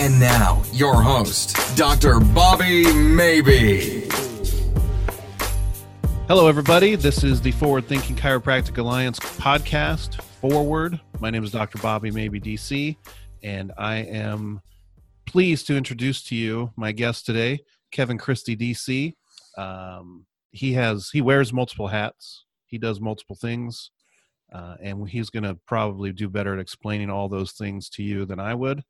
And 0.00 0.18
now, 0.18 0.62
your 0.72 1.02
host, 1.02 1.76
Dr. 1.76 2.20
Bobby 2.20 2.90
Maybe. 2.90 4.08
Hello, 6.26 6.48
everybody. 6.48 6.94
This 6.94 7.22
is 7.22 7.42
the 7.42 7.50
Forward 7.50 7.86
Thinking 7.86 8.16
Chiropractic 8.16 8.78
Alliance 8.78 9.18
podcast, 9.20 10.22
Forward. 10.22 10.98
My 11.20 11.28
name 11.28 11.44
is 11.44 11.50
Dr. 11.50 11.76
Bobby 11.82 12.10
Maybe 12.10 12.40
DC, 12.40 12.96
and 13.42 13.72
I 13.76 13.96
am 13.96 14.62
pleased 15.26 15.66
to 15.66 15.76
introduce 15.76 16.22
to 16.28 16.34
you 16.34 16.72
my 16.76 16.92
guest 16.92 17.26
today, 17.26 17.60
Kevin 17.92 18.16
Christie 18.16 18.56
DC. 18.56 19.12
Um, 19.58 20.24
he 20.50 20.72
has 20.72 21.10
he 21.10 21.20
wears 21.20 21.52
multiple 21.52 21.88
hats. 21.88 22.46
He 22.64 22.78
does 22.78 23.02
multiple 23.02 23.36
things, 23.36 23.90
uh, 24.50 24.76
and 24.82 25.06
he's 25.06 25.28
going 25.28 25.42
to 25.42 25.58
probably 25.66 26.10
do 26.10 26.30
better 26.30 26.54
at 26.54 26.58
explaining 26.58 27.10
all 27.10 27.28
those 27.28 27.52
things 27.52 27.90
to 27.90 28.02
you 28.02 28.24
than 28.24 28.40
I 28.40 28.54
would. 28.54 28.82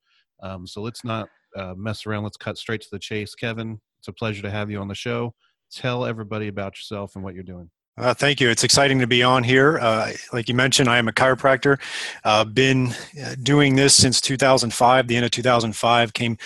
Um, 0.43 0.67
so 0.67 0.83
let's 0.83 1.05
not 1.05 1.29
uh, 1.57 1.75
mess 1.77 2.07
around. 2.07 2.25
Let's 2.25 2.37
cut 2.37 2.59
straight 2.59 2.81
to 2.83 2.89
the 2.91 2.99
chase. 2.99 3.35
Kevin, 3.35 3.81
it's 3.99 4.09
a 4.09 4.13
pleasure 4.13 4.43
to 4.43 4.51
have 4.51 4.71
you 4.71 4.81
on 4.81 4.89
the 4.89 4.95
show. 4.95 5.35
Tell 5.73 6.05
everybody 6.05 6.49
about 6.49 6.77
yourself 6.77 7.15
and 7.15 7.25
what 7.25 7.35
you're 7.35 7.43
doing. 7.43 7.71
Uh, 8.01 8.15
thank 8.15 8.41
you. 8.41 8.49
It's 8.49 8.65
exciting 8.65 8.99
to 9.01 9.07
be 9.07 9.23
on 9.23 9.45
here. 9.45 9.79
Uh, 9.79 10.13
like 10.33 10.49
you 10.49 10.55
mentioned, 10.55 10.89
I 10.89 10.97
am 10.97 11.07
a 11.07 11.13
chiropractor. 11.13 11.79
Uh, 12.25 12.45
been 12.45 12.95
uh, 13.23 13.35
doing 13.43 13.77
this 13.77 13.95
since 13.95 14.23
2005. 14.23 15.07
The 15.07 15.17
end 15.17 15.25
of 15.27 15.33
2005 15.33 16.15
came 16.15 16.39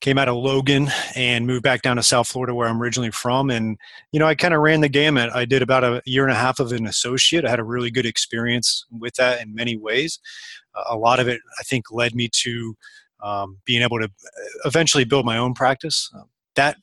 came 0.00 0.18
out 0.18 0.28
of 0.28 0.36
Logan 0.36 0.88
and 1.16 1.48
moved 1.48 1.64
back 1.64 1.82
down 1.82 1.96
to 1.96 2.02
South 2.04 2.28
Florida, 2.28 2.54
where 2.54 2.68
I'm 2.68 2.80
originally 2.80 3.10
from. 3.10 3.50
And 3.50 3.76
you 4.12 4.20
know, 4.20 4.26
I 4.26 4.36
kind 4.36 4.54
of 4.54 4.60
ran 4.60 4.82
the 4.82 4.88
gamut. 4.88 5.30
I 5.34 5.46
did 5.46 5.62
about 5.62 5.82
a 5.82 6.00
year 6.04 6.22
and 6.22 6.32
a 6.32 6.38
half 6.38 6.60
of 6.60 6.70
an 6.70 6.86
associate. 6.86 7.44
I 7.44 7.50
had 7.50 7.60
a 7.60 7.64
really 7.64 7.90
good 7.90 8.06
experience 8.06 8.86
with 8.92 9.14
that 9.14 9.42
in 9.42 9.52
many 9.52 9.76
ways. 9.76 10.20
a 10.88 10.96
lot 10.96 11.18
of 11.18 11.26
it, 11.26 11.40
I 11.58 11.64
think, 11.64 11.90
led 11.90 12.14
me 12.14 12.28
to 12.42 12.76
um, 13.22 13.58
being 13.64 13.82
able 13.82 13.98
to 13.98 14.06
uh, 14.06 14.08
eventually 14.64 15.04
build 15.04 15.24
my 15.24 15.36
own 15.36 15.54
practice. 15.54 16.10
Uh, 16.16 16.22
that 16.56 16.76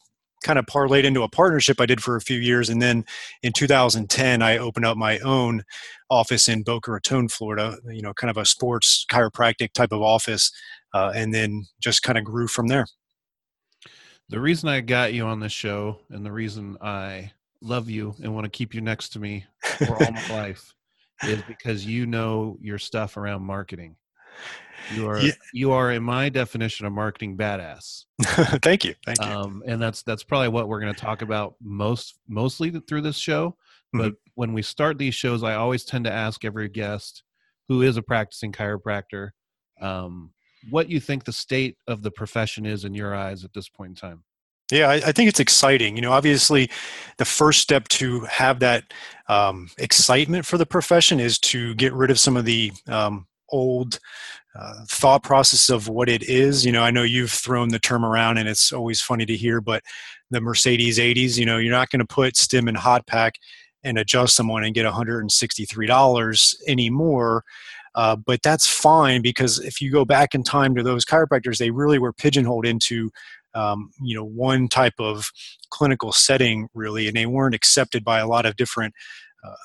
kind 0.43 0.59
of 0.59 0.65
parlayed 0.65 1.03
into 1.03 1.23
a 1.23 1.29
partnership 1.29 1.81
I 1.81 1.85
did 1.85 2.01
for 2.01 2.15
a 2.15 2.21
few 2.21 2.39
years. 2.39 2.69
And 2.69 2.81
then 2.81 3.05
in 3.43 3.53
2010, 3.53 4.41
I 4.41 4.57
opened 4.57 4.85
up 4.85 4.97
my 4.97 5.19
own 5.19 5.63
office 6.09 6.47
in 6.47 6.63
Boca 6.63 6.91
Raton, 6.91 7.27
Florida, 7.27 7.77
you 7.89 8.01
know, 8.01 8.13
kind 8.13 8.29
of 8.29 8.37
a 8.37 8.45
sports 8.45 9.05
chiropractic 9.11 9.73
type 9.73 9.91
of 9.91 10.01
office. 10.01 10.51
Uh, 10.93 11.11
and 11.13 11.33
then 11.33 11.65
just 11.81 12.03
kind 12.03 12.17
of 12.17 12.23
grew 12.23 12.47
from 12.47 12.67
there. 12.67 12.85
The 14.29 14.39
reason 14.39 14.69
I 14.69 14.81
got 14.81 15.13
you 15.13 15.25
on 15.25 15.39
this 15.39 15.51
show 15.51 15.99
and 16.09 16.25
the 16.25 16.31
reason 16.31 16.77
I 16.81 17.31
love 17.61 17.89
you 17.89 18.15
and 18.21 18.33
want 18.33 18.45
to 18.45 18.49
keep 18.49 18.73
you 18.73 18.81
next 18.81 19.09
to 19.09 19.19
me 19.19 19.45
for 19.77 20.01
all 20.03 20.11
my 20.11 20.27
life 20.29 20.73
is 21.23 21.41
because 21.47 21.85
you 21.85 22.05
know 22.05 22.57
your 22.61 22.77
stuff 22.77 23.17
around 23.17 23.41
marketing. 23.41 23.95
You 24.93 25.09
are 25.09 25.19
yeah. 25.19 25.31
you 25.53 25.71
are 25.71 25.91
in 25.91 26.03
my 26.03 26.29
definition 26.29 26.85
a 26.85 26.89
marketing 26.89 27.37
badass. 27.37 28.05
Thank 28.61 28.85
you. 28.85 28.95
Thank 29.05 29.19
you. 29.21 29.27
Um, 29.27 29.63
and 29.65 29.81
that's 29.81 30.03
that's 30.03 30.23
probably 30.23 30.47
what 30.47 30.67
we're 30.67 30.79
going 30.79 30.93
to 30.93 30.99
talk 30.99 31.21
about 31.21 31.55
most 31.61 32.15
mostly 32.27 32.69
through 32.69 33.01
this 33.01 33.17
show. 33.17 33.57
But 33.93 34.13
mm-hmm. 34.13 34.31
when 34.35 34.53
we 34.53 34.61
start 34.61 34.97
these 34.97 35.15
shows, 35.15 35.43
I 35.43 35.55
always 35.55 35.83
tend 35.83 36.05
to 36.05 36.11
ask 36.11 36.45
every 36.45 36.69
guest 36.69 37.23
who 37.67 37.81
is 37.81 37.97
a 37.97 38.01
practicing 38.01 38.51
chiropractor 38.51 39.31
um, 39.81 40.31
what 40.69 40.89
you 40.89 40.99
think 40.99 41.23
the 41.23 41.31
state 41.31 41.77
of 41.87 42.01
the 42.01 42.11
profession 42.11 42.65
is 42.65 42.85
in 42.85 42.93
your 42.93 43.15
eyes 43.15 43.43
at 43.43 43.53
this 43.53 43.69
point 43.69 43.89
in 43.89 43.95
time. 43.95 44.23
Yeah, 44.71 44.89
I, 44.89 44.95
I, 44.95 45.11
think 45.13 45.29
it's 45.29 45.39
exciting. 45.39 45.95
You 45.95 46.01
know, 46.01 46.11
obviously, 46.11 46.69
the 47.17 47.25
first 47.25 47.61
step 47.61 47.87
to 47.89 48.21
have 48.21 48.59
that 48.59 48.83
um, 49.29 49.69
excitement 49.77 50.45
for 50.45 50.57
the 50.57 50.65
profession 50.65 51.21
is 51.21 51.39
to 51.39 51.73
get 51.75 51.93
rid 51.93 52.11
of 52.11 52.19
some 52.19 52.35
of 52.35 52.43
the 52.43 52.73
um, 52.87 53.27
old 53.49 53.99
uh, 54.57 54.85
thought 54.87 55.23
process 55.23 55.69
of 55.69 55.87
what 55.87 56.09
it 56.09 56.23
is. 56.23 56.65
You 56.65 56.71
know, 56.71 56.83
I 56.83 56.91
know 56.91 57.03
you've 57.03 57.31
thrown 57.31 57.69
the 57.69 57.79
term 57.79 58.03
around 58.03 58.37
and 58.37 58.49
it's 58.49 58.71
always 58.71 59.01
funny 59.01 59.25
to 59.25 59.35
hear, 59.35 59.61
but 59.61 59.83
the 60.31 60.41
Mercedes 60.41 60.97
80s, 60.97 61.37
you 61.37 61.45
know, 61.45 61.57
you're 61.57 61.71
not 61.71 61.89
going 61.89 61.99
to 61.99 62.05
put 62.05 62.35
stem 62.35 62.67
and 62.67 62.77
hot 62.77 63.05
pack 63.07 63.35
and 63.83 63.97
adjust 63.97 64.35
someone 64.35 64.63
and 64.63 64.73
get 64.73 64.85
$163 64.85 66.55
anymore. 66.67 67.43
Uh, 67.95 68.15
but 68.15 68.41
that's 68.43 68.67
fine 68.67 69.21
because 69.21 69.59
if 69.59 69.81
you 69.81 69.91
go 69.91 70.05
back 70.05 70.35
in 70.35 70.43
time 70.43 70.75
to 70.75 70.83
those 70.83 71.05
chiropractors, 71.05 71.57
they 71.57 71.71
really 71.71 71.97
were 71.97 72.13
pigeonholed 72.13 72.65
into 72.65 73.11
um, 73.55 73.89
you 74.01 74.15
know 74.15 74.23
one 74.23 74.67
type 74.67 74.93
of 74.99 75.31
clinical 75.71 76.11
setting 76.11 76.67
really, 76.75 77.07
and 77.07 77.17
they 77.17 77.25
weren't 77.25 77.55
accepted 77.55 78.03
by 78.03 78.19
a 78.19 78.27
lot 78.27 78.45
of 78.45 78.55
different 78.55 78.93
uh, 79.43 79.55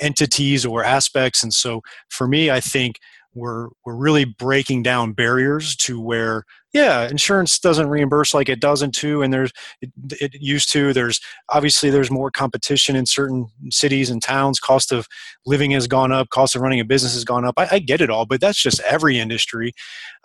entities 0.00 0.64
or 0.64 0.84
aspects. 0.84 1.42
And 1.42 1.52
so 1.52 1.82
for 2.10 2.28
me, 2.28 2.50
I 2.50 2.60
think 2.60 3.00
we're 3.34 3.68
we're 3.84 3.96
really 3.96 4.24
breaking 4.24 4.82
down 4.82 5.12
barriers 5.12 5.76
to 5.76 6.00
where 6.00 6.44
yeah 6.72 7.08
insurance 7.08 7.58
doesn't 7.58 7.88
reimburse 7.88 8.32
like 8.32 8.48
it 8.48 8.60
doesn't 8.60 8.94
too 8.94 9.22
and 9.22 9.32
there's 9.32 9.52
it, 9.80 9.90
it, 10.20 10.34
used 10.40 10.72
to 10.72 10.92
there's 10.92 11.20
obviously 11.50 11.90
there's 11.90 12.10
more 12.10 12.30
competition 12.30 12.96
in 12.96 13.06
certain 13.06 13.46
cities 13.70 14.10
and 14.10 14.22
towns 14.22 14.58
cost 14.58 14.92
of 14.92 15.06
living 15.46 15.72
has 15.72 15.86
gone 15.86 16.12
up 16.12 16.28
cost 16.30 16.54
of 16.54 16.62
running 16.62 16.80
a 16.80 16.84
business 16.84 17.14
has 17.14 17.24
gone 17.24 17.44
up. 17.44 17.54
I, 17.58 17.68
I 17.72 17.78
get 17.78 18.00
it 18.00 18.10
all 18.10 18.26
but 18.26 18.40
that's 18.40 18.60
just 18.60 18.80
every 18.80 19.18
industry. 19.18 19.72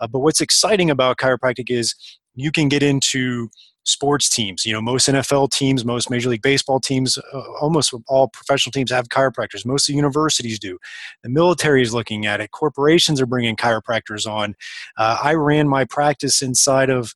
Uh, 0.00 0.06
but 0.06 0.20
what's 0.20 0.40
exciting 0.40 0.90
about 0.90 1.18
chiropractic 1.18 1.70
is 1.70 1.94
you 2.34 2.52
can 2.52 2.68
get 2.68 2.82
into 2.82 3.48
sports 3.90 4.28
teams. 4.28 4.64
You 4.64 4.72
know, 4.72 4.80
most 4.80 5.08
NFL 5.08 5.50
teams, 5.50 5.84
most 5.84 6.10
Major 6.10 6.30
League 6.30 6.42
Baseball 6.42 6.80
teams, 6.80 7.18
uh, 7.18 7.40
almost 7.60 7.94
all 8.08 8.28
professional 8.28 8.72
teams 8.72 8.90
have 8.90 9.08
chiropractors. 9.08 9.66
Most 9.66 9.88
universities 9.88 10.58
do. 10.58 10.78
The 11.22 11.28
military 11.28 11.82
is 11.82 11.92
looking 11.92 12.26
at 12.26 12.40
it. 12.40 12.50
Corporations 12.50 13.20
are 13.20 13.26
bringing 13.26 13.56
chiropractors 13.56 14.30
on. 14.30 14.54
Uh, 14.96 15.18
I 15.22 15.34
ran 15.34 15.68
my 15.68 15.84
practice 15.84 16.42
inside 16.42 16.90
of 16.90 17.14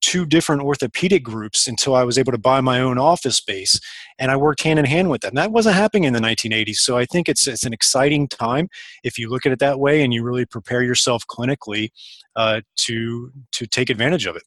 two 0.00 0.26
different 0.26 0.62
orthopedic 0.62 1.22
groups 1.22 1.66
until 1.66 1.94
I 1.94 2.04
was 2.04 2.18
able 2.18 2.32
to 2.32 2.38
buy 2.38 2.60
my 2.60 2.80
own 2.80 2.98
office 2.98 3.36
space, 3.36 3.80
and 4.18 4.30
I 4.30 4.36
worked 4.36 4.62
hand 4.62 4.78
in 4.78 4.84
hand 4.84 5.10
with 5.10 5.22
them. 5.22 5.34
That 5.34 5.52
wasn't 5.52 5.76
happening 5.76 6.04
in 6.04 6.12
the 6.12 6.20
1980s, 6.20 6.76
so 6.76 6.96
I 6.98 7.06
think 7.06 7.28
it's 7.28 7.46
it's 7.46 7.64
an 7.64 7.72
exciting 7.72 8.28
time 8.28 8.68
if 9.02 9.18
you 9.18 9.30
look 9.30 9.46
at 9.46 9.52
it 9.52 9.58
that 9.60 9.80
way 9.80 10.02
and 10.02 10.12
you 10.12 10.22
really 10.22 10.44
prepare 10.44 10.82
yourself 10.82 11.24
clinically 11.30 11.90
uh, 12.36 12.60
to 12.76 13.32
to 13.52 13.66
take 13.66 13.90
advantage 13.90 14.26
of 14.26 14.36
it 14.36 14.42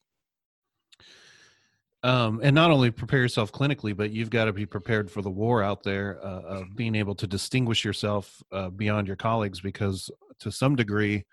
um, 2.04 2.40
and 2.42 2.56
not 2.56 2.72
only 2.72 2.90
prepare 2.90 3.20
yourself 3.20 3.52
clinically, 3.52 3.96
but 3.96 4.12
you've 4.12 4.32
got 4.32 4.46
to 4.46 4.54
be 4.54 4.66
prepared 4.66 5.12
for 5.12 5.22
the 5.22 5.30
war 5.30 5.62
out 5.62 5.84
there 5.84 6.20
uh, 6.24 6.42
of 6.42 6.76
being 6.76 6.96
able 6.96 7.14
to 7.16 7.28
distinguish 7.28 7.86
yourself 7.86 8.42
uh, 8.52 8.70
beyond 8.70 9.08
your 9.08 9.16
colleagues, 9.16 9.62
because 9.62 10.10
to 10.40 10.52
some 10.52 10.76
degree, 10.76 11.24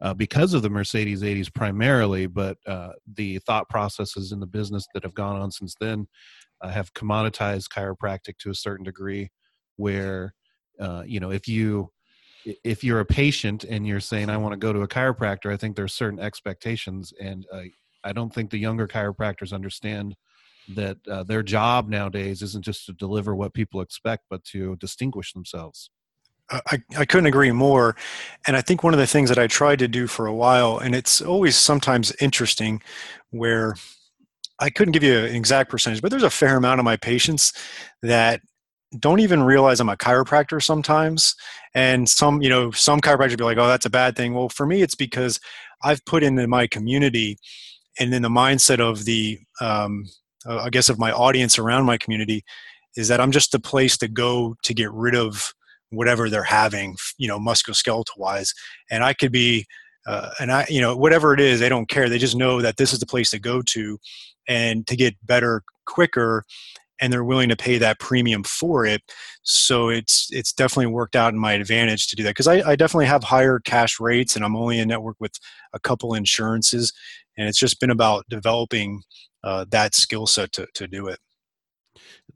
uh, 0.00 0.12
because 0.12 0.52
of 0.52 0.62
the 0.62 0.70
Mercedes 0.70 1.22
80s 1.22 1.52
primarily, 1.52 2.26
but 2.26 2.58
uh, 2.66 2.90
the 3.14 3.38
thought 3.40 3.68
processes 3.68 4.32
in 4.32 4.40
the 4.40 4.46
business 4.46 4.86
that 4.94 5.04
have 5.04 5.14
gone 5.14 5.40
on 5.40 5.50
since 5.50 5.76
then 5.80 6.08
uh, 6.60 6.68
have 6.68 6.92
commoditized 6.92 7.68
chiropractic 7.68 8.36
to 8.38 8.50
a 8.50 8.54
certain 8.54 8.84
degree, 8.84 9.30
where 9.76 10.34
uh, 10.80 11.04
you 11.06 11.20
know 11.20 11.30
if 11.30 11.46
you 11.46 11.90
if 12.64 12.82
you're 12.82 13.00
a 13.00 13.06
patient 13.06 13.64
and 13.64 13.86
you're 13.86 14.00
saying 14.00 14.28
I 14.28 14.36
want 14.36 14.52
to 14.52 14.58
go 14.58 14.72
to 14.72 14.82
a 14.82 14.88
chiropractor, 14.88 15.52
I 15.52 15.56
think 15.56 15.76
there's 15.76 15.94
certain 15.94 16.20
expectations 16.20 17.12
and 17.20 17.46
I 18.06 18.12
don't 18.12 18.32
think 18.32 18.50
the 18.50 18.58
younger 18.58 18.86
chiropractors 18.86 19.52
understand 19.52 20.14
that 20.74 20.96
uh, 21.10 21.22
their 21.24 21.42
job 21.42 21.88
nowadays 21.88 22.42
isn't 22.42 22.64
just 22.64 22.86
to 22.86 22.92
deliver 22.92 23.34
what 23.34 23.52
people 23.52 23.80
expect, 23.80 24.24
but 24.30 24.44
to 24.44 24.76
distinguish 24.76 25.32
themselves. 25.32 25.90
I, 26.50 26.78
I 26.96 27.04
couldn't 27.04 27.26
agree 27.26 27.50
more. 27.50 27.96
And 28.46 28.56
I 28.56 28.60
think 28.60 28.84
one 28.84 28.94
of 28.94 29.00
the 29.00 29.06
things 29.06 29.28
that 29.30 29.38
I 29.38 29.48
tried 29.48 29.80
to 29.80 29.88
do 29.88 30.06
for 30.06 30.26
a 30.26 30.34
while, 30.34 30.78
and 30.78 30.94
it's 30.94 31.20
always 31.20 31.56
sometimes 31.56 32.14
interesting 32.20 32.80
where 33.30 33.74
I 34.60 34.70
couldn't 34.70 34.92
give 34.92 35.02
you 35.02 35.18
an 35.18 35.34
exact 35.34 35.70
percentage, 35.70 36.00
but 36.00 36.10
there's 36.10 36.22
a 36.22 36.30
fair 36.30 36.56
amount 36.56 36.78
of 36.78 36.84
my 36.84 36.96
patients 36.96 37.52
that 38.02 38.40
don't 39.00 39.20
even 39.20 39.42
realize 39.42 39.80
I'm 39.80 39.88
a 39.88 39.96
chiropractor 39.96 40.62
sometimes. 40.62 41.34
And 41.74 42.08
some, 42.08 42.40
you 42.40 42.48
know, 42.48 42.70
some 42.70 43.00
chiropractors 43.00 43.36
be 43.36 43.44
like, 43.44 43.58
oh, 43.58 43.66
that's 43.66 43.86
a 43.86 43.90
bad 43.90 44.16
thing. 44.16 44.32
Well, 44.32 44.48
for 44.48 44.66
me, 44.66 44.82
it's 44.82 44.94
because 44.94 45.40
I've 45.82 46.04
put 46.04 46.22
into 46.22 46.46
my 46.46 46.68
community 46.68 47.38
and 47.98 48.12
then 48.12 48.22
the 48.22 48.28
mindset 48.28 48.80
of 48.80 49.04
the 49.04 49.38
um, 49.60 50.04
uh, 50.46 50.58
i 50.58 50.70
guess 50.70 50.88
of 50.88 50.98
my 50.98 51.12
audience 51.12 51.58
around 51.58 51.84
my 51.84 51.96
community 51.98 52.44
is 52.96 53.08
that 53.08 53.20
i'm 53.20 53.32
just 53.32 53.52
the 53.52 53.60
place 53.60 53.96
to 53.96 54.08
go 54.08 54.56
to 54.62 54.74
get 54.74 54.90
rid 54.92 55.14
of 55.14 55.52
whatever 55.90 56.28
they're 56.28 56.42
having 56.42 56.96
you 57.18 57.28
know 57.28 57.38
musculoskeletal 57.38 58.16
wise 58.16 58.52
and 58.90 59.04
i 59.04 59.12
could 59.12 59.32
be 59.32 59.64
uh, 60.06 60.30
and 60.40 60.52
i 60.52 60.64
you 60.68 60.80
know 60.80 60.96
whatever 60.96 61.34
it 61.34 61.40
is 61.40 61.60
they 61.60 61.68
don't 61.68 61.88
care. 61.88 62.08
They 62.08 62.18
just 62.18 62.36
know 62.36 62.60
that 62.62 62.76
this 62.76 62.92
is 62.92 63.00
the 63.00 63.06
place 63.06 63.30
to 63.30 63.38
go 63.38 63.62
to 63.62 63.98
and 64.48 64.86
to 64.86 64.96
get 64.96 65.14
better 65.24 65.62
quicker 65.86 66.44
and 67.00 67.12
they're 67.12 67.24
willing 67.24 67.48
to 67.48 67.56
pay 67.56 67.78
that 67.78 67.98
premium 67.98 68.42
for 68.42 68.86
it. 68.86 69.02
So 69.42 69.88
it's 69.88 70.28
it's 70.30 70.52
definitely 70.52 70.92
worked 70.92 71.16
out 71.16 71.32
in 71.32 71.38
my 71.38 71.52
advantage 71.52 72.08
to 72.08 72.16
do 72.16 72.22
that 72.22 72.30
because 72.30 72.46
I, 72.46 72.70
I, 72.70 72.76
definitely 72.76 73.06
have 73.06 73.24
higher 73.24 73.58
cash 73.60 74.00
rates 74.00 74.36
and 74.36 74.44
i'm 74.44 74.56
only 74.56 74.78
in 74.78 74.88
network 74.88 75.16
with 75.20 75.32
a 75.72 75.80
couple 75.80 76.14
insurances 76.14 76.92
and 77.36 77.48
it's 77.48 77.58
just 77.58 77.80
been 77.80 77.90
about 77.90 78.24
developing 78.28 79.02
uh, 79.44 79.64
that 79.70 79.94
skill 79.94 80.26
set 80.26 80.52
to, 80.52 80.66
to 80.74 80.86
do 80.86 81.08
it. 81.08 81.18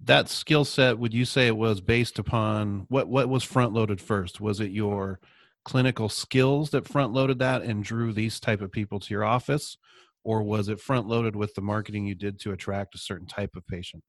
That 0.04 0.28
skill 0.28 0.64
set 0.64 0.98
would 0.98 1.12
you 1.12 1.24
say 1.24 1.46
it 1.46 1.56
was 1.56 1.80
based 1.80 2.18
upon 2.18 2.86
what 2.88 3.08
what 3.08 3.28
was 3.28 3.42
front 3.42 3.72
loaded 3.72 4.00
first? 4.00 4.40
Was 4.40 4.60
it 4.60 4.70
your 4.70 5.20
clinical 5.64 6.08
skills 6.08 6.70
that 6.70 6.88
front 6.88 7.12
loaded 7.12 7.38
that 7.40 7.62
and 7.62 7.84
drew 7.84 8.12
these 8.12 8.40
type 8.40 8.62
of 8.62 8.72
people 8.72 9.00
to 9.00 9.12
your 9.12 9.24
office? 9.24 9.76
Or 10.22 10.42
was 10.42 10.68
it 10.68 10.80
front 10.80 11.06
loaded 11.06 11.34
with 11.34 11.54
the 11.54 11.62
marketing 11.62 12.06
you 12.06 12.14
did 12.14 12.38
to 12.40 12.52
attract 12.52 12.94
a 12.94 12.98
certain 12.98 13.26
type 13.26 13.56
of 13.56 13.66
patient? 13.66 14.02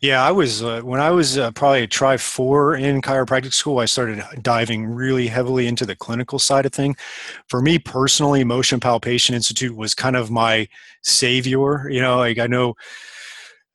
Yeah, 0.00 0.22
I 0.24 0.30
was 0.30 0.62
uh, 0.62 0.80
when 0.82 1.00
I 1.00 1.10
was 1.10 1.38
uh, 1.38 1.50
probably 1.52 1.82
a 1.82 1.86
try 1.86 2.16
four 2.16 2.74
in 2.74 3.02
chiropractic 3.02 3.52
school. 3.52 3.78
I 3.78 3.84
started 3.84 4.22
diving 4.42 4.86
really 4.86 5.26
heavily 5.26 5.66
into 5.66 5.86
the 5.86 5.96
clinical 5.96 6.38
side 6.38 6.66
of 6.66 6.72
thing. 6.72 6.96
For 7.48 7.60
me 7.60 7.78
personally, 7.78 8.44
Motion 8.44 8.80
Palpation 8.80 9.34
Institute 9.34 9.76
was 9.76 9.94
kind 9.94 10.16
of 10.16 10.30
my 10.30 10.68
savior. 11.02 11.88
You 11.90 12.00
know, 12.00 12.18
like 12.18 12.38
I 12.38 12.46
know 12.46 12.74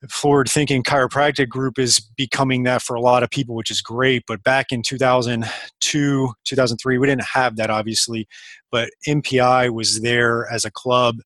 forward 0.09 0.49
thinking 0.49 0.83
chiropractic 0.83 1.49
group 1.49 1.79
is 1.79 1.99
becoming 1.99 2.63
that 2.63 2.81
for 2.81 2.95
a 2.95 3.01
lot 3.01 3.23
of 3.23 3.29
people 3.29 3.55
which 3.55 3.71
is 3.71 3.81
great 3.81 4.23
but 4.27 4.43
back 4.43 4.67
in 4.71 4.81
2002 4.81 6.33
2003 6.43 6.97
we 6.97 7.07
didn't 7.07 7.23
have 7.23 7.55
that 7.55 7.69
obviously 7.69 8.27
but 8.71 8.89
mpi 9.07 9.69
was 9.69 10.01
there 10.01 10.47
as 10.51 10.65
a 10.65 10.71
club 10.71 11.17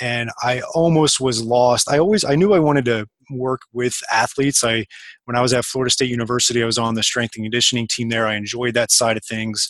and 0.00 0.30
i 0.42 0.62
almost 0.74 1.20
was 1.20 1.42
lost 1.42 1.90
i 1.90 1.98
always 1.98 2.24
i 2.24 2.34
knew 2.34 2.54
i 2.54 2.58
wanted 2.58 2.84
to 2.84 3.06
work 3.30 3.62
with 3.72 3.98
athletes. 4.10 4.64
I 4.64 4.86
when 5.24 5.36
i 5.36 5.40
was 5.40 5.52
at 5.52 5.64
florida 5.64 5.90
state 5.90 6.10
university 6.10 6.62
i 6.62 6.66
was 6.66 6.78
on 6.78 6.94
the 6.94 7.02
strength 7.02 7.36
and 7.36 7.44
conditioning 7.44 7.88
team 7.88 8.08
there. 8.08 8.26
I 8.26 8.34
enjoyed 8.34 8.74
that 8.74 8.90
side 8.90 9.16
of 9.16 9.24
things. 9.24 9.68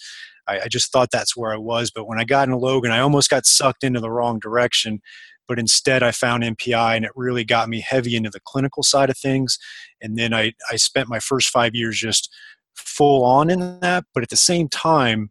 I, 0.48 0.60
I 0.60 0.68
just 0.68 0.92
thought 0.92 1.10
that's 1.12 1.36
where 1.36 1.52
i 1.52 1.56
was. 1.56 1.90
But 1.90 2.06
when 2.06 2.18
i 2.18 2.24
got 2.24 2.48
into 2.48 2.58
logan 2.58 2.92
i 2.92 3.00
almost 3.00 3.30
got 3.30 3.46
sucked 3.46 3.84
into 3.84 4.00
the 4.00 4.10
wrong 4.10 4.38
direction. 4.38 5.00
But 5.48 5.58
instead 5.58 6.02
I 6.02 6.12
found 6.12 6.44
MPI 6.44 6.96
and 6.96 7.04
it 7.04 7.10
really 7.14 7.44
got 7.44 7.68
me 7.68 7.80
heavy 7.80 8.16
into 8.16 8.30
the 8.30 8.40
clinical 8.40 8.82
side 8.82 9.10
of 9.10 9.18
things. 9.18 9.58
And 10.00 10.16
then 10.16 10.32
I, 10.32 10.52
I 10.70 10.76
spent 10.76 11.08
my 11.08 11.18
first 11.18 11.48
five 11.48 11.74
years 11.74 11.98
just 11.98 12.32
full 12.74 13.24
on 13.24 13.50
in 13.50 13.80
that. 13.80 14.04
But 14.14 14.22
at 14.22 14.30
the 14.30 14.36
same 14.36 14.68
time, 14.68 15.30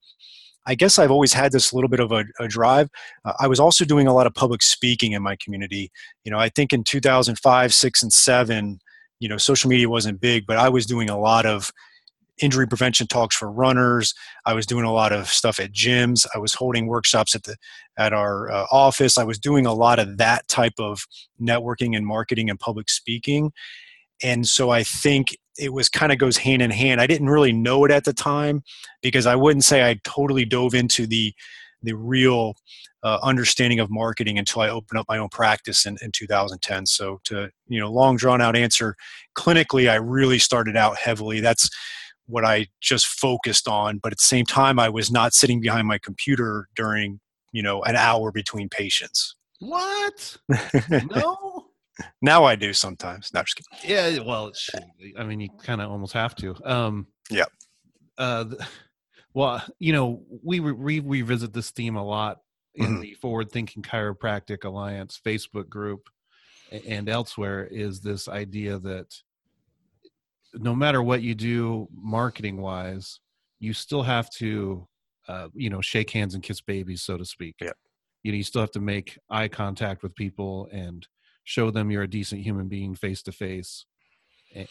I 0.65 0.75
guess 0.75 0.99
I've 0.99 1.11
always 1.11 1.33
had 1.33 1.51
this 1.51 1.73
little 1.73 1.89
bit 1.89 1.99
of 1.99 2.11
a, 2.11 2.25
a 2.39 2.47
drive. 2.47 2.89
Uh, 3.25 3.33
I 3.39 3.47
was 3.47 3.59
also 3.59 3.85
doing 3.85 4.07
a 4.07 4.13
lot 4.13 4.27
of 4.27 4.33
public 4.33 4.61
speaking 4.61 5.13
in 5.13 5.23
my 5.23 5.35
community. 5.37 5.91
You 6.23 6.31
know, 6.31 6.39
I 6.39 6.49
think 6.49 6.73
in 6.73 6.83
2005, 6.83 7.73
six, 7.73 8.03
and 8.03 8.13
seven, 8.13 8.79
you 9.19 9.27
know, 9.27 9.37
social 9.37 9.69
media 9.69 9.89
wasn't 9.89 10.21
big, 10.21 10.45
but 10.45 10.57
I 10.57 10.69
was 10.69 10.85
doing 10.85 11.09
a 11.09 11.17
lot 11.17 11.45
of 11.45 11.71
injury 12.41 12.67
prevention 12.67 13.07
talks 13.07 13.35
for 13.35 13.51
runners. 13.51 14.13
I 14.45 14.53
was 14.53 14.65
doing 14.65 14.85
a 14.85 14.91
lot 14.91 15.13
of 15.13 15.27
stuff 15.27 15.59
at 15.59 15.71
gyms. 15.71 16.25
I 16.35 16.39
was 16.39 16.53
holding 16.53 16.87
workshops 16.87 17.35
at 17.35 17.43
the 17.43 17.55
at 17.97 18.13
our 18.13 18.51
uh, 18.51 18.65
office. 18.71 19.17
I 19.17 19.23
was 19.23 19.39
doing 19.39 19.65
a 19.65 19.73
lot 19.73 19.99
of 19.99 20.17
that 20.17 20.47
type 20.47 20.73
of 20.79 21.05
networking 21.41 21.95
and 21.95 22.05
marketing 22.05 22.49
and 22.49 22.59
public 22.59 22.89
speaking. 22.89 23.51
And 24.23 24.47
so 24.47 24.69
I 24.69 24.83
think 24.83 25.37
it 25.57 25.73
was 25.73 25.89
kind 25.89 26.11
of 26.11 26.17
goes 26.17 26.37
hand 26.37 26.61
in 26.61 26.71
hand. 26.71 27.01
I 27.01 27.07
didn't 27.07 27.29
really 27.29 27.53
know 27.53 27.85
it 27.85 27.91
at 27.91 28.05
the 28.05 28.13
time 28.13 28.63
because 29.01 29.25
I 29.25 29.35
wouldn't 29.35 29.63
say 29.63 29.89
I 29.89 29.99
totally 30.03 30.45
dove 30.45 30.73
into 30.73 31.05
the 31.07 31.33
the 31.83 31.93
real 31.93 32.53
uh, 33.03 33.17
understanding 33.23 33.79
of 33.79 33.89
marketing 33.89 34.37
until 34.37 34.61
I 34.61 34.69
opened 34.69 34.99
up 34.99 35.07
my 35.09 35.17
own 35.17 35.29
practice 35.29 35.87
in, 35.87 35.97
in 36.01 36.11
2010. 36.11 36.85
So 36.85 37.19
to 37.25 37.49
you 37.67 37.79
know, 37.79 37.91
long 37.91 38.17
drawn 38.17 38.41
out 38.41 38.55
answer, 38.55 38.95
clinically 39.35 39.89
I 39.89 39.95
really 39.95 40.37
started 40.37 40.77
out 40.77 40.97
heavily. 40.97 41.39
That's 41.39 41.69
what 42.27 42.45
I 42.45 42.67
just 42.79 43.07
focused 43.07 43.67
on. 43.67 43.97
But 43.97 44.11
at 44.11 44.19
the 44.19 44.23
same 44.23 44.45
time, 44.45 44.79
I 44.79 44.89
was 44.89 45.11
not 45.11 45.33
sitting 45.33 45.59
behind 45.59 45.87
my 45.87 45.97
computer 45.97 46.67
during, 46.75 47.19
you 47.51 47.63
know, 47.63 47.81
an 47.83 47.95
hour 47.95 48.31
between 48.31 48.69
patients. 48.69 49.35
What? 49.59 50.37
no. 51.11 51.50
Now 52.21 52.43
I 52.43 52.55
do 52.55 52.73
sometimes. 52.73 53.33
Not 53.33 53.45
just 53.45 53.57
kidding. 53.57 53.89
Yeah. 53.89 54.23
Well, 54.23 54.51
I 55.17 55.23
mean, 55.23 55.39
you 55.39 55.49
kind 55.63 55.81
of 55.81 55.91
almost 55.91 56.13
have 56.13 56.35
to. 56.35 56.55
Um, 56.63 57.07
yeah. 57.29 57.45
Uh, 58.17 58.45
well, 59.33 59.63
you 59.79 59.93
know, 59.93 60.23
we 60.43 60.59
re- 60.59 60.99
revisit 60.99 61.53
this 61.53 61.71
theme 61.71 61.95
a 61.95 62.03
lot 62.03 62.39
in 62.75 62.85
mm-hmm. 62.85 63.01
the 63.01 63.13
Forward 63.15 63.51
Thinking 63.51 63.83
Chiropractic 63.83 64.63
Alliance 64.63 65.19
Facebook 65.23 65.69
group 65.69 66.09
and 66.87 67.09
elsewhere. 67.09 67.65
Is 67.65 67.99
this 67.99 68.27
idea 68.27 68.79
that 68.79 69.13
no 70.53 70.75
matter 70.75 71.01
what 71.01 71.21
you 71.21 71.35
do 71.35 71.87
marketing 71.93 72.61
wise 72.61 73.19
you 73.59 73.73
still 73.73 74.03
have 74.03 74.29
to 74.29 74.87
uh, 75.27 75.47
you 75.53 75.69
know 75.69 75.81
shake 75.81 76.09
hands 76.09 76.33
and 76.33 76.43
kiss 76.43 76.61
babies 76.61 77.01
so 77.01 77.17
to 77.17 77.25
speak 77.25 77.55
yeah. 77.61 77.71
you 78.23 78.31
know 78.31 78.35
you 78.35 78.43
still 78.43 78.61
have 78.61 78.71
to 78.71 78.79
make 78.79 79.17
eye 79.29 79.47
contact 79.47 80.03
with 80.03 80.13
people 80.15 80.67
and 80.71 81.07
show 81.43 81.71
them 81.71 81.91
you're 81.91 82.03
a 82.03 82.09
decent 82.09 82.41
human 82.41 82.67
being 82.67 82.95
face 82.95 83.21
to 83.23 83.31
face 83.31 83.85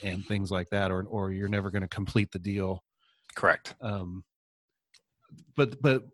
and 0.02 0.24
things 0.26 0.50
like 0.50 0.68
that 0.70 0.90
or 0.90 1.04
or 1.04 1.32
you're 1.32 1.48
never 1.48 1.70
going 1.70 1.82
to 1.82 1.88
complete 1.88 2.30
the 2.32 2.38
deal. 2.38 2.84
Correct. 3.34 3.74
Um 3.80 4.24
but 5.56 5.80
but 5.80 6.04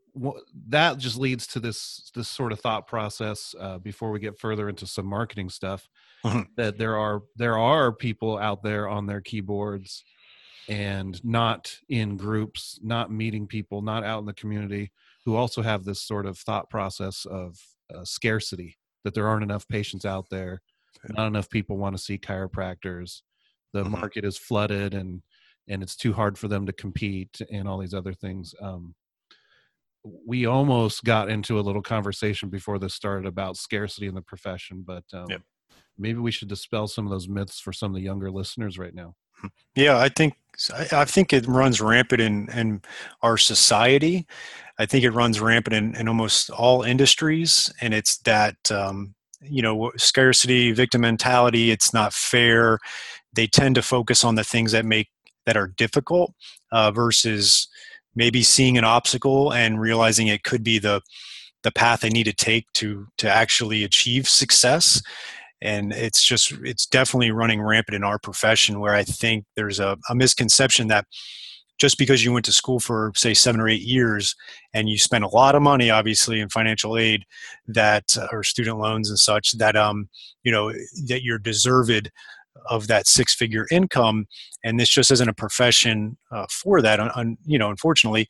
that 0.68 0.98
just 0.98 1.18
leads 1.18 1.46
to 1.46 1.60
this 1.60 2.10
this 2.14 2.28
sort 2.28 2.52
of 2.52 2.60
thought 2.60 2.86
process 2.86 3.54
uh, 3.60 3.78
before 3.78 4.10
we 4.10 4.18
get 4.18 4.38
further 4.38 4.68
into 4.68 4.86
some 4.86 5.06
marketing 5.06 5.50
stuff 5.50 5.88
mm-hmm. 6.24 6.42
that 6.56 6.78
there 6.78 6.96
are 6.96 7.22
there 7.36 7.58
are 7.58 7.92
people 7.92 8.38
out 8.38 8.62
there 8.62 8.88
on 8.88 9.06
their 9.06 9.20
keyboards 9.20 10.04
and 10.68 11.22
not 11.24 11.78
in 11.88 12.16
groups 12.16 12.78
not 12.82 13.10
meeting 13.10 13.46
people 13.46 13.82
not 13.82 14.04
out 14.04 14.20
in 14.20 14.26
the 14.26 14.32
community 14.32 14.90
who 15.24 15.36
also 15.36 15.62
have 15.62 15.84
this 15.84 16.00
sort 16.00 16.26
of 16.26 16.38
thought 16.38 16.70
process 16.70 17.26
of 17.26 17.58
uh, 17.94 18.04
scarcity 18.04 18.76
that 19.06 19.14
there 19.14 19.28
aren't 19.28 19.44
enough 19.44 19.66
patients 19.68 20.04
out 20.04 20.26
there 20.30 20.60
not 21.10 21.28
enough 21.28 21.48
people 21.48 21.76
want 21.76 21.96
to 21.96 22.02
see 22.02 22.18
chiropractors 22.18 23.22
the 23.72 23.82
mm-hmm. 23.82 23.92
market 23.92 24.24
is 24.24 24.36
flooded 24.36 24.92
and 24.92 25.22
and 25.68 25.82
it's 25.82 25.96
too 25.96 26.12
hard 26.12 26.36
for 26.38 26.48
them 26.48 26.66
to 26.66 26.72
compete 26.72 27.40
and 27.50 27.68
all 27.68 27.78
these 27.78 27.94
other 27.94 28.12
things 28.12 28.54
um, 28.60 28.94
we 30.26 30.46
almost 30.46 31.04
got 31.04 31.28
into 31.28 31.58
a 31.58 31.62
little 31.62 31.82
conversation 31.82 32.48
before 32.48 32.78
this 32.78 32.94
started 32.94 33.26
about 33.26 33.56
scarcity 33.56 34.06
in 34.06 34.14
the 34.14 34.22
profession, 34.22 34.84
but 34.86 35.04
um, 35.12 35.26
yep. 35.28 35.42
maybe 35.98 36.18
we 36.18 36.30
should 36.30 36.48
dispel 36.48 36.86
some 36.86 37.06
of 37.06 37.10
those 37.10 37.28
myths 37.28 37.60
for 37.60 37.72
some 37.72 37.90
of 37.90 37.96
the 37.96 38.02
younger 38.02 38.30
listeners 38.30 38.78
right 38.78 38.94
now. 38.94 39.14
Hmm. 39.40 39.48
Yeah, 39.74 39.98
I 39.98 40.08
think 40.08 40.34
I 40.92 41.04
think 41.04 41.32
it 41.32 41.46
runs 41.46 41.80
rampant 41.80 42.22
in, 42.22 42.48
in 42.50 42.82
our 43.22 43.36
society. 43.36 44.26
I 44.78 44.86
think 44.86 45.04
it 45.04 45.10
runs 45.10 45.40
rampant 45.40 45.74
in, 45.74 45.96
in 45.96 46.08
almost 46.08 46.50
all 46.50 46.82
industries, 46.82 47.72
and 47.80 47.94
it's 47.94 48.18
that 48.18 48.70
um, 48.70 49.14
you 49.40 49.62
know 49.62 49.92
scarcity, 49.96 50.72
victim 50.72 51.02
mentality. 51.02 51.70
It's 51.70 51.94
not 51.94 52.12
fair. 52.12 52.78
They 53.32 53.46
tend 53.46 53.74
to 53.76 53.82
focus 53.82 54.24
on 54.24 54.34
the 54.34 54.44
things 54.44 54.72
that 54.72 54.84
make 54.84 55.08
that 55.46 55.56
are 55.56 55.68
difficult 55.68 56.34
uh, 56.72 56.90
versus 56.90 57.68
maybe 58.14 58.42
seeing 58.42 58.76
an 58.76 58.84
obstacle 58.84 59.52
and 59.52 59.80
realizing 59.80 60.26
it 60.26 60.42
could 60.42 60.64
be 60.64 60.78
the 60.78 61.00
the 61.62 61.70
path 61.72 62.00
they 62.00 62.10
need 62.10 62.24
to 62.24 62.32
take 62.32 62.66
to 62.74 63.06
to 63.18 63.28
actually 63.28 63.82
achieve 63.84 64.28
success 64.28 65.02
and 65.62 65.92
it's 65.92 66.22
just 66.22 66.52
it's 66.62 66.86
definitely 66.86 67.30
running 67.30 67.60
rampant 67.60 67.96
in 67.96 68.04
our 68.04 68.18
profession 68.18 68.78
where 68.78 68.94
i 68.94 69.02
think 69.02 69.44
there's 69.56 69.80
a, 69.80 69.96
a 70.08 70.14
misconception 70.14 70.88
that 70.88 71.06
just 71.78 71.98
because 71.98 72.24
you 72.24 72.32
went 72.32 72.44
to 72.46 72.52
school 72.52 72.80
for 72.80 73.12
say 73.14 73.34
seven 73.34 73.60
or 73.60 73.68
eight 73.68 73.82
years 73.82 74.34
and 74.72 74.88
you 74.88 74.98
spent 74.98 75.24
a 75.24 75.28
lot 75.28 75.54
of 75.54 75.62
money 75.62 75.90
obviously 75.90 76.40
in 76.40 76.48
financial 76.48 76.96
aid 76.96 77.24
that 77.66 78.16
or 78.32 78.42
student 78.42 78.78
loans 78.78 79.08
and 79.08 79.18
such 79.18 79.52
that 79.58 79.76
um 79.76 80.08
you 80.42 80.52
know 80.52 80.72
that 81.06 81.22
you're 81.22 81.38
deserved 81.38 82.10
of 82.70 82.86
that 82.88 83.06
six 83.06 83.34
figure 83.34 83.66
income 83.70 84.26
and 84.64 84.80
this 84.80 84.88
just 84.88 85.10
isn't 85.10 85.28
a 85.28 85.34
profession 85.34 86.16
uh, 86.32 86.46
for 86.50 86.80
that 86.80 86.98
on, 86.98 87.36
you 87.44 87.58
know 87.58 87.70
unfortunately 87.70 88.26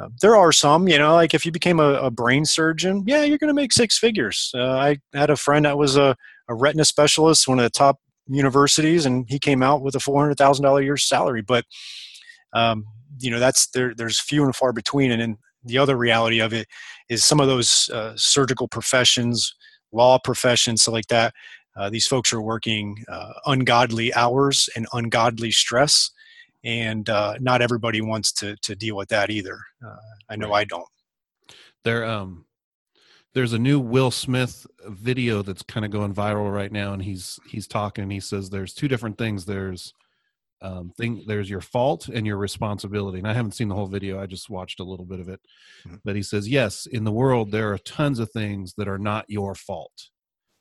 uh, 0.00 0.08
there 0.20 0.36
are 0.36 0.52
some 0.52 0.88
you 0.88 0.98
know 0.98 1.14
like 1.14 1.34
if 1.34 1.44
you 1.44 1.52
became 1.52 1.80
a, 1.80 1.94
a 1.94 2.10
brain 2.10 2.44
surgeon 2.44 3.02
yeah 3.06 3.22
you're 3.22 3.38
going 3.38 3.48
to 3.48 3.54
make 3.54 3.72
six 3.72 3.98
figures. 3.98 4.50
Uh, 4.54 4.76
i 4.76 4.96
had 5.14 5.30
a 5.30 5.36
friend 5.36 5.64
that 5.64 5.78
was 5.78 5.96
a, 5.96 6.16
a, 6.48 6.54
retina 6.54 6.84
specialist 6.84 7.46
one 7.46 7.58
of 7.58 7.64
the 7.64 7.70
top 7.70 7.98
universities 8.28 9.06
and 9.06 9.26
he 9.28 9.38
came 9.38 9.62
out 9.62 9.82
with 9.82 9.94
a 9.94 9.98
$400000 9.98 10.80
a 10.80 10.84
year 10.84 10.96
salary 10.96 11.42
but 11.42 11.64
um, 12.56 12.84
you 13.18 13.30
know 13.30 13.38
that's 13.38 13.68
there 13.68 13.94
there's 13.94 14.20
few 14.20 14.44
and 14.44 14.56
far 14.56 14.72
between 14.72 15.10
and 15.10 15.20
then 15.20 15.38
the 15.64 15.78
other 15.78 15.96
reality 15.96 16.40
of 16.40 16.52
it 16.52 16.68
is 17.08 17.24
some 17.24 17.40
of 17.40 17.48
those 17.48 17.90
uh, 17.90 18.12
surgical 18.16 18.68
professions 18.68 19.54
law 19.92 20.18
professions 20.18 20.82
so 20.82 20.92
like 20.92 21.06
that 21.06 21.32
uh, 21.76 21.90
these 21.90 22.06
folks 22.06 22.32
are 22.32 22.40
working 22.40 23.04
uh, 23.08 23.32
ungodly 23.46 24.12
hours 24.14 24.68
and 24.74 24.86
ungodly 24.94 25.50
stress, 25.50 26.10
and 26.64 27.08
uh, 27.10 27.34
not 27.40 27.60
everybody 27.60 28.00
wants 28.00 28.32
to 28.32 28.56
to 28.62 28.74
deal 28.74 28.96
with 28.96 29.08
that 29.10 29.30
either. 29.30 29.58
Uh, 29.86 29.96
I 30.30 30.36
know 30.36 30.50
right. 30.50 30.60
I 30.60 30.64
don't. 30.64 30.88
There, 31.84 32.04
um, 32.04 32.46
there's 33.34 33.52
a 33.52 33.58
new 33.58 33.78
Will 33.78 34.10
Smith 34.10 34.66
video 34.86 35.42
that's 35.42 35.62
kind 35.62 35.84
of 35.84 35.92
going 35.92 36.14
viral 36.14 36.52
right 36.52 36.72
now, 36.72 36.94
and 36.94 37.02
he's 37.02 37.38
he's 37.46 37.66
talking. 37.66 38.08
He 38.08 38.20
says 38.20 38.48
there's 38.48 38.72
two 38.72 38.88
different 38.88 39.18
things. 39.18 39.44
There's 39.44 39.92
um, 40.62 40.90
thing 40.96 41.22
there's 41.26 41.50
your 41.50 41.60
fault 41.60 42.08
and 42.08 42.26
your 42.26 42.38
responsibility 42.38 43.18
and 43.18 43.28
i 43.28 43.34
haven't 43.34 43.52
seen 43.52 43.68
the 43.68 43.74
whole 43.74 43.86
video 43.86 44.20
i 44.20 44.26
just 44.26 44.48
watched 44.48 44.80
a 44.80 44.84
little 44.84 45.04
bit 45.04 45.20
of 45.20 45.28
it 45.28 45.40
mm-hmm. 45.86 45.96
but 46.04 46.16
he 46.16 46.22
says 46.22 46.48
yes 46.48 46.86
in 46.86 47.04
the 47.04 47.12
world 47.12 47.50
there 47.50 47.72
are 47.72 47.78
tons 47.78 48.18
of 48.18 48.30
things 48.30 48.72
that 48.76 48.88
are 48.88 48.98
not 48.98 49.24
your 49.28 49.54
fault 49.54 50.10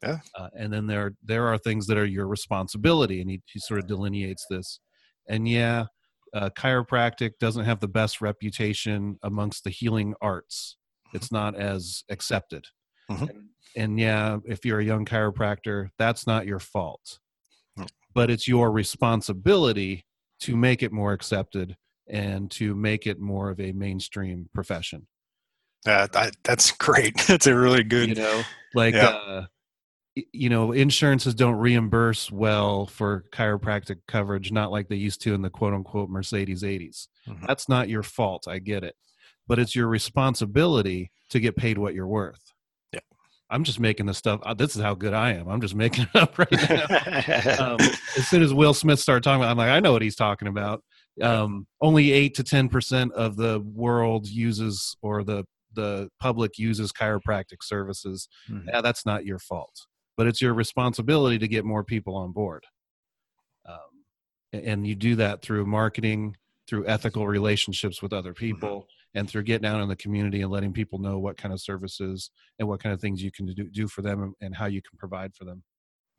yeah. 0.06 0.20
Uh, 0.36 0.50
and 0.58 0.72
then 0.72 0.88
there 0.88 1.14
there 1.24 1.48
are 1.48 1.58
things 1.58 1.88
that 1.88 1.98
are 1.98 2.06
your 2.06 2.28
responsibility, 2.28 3.22
and 3.22 3.30
he, 3.30 3.42
he 3.52 3.60
sort 3.60 3.80
of 3.80 3.88
delineates 3.88 4.46
this. 4.50 4.80
And 5.28 5.48
yeah, 5.48 5.86
uh, 6.34 6.50
chiropractic 6.58 7.32
doesn't 7.40 7.66
have 7.66 7.80
the 7.80 7.88
best 7.88 8.22
reputation 8.22 9.18
amongst 9.24 9.64
the 9.64 9.70
healing 9.70 10.14
arts. 10.22 10.78
It's 11.14 11.32
not 11.32 11.56
as 11.56 12.04
accepted. 12.10 12.66
Mhm. 13.10 13.30
And, 13.30 13.50
and 13.78 14.00
yeah, 14.00 14.38
if 14.46 14.66
you're 14.66 14.80
a 14.80 14.86
young 14.86 15.06
chiropractor, 15.06 15.90
that's 15.98 16.28
not 16.28 16.46
your 16.46 16.60
fault. 16.60 17.20
But 18.16 18.32
it's 18.32 18.48
your 18.48 18.72
responsibility 18.72 20.06
to 20.42 20.56
make 20.58 20.82
it 20.82 20.92
more 20.92 21.14
accepted 21.14 21.76
and 22.10 22.50
to 22.52 22.74
make 22.76 23.06
it 23.08 23.20
more 23.20 23.50
of 23.50 23.60
a 23.60 23.72
mainstream 23.74 24.50
profession. 24.54 25.06
Uh, 25.86 26.08
that, 26.14 26.36
that's 26.44 26.72
great. 26.72 27.16
That's 27.28 27.46
a 27.46 27.56
really 27.56 27.84
good. 27.84 28.10
You 28.10 28.16
know, 28.16 28.42
like 28.74 28.96
Yeah. 28.96 29.10
uh, 29.10 29.46
you 30.32 30.50
know, 30.50 30.72
insurances 30.72 31.36
don't 31.36 31.58
reimburse 31.58 32.32
well 32.32 32.86
for 32.88 33.26
chiropractic 33.34 33.98
coverage, 34.08 34.52
not 34.52 34.72
like 34.72 34.88
they 34.88 34.96
used 34.96 35.22
to 35.24 35.34
in 35.36 35.42
the 35.42 35.50
quote 35.50 35.74
unquote 35.74 36.10
Mercedes 36.10 36.64
80s. 36.64 37.08
Mhm. 37.28 37.46
That's 37.46 37.68
not 37.70 37.90
your 37.90 38.02
fault. 38.02 38.48
I 38.48 38.60
get 38.60 38.84
it. 38.84 38.96
But 39.46 39.60
it's 39.60 39.76
your 39.76 39.88
responsibility 39.88 41.12
to 41.30 41.40
get 41.40 41.56
paid 41.58 41.78
what 41.78 41.94
you're 41.94 42.08
worth. 42.08 42.54
I'm 43.50 43.64
just 43.64 43.80
making 43.80 44.08
this 44.08 44.18
stuff. 44.18 44.40
uh, 44.44 44.54
This 44.56 44.76
is 44.76 44.82
how 44.82 44.96
good 44.96 45.14
I 45.14 45.34
am. 45.34 45.48
I'm 45.48 45.62
just 45.62 45.76
making 45.76 46.06
it 46.14 46.16
up 46.16 46.38
right 46.40 46.52
now. 46.52 47.56
um, 47.74 47.78
as 48.18 48.28
soon 48.28 48.42
as 48.42 48.54
Will 48.54 48.74
Smith 48.74 49.00
started 49.00 49.24
talking 49.24 49.42
about, 49.42 49.50
it, 49.50 49.52
I'm 49.52 49.58
like, 49.58 49.70
I 49.70 49.80
know 49.80 49.92
what 49.92 50.02
he's 50.02 50.16
talking 50.16 50.48
about. 50.48 50.84
Um, 51.22 51.68
only 51.82 52.12
eight 52.12 52.36
to 52.36 52.44
ten 52.44 52.68
percent 52.70 53.12
of 53.14 53.36
the 53.38 53.60
world 53.62 54.28
uses, 54.28 54.98
or 55.02 55.24
the 55.24 55.46
the 55.74 56.10
public 56.20 56.58
uses 56.58 56.92
chiropractic 56.92 57.62
services. 57.62 58.28
Mhm. 58.50 58.66
Yeah, 58.68 58.82
that's 58.82 59.06
not 59.06 59.26
your 59.26 59.40
fault, 59.40 59.86
but 60.18 60.26
it's 60.28 60.42
your 60.42 60.54
responsibility 60.54 61.38
to 61.38 61.48
get 61.48 61.64
more 61.66 61.84
people 61.84 62.16
on 62.16 62.32
board. 62.32 62.64
Um, 63.68 63.78
and 64.54 64.86
you 64.88 64.96
do 64.96 65.16
that 65.18 65.42
through 65.42 65.66
marketing, 65.66 66.36
through 66.68 66.88
ethical 66.88 67.28
relationships 67.28 68.02
with 68.02 68.12
other 68.14 68.34
people, 68.34 68.88
and 69.16 69.30
through 69.30 69.44
getting 69.44 69.66
out 69.66 69.82
in 69.82 69.90
the 69.90 69.96
community 69.96 70.42
and 70.42 70.52
letting 70.52 70.74
people 70.74 71.00
know 71.00 71.18
what 71.18 71.38
kind 71.38 71.54
of 71.54 71.62
services 71.62 72.30
and 72.60 72.68
what 72.68 72.84
kind 72.84 72.94
of 72.94 73.02
things 73.02 73.24
you 73.24 73.32
can 73.32 73.46
do, 73.48 73.64
do 73.70 73.88
for 73.88 74.02
them 74.02 74.34
and- 74.42 74.56
how 74.56 74.66
you 74.66 74.82
can 74.82 74.98
provide 74.98 75.34
for 75.34 75.46
them. 75.46 75.64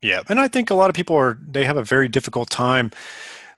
Yeah, 0.01 0.21
and 0.29 0.39
I 0.39 0.47
think 0.47 0.69
a 0.69 0.75
lot 0.75 0.89
of 0.89 0.95
people 0.95 1.15
are 1.15 1.39
they 1.47 1.63
have 1.63 1.77
a 1.77 1.83
very 1.83 2.07
difficult 2.07 2.49
time 2.49 2.91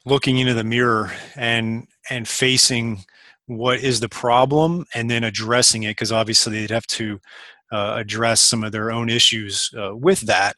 looking 0.05 0.37
into 0.37 0.53
the 0.53 0.63
mirror 0.63 1.11
and 1.35 1.87
and 2.09 2.27
facing 2.27 3.03
what 3.47 3.79
is 3.79 3.99
the 3.99 4.07
problem 4.07 4.85
and 4.93 5.09
then 5.09 5.23
addressing 5.23 5.83
it 5.83 5.91
because 5.91 6.11
obviously 6.11 6.53
they'd 6.53 6.69
have 6.69 6.87
to 6.87 7.19
uh, 7.71 7.95
address 7.97 8.39
some 8.39 8.63
of 8.63 8.71
their 8.71 8.91
own 8.91 9.09
issues 9.09 9.69
uh, 9.77 9.93
with 9.93 10.21
that 10.21 10.55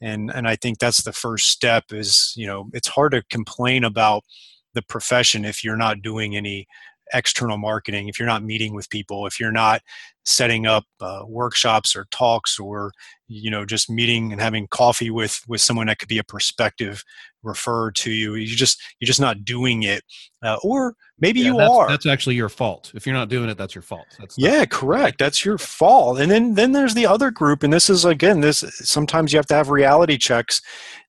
and 0.00 0.30
and 0.34 0.48
I 0.48 0.56
think 0.56 0.78
that's 0.78 1.02
the 1.02 1.12
first 1.12 1.50
step 1.50 1.84
is 1.90 2.32
you 2.36 2.46
know 2.46 2.70
it's 2.72 2.88
hard 2.88 3.12
to 3.12 3.22
complain 3.30 3.84
about 3.84 4.24
the 4.74 4.82
profession 4.82 5.44
if 5.44 5.64
you're 5.64 5.76
not 5.76 6.02
doing 6.02 6.36
any 6.36 6.66
external 7.14 7.58
marketing 7.58 8.08
if 8.08 8.18
you're 8.18 8.28
not 8.28 8.42
meeting 8.42 8.74
with 8.74 8.88
people 8.90 9.26
if 9.26 9.38
you're 9.40 9.52
not 9.52 9.80
setting 10.24 10.66
up 10.66 10.84
uh, 11.00 11.22
workshops 11.26 11.96
or 11.96 12.06
talks 12.10 12.58
or 12.58 12.92
you 13.28 13.50
know 13.50 13.64
just 13.64 13.88
meeting 13.88 14.30
and 14.32 14.40
having 14.40 14.66
coffee 14.68 15.10
with 15.10 15.40
with 15.48 15.60
someone 15.60 15.86
that 15.86 15.98
could 15.98 16.08
be 16.08 16.18
a 16.18 16.24
prospective 16.24 17.02
referred 17.42 17.94
to 17.94 18.10
you 18.10 18.34
you 18.34 18.46
just 18.46 18.80
you're 19.00 19.06
just 19.06 19.20
not 19.20 19.44
doing 19.44 19.84
it 19.84 20.02
uh, 20.42 20.58
or 20.62 20.94
maybe 21.18 21.40
Yeah, 21.40 21.46
you 21.46 21.56
that's, 21.56 21.70
are. 21.70 21.88
That's 21.88 22.06
actually 22.06 22.36
your 22.36 22.48
fault. 22.48 22.92
If 22.94 23.04
you're 23.04 23.14
not 23.14 23.28
doing 23.28 23.48
it, 23.48 23.58
that's 23.58 23.74
your 23.74 23.82
fault. 23.82 24.06
That's 24.18 24.36
yeah 24.38 24.64
correct. 24.66 25.18
That's 25.18 25.44
your 25.44 25.58
fault. 25.58 26.20
And 26.20 26.30
then 26.30 26.54
then 26.54 26.72
there's 26.72 26.94
the 26.94 27.06
other 27.06 27.30
group 27.30 27.62
and 27.62 27.72
this 27.72 27.90
is 27.90 28.04
again 28.04 28.40
this 28.40 28.58
sometimes 28.88 29.32
you 29.32 29.38
have 29.38 29.46
to 29.46 29.54
have 29.54 29.68
reality 29.70 30.16
checks. 30.16 30.60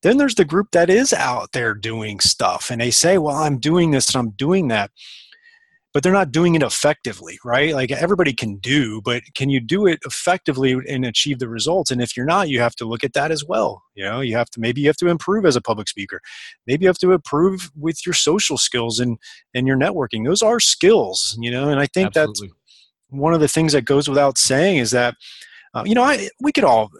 Then 0.01 0.17
there's 0.17 0.35
the 0.35 0.45
group 0.45 0.71
that 0.71 0.89
is 0.89 1.13
out 1.13 1.51
there 1.51 1.73
doing 1.73 2.19
stuff 2.19 2.69
and 2.71 2.79
they 2.81 2.91
say 2.91 3.17
well 3.17 3.35
i'm 3.35 3.57
doing 3.57 3.91
this 3.91 4.09
and 4.09 4.15
i'm 4.17 4.31
doing 4.31 4.67
that 4.69 4.91
but 5.93 6.03
they're 6.03 6.13
not 6.13 6.31
doing 6.31 6.55
it 6.55 6.63
effectively 6.63 7.37
right? 7.43 7.73
Like 7.73 7.91
everybody 7.91 8.33
can 8.33 8.57
do 8.57 9.01
but 9.01 9.23
can 9.35 9.49
you 9.49 9.59
do 9.59 9.87
it 9.87 9.99
effectively 10.05 10.75
and 10.87 11.05
achieve 11.05 11.39
the 11.39 11.49
results? 11.49 11.91
And 11.91 12.01
if 12.01 12.15
you're 12.15 12.25
not 12.25 12.49
you 12.49 12.59
have 12.59 12.75
to 12.75 12.85
look 12.85 13.03
at 13.03 13.13
that 13.13 13.31
as 13.31 13.45
well 13.45 13.83
you 13.95 14.03
know? 14.03 14.21
You 14.21 14.35
have 14.37 14.49
to 14.51 14.59
maybe 14.59 14.81
you 14.81 14.87
have 14.87 14.97
to 14.97 15.07
improve 15.07 15.45
as 15.45 15.55
a 15.55 15.61
public 15.61 15.87
speaker. 15.87 16.21
Maybe 16.67 16.83
you 16.83 16.89
have 16.89 16.99
to 16.99 17.11
improve 17.11 17.71
with 17.75 18.05
your 18.05 18.13
social 18.13 18.57
skills 18.57 18.99
and 18.99 19.17
and 19.53 19.67
your 19.67 19.77
networking. 19.77 20.25
Those 20.25 20.41
are 20.41 20.59
skills 20.59 21.37
you 21.39 21.51
know? 21.51 21.69
And 21.69 21.79
i 21.79 21.85
think 21.85 22.13
that's 22.13 22.41
one 23.09 23.33
of 23.33 23.39
the 23.39 23.47
things 23.47 23.73
that 23.73 23.85
goes 23.85 24.07
without 24.07 24.37
saying 24.37 24.77
is 24.77 24.91
that 24.91 25.15
uh, 25.73 25.83
you 25.85 25.95
know 25.95 26.03
I, 26.03 26.29
we 26.39 26.51
could 26.51 26.63
all 26.63 26.91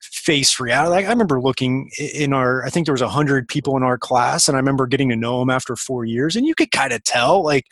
face 0.00 0.60
reality. 0.60 0.90
Like, 0.90 1.06
i 1.06 1.10
remember 1.10 1.40
looking 1.40 1.90
in 1.98 2.32
our 2.32 2.64
i 2.64 2.70
think 2.70 2.86
there 2.86 2.94
was 2.94 3.02
a 3.02 3.06
100 3.06 3.48
people 3.48 3.76
in 3.76 3.82
our 3.82 3.98
class 3.98 4.48
and 4.48 4.56
i 4.56 4.60
remember 4.60 4.86
getting 4.86 5.08
to 5.10 5.16
know 5.16 5.40
them 5.40 5.50
after 5.50 5.76
four 5.76 6.04
years 6.04 6.36
and 6.36 6.46
you 6.46 6.54
could 6.54 6.70
kind 6.70 6.92
of 6.92 7.02
tell 7.04 7.42
like 7.42 7.66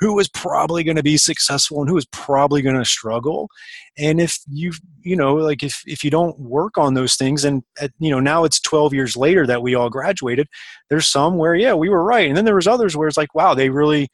who 0.00 0.14
was 0.14 0.28
probably 0.28 0.84
going 0.84 0.96
to 0.96 1.02
be 1.02 1.16
successful 1.16 1.80
and 1.80 1.88
who 1.88 1.94
was 1.94 2.06
probably 2.06 2.62
going 2.62 2.76
to 2.76 2.84
struggle. 2.84 3.48
And 3.96 4.20
if 4.20 4.38
you 4.48 4.72
you 5.02 5.16
know 5.16 5.34
like 5.34 5.62
if 5.62 5.82
if 5.86 6.04
you 6.04 6.10
don't 6.10 6.38
work 6.38 6.78
on 6.78 6.94
those 6.94 7.16
things 7.16 7.44
and 7.44 7.62
at, 7.80 7.90
you 7.98 8.10
know 8.10 8.20
now 8.20 8.44
it's 8.44 8.60
12 8.60 8.94
years 8.94 9.16
later 9.16 9.46
that 9.46 9.62
we 9.62 9.74
all 9.74 9.90
graduated 9.90 10.48
there's 10.90 11.08
some 11.08 11.36
where 11.36 11.54
yeah 11.54 11.74
we 11.74 11.88
were 11.88 12.04
right. 12.04 12.28
And 12.28 12.36
then 12.36 12.44
there 12.44 12.54
was 12.54 12.68
others 12.68 12.96
where 12.96 13.08
it's 13.08 13.16
like 13.16 13.34
wow 13.34 13.54
they 13.54 13.70
really 13.70 14.08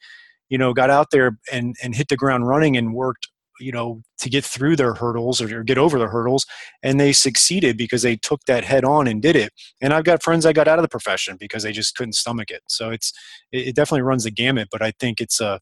you 0.49 0.57
know 0.57 0.73
got 0.73 0.89
out 0.89 1.07
there 1.11 1.37
and 1.51 1.75
and 1.83 1.95
hit 1.95 2.07
the 2.09 2.17
ground 2.17 2.47
running 2.47 2.77
and 2.77 2.93
worked 2.93 3.27
you 3.59 3.71
know 3.71 4.01
to 4.19 4.29
get 4.29 4.43
through 4.43 4.75
their 4.75 4.93
hurdles 4.93 5.41
or, 5.41 5.59
or 5.59 5.63
get 5.63 5.77
over 5.77 5.97
the 5.97 6.07
hurdles 6.07 6.45
and 6.83 6.99
they 6.99 7.13
succeeded 7.13 7.77
because 7.77 8.01
they 8.01 8.15
took 8.15 8.43
that 8.45 8.63
head 8.63 8.83
on 8.83 9.07
and 9.07 9.21
did 9.21 9.35
it 9.35 9.51
and 9.81 9.93
i've 9.93 10.03
got 10.03 10.23
friends 10.23 10.43
that 10.43 10.55
got 10.55 10.67
out 10.67 10.79
of 10.79 10.83
the 10.83 10.89
profession 10.89 11.37
because 11.39 11.63
they 11.63 11.71
just 11.71 11.95
couldn't 11.95 12.13
stomach 12.13 12.51
it 12.51 12.61
so 12.67 12.91
it's 12.91 13.13
it, 13.51 13.69
it 13.69 13.75
definitely 13.75 14.01
runs 14.01 14.23
the 14.23 14.31
gamut 14.31 14.67
but 14.71 14.81
i 14.81 14.91
think 14.99 15.21
it's 15.21 15.39
a 15.39 15.59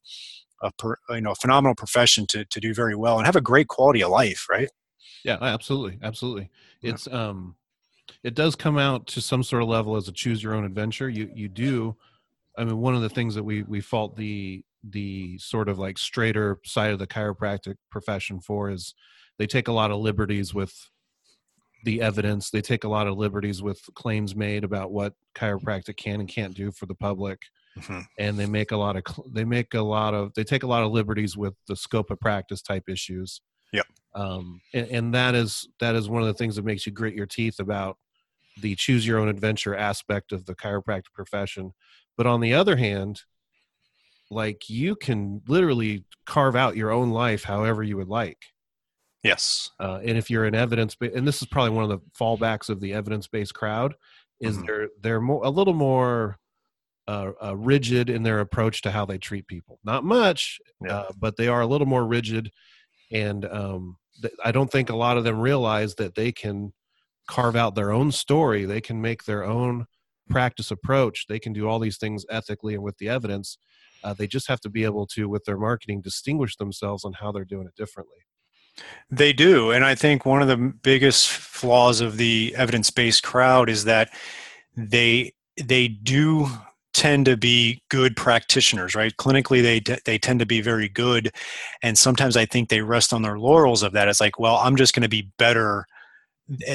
a 0.62 0.70
per, 0.78 0.96
you 1.10 1.20
know 1.20 1.34
phenomenal 1.34 1.74
profession 1.74 2.26
to, 2.26 2.44
to 2.46 2.60
do 2.60 2.72
very 2.72 2.94
well 2.94 3.18
and 3.18 3.26
have 3.26 3.36
a 3.36 3.40
great 3.40 3.68
quality 3.68 4.02
of 4.02 4.10
life 4.10 4.46
right 4.48 4.70
Yeah, 5.24 5.38
absolutely, 5.40 5.98
absolutely. 6.02 6.50
Yeah. 6.82 6.92
It's 6.92 7.08
um, 7.08 7.56
it 8.22 8.34
does 8.34 8.54
come 8.54 8.78
out 8.78 9.06
to 9.08 9.20
some 9.20 9.42
sort 9.42 9.62
of 9.62 9.68
level 9.68 9.96
as 9.96 10.06
a 10.06 10.12
choose 10.12 10.42
your 10.42 10.54
own 10.54 10.64
adventure. 10.64 11.08
You 11.08 11.30
you 11.34 11.48
do, 11.48 11.96
I 12.56 12.64
mean, 12.64 12.78
one 12.78 12.94
of 12.94 13.00
the 13.00 13.08
things 13.08 13.34
that 13.34 13.42
we 13.42 13.62
we 13.62 13.80
fault 13.80 14.16
the 14.16 14.62
the 14.90 15.38
sort 15.38 15.68
of 15.68 15.78
like 15.78 15.98
straighter 15.98 16.58
side 16.64 16.92
of 16.92 16.98
the 16.98 17.06
chiropractic 17.06 17.76
profession 17.90 18.40
for 18.40 18.70
is 18.70 18.94
they 19.38 19.46
take 19.46 19.68
a 19.68 19.72
lot 19.72 19.90
of 19.90 19.98
liberties 20.00 20.52
with 20.54 20.90
the 21.84 22.00
evidence. 22.00 22.50
They 22.50 22.62
take 22.62 22.84
a 22.84 22.88
lot 22.88 23.06
of 23.06 23.16
liberties 23.18 23.62
with 23.62 23.80
claims 23.94 24.34
made 24.34 24.64
about 24.64 24.90
what 24.92 25.14
chiropractic 25.34 25.96
can 25.96 26.20
and 26.20 26.28
can't 26.28 26.54
do 26.54 26.70
for 26.70 26.86
the 26.86 26.94
public 26.94 27.42
Mhm. 27.76 28.06
and 28.18 28.38
they 28.38 28.46
make 28.46 28.70
a 28.70 28.76
lot 28.76 28.94
of 28.96 29.02
they 29.32 29.44
make 29.44 29.74
a 29.74 29.80
lot 29.82 30.14
of 30.14 30.32
they 30.34 30.44
take 30.44 30.62
a 30.62 30.66
lot 30.68 30.84
of 30.84 30.92
liberties 30.92 31.36
with 31.36 31.54
the 31.66 31.74
scope 31.74 32.08
of 32.10 32.20
practice 32.20 32.62
type 32.62 32.88
issues 32.88 33.40
Yep. 33.72 33.86
um 34.14 34.60
and, 34.72 34.86
and 34.88 35.14
that 35.14 35.34
is 35.34 35.66
that 35.80 35.96
is 35.96 36.08
one 36.08 36.22
of 36.22 36.28
the 36.28 36.34
things 36.34 36.54
that 36.54 36.64
makes 36.64 36.86
you 36.86 36.92
grit 36.92 37.14
your 37.14 37.26
teeth 37.26 37.58
about 37.58 37.98
the 38.60 38.76
choose 38.76 39.04
your 39.04 39.18
own 39.18 39.26
adventure 39.28 39.74
aspect 39.74 40.30
of 40.30 40.46
the 40.46 40.54
chiropractic 40.54 41.12
profession 41.14 41.72
but 42.16 42.28
on 42.28 42.40
the 42.40 42.54
other 42.54 42.76
hand 42.76 43.22
like 44.30 44.68
you 44.70 44.96
can 44.96 45.42
literally 45.48 46.04
carve 46.26 46.56
out 46.56 46.76
your 46.76 46.90
own 46.90 47.10
life 47.10 47.44
however 47.44 47.82
you 47.82 47.96
would 47.96 48.08
like. 48.08 48.38
Yes. 49.22 49.70
Uh, 49.80 50.00
and 50.04 50.18
if 50.18 50.30
you're 50.30 50.44
an 50.44 50.54
evidence 50.54 50.96
and 51.00 51.26
this 51.26 51.40
is 51.42 51.48
probably 51.48 51.70
one 51.70 51.84
of 51.84 51.90
the 51.90 51.98
fallbacks 52.18 52.68
of 52.68 52.80
the 52.80 52.92
evidence-based 52.92 53.54
crowd 53.54 53.94
is 54.40 54.58
Mhm. 54.58 54.66
they're 54.66 54.88
they're 55.00 55.20
more 55.20 55.44
a 55.44 55.50
little 55.50 55.74
more 55.74 56.38
uh, 57.06 57.32
uh, 57.42 57.56
rigid 57.56 58.08
in 58.10 58.22
their 58.22 58.40
approach 58.40 58.80
to 58.82 58.90
how 58.90 59.04
they 59.04 59.18
treat 59.18 59.46
people. 59.46 59.78
Not 59.84 60.04
much 60.04 60.58
Yeah. 60.82 60.96
uh, 61.00 61.12
but 61.18 61.36
they 61.36 61.48
are 61.48 61.60
a 61.60 61.66
little 61.66 61.86
more 61.86 62.06
rigid. 62.06 62.50
And 63.12 63.44
um, 63.46 63.98
th- 64.22 64.34
i 64.44 64.50
don't 64.52 64.70
think 64.72 64.90
a 64.90 64.96
lot 64.96 65.16
of 65.18 65.24
them 65.24 65.38
realize 65.40 65.94
that 65.96 66.14
they 66.14 66.32
can 66.32 66.72
carve 67.28 67.56
out 67.56 67.74
their 67.74 67.92
own 67.92 68.12
story. 68.12 68.64
They 68.66 68.80
can 68.80 69.00
make 69.00 69.24
their 69.24 69.44
own 69.44 69.86
practice 70.30 70.70
approach. 70.70 71.26
They 71.28 71.38
can 71.38 71.52
do 71.52 71.68
all 71.68 71.78
these 71.78 71.98
things 71.98 72.24
ethically 72.30 72.74
and 72.74 72.82
with 72.82 72.98
the 72.98 73.08
evidence 73.08 73.58
uh, 74.04 74.14
they 74.14 74.26
just 74.26 74.48
have 74.48 74.60
to 74.60 74.68
be 74.68 74.84
able 74.84 75.06
to 75.08 75.28
with 75.28 75.44
their 75.44 75.58
marketing 75.58 76.00
distinguish 76.00 76.56
themselves 76.56 77.04
on 77.04 77.14
how 77.14 77.32
they're 77.32 77.44
doing 77.44 77.66
it 77.66 77.74
differently. 77.74 78.18
They 79.10 79.32
do. 79.32 79.70
And 79.70 79.84
I 79.84 79.94
think 79.94 80.26
one 80.26 80.42
of 80.42 80.48
the 80.48 80.56
biggest 80.56 81.28
flaws 81.28 82.00
of 82.00 82.16
the 82.16 82.54
evidence 82.56 82.90
based 82.90 83.22
crowd 83.22 83.68
is 83.68 83.84
that 83.84 84.10
they 84.76 85.32
they 85.62 85.88
do 85.88 86.48
tend 86.92 87.26
to 87.26 87.36
be 87.36 87.82
good 87.88 88.16
practitioners 88.16 88.94
right? 88.94 89.16
Clinically 89.16 89.62
they 89.62 89.98
they 90.04 90.18
tend 90.18 90.40
to 90.40 90.46
be 90.46 90.60
very 90.60 90.88
good 90.88 91.30
and 91.82 91.96
sometimes 91.96 92.36
i 92.36 92.46
think 92.46 92.68
they 92.68 92.82
rest 92.82 93.12
on 93.12 93.22
their 93.22 93.38
laurels 93.38 93.82
of 93.82 93.92
that. 93.92 94.08
It's 94.08 94.20
like 94.20 94.38
well 94.38 94.56
i'm 94.56 94.76
just 94.76 94.94
going 94.94 95.02
to 95.02 95.08
be 95.08 95.30
better 95.38 95.86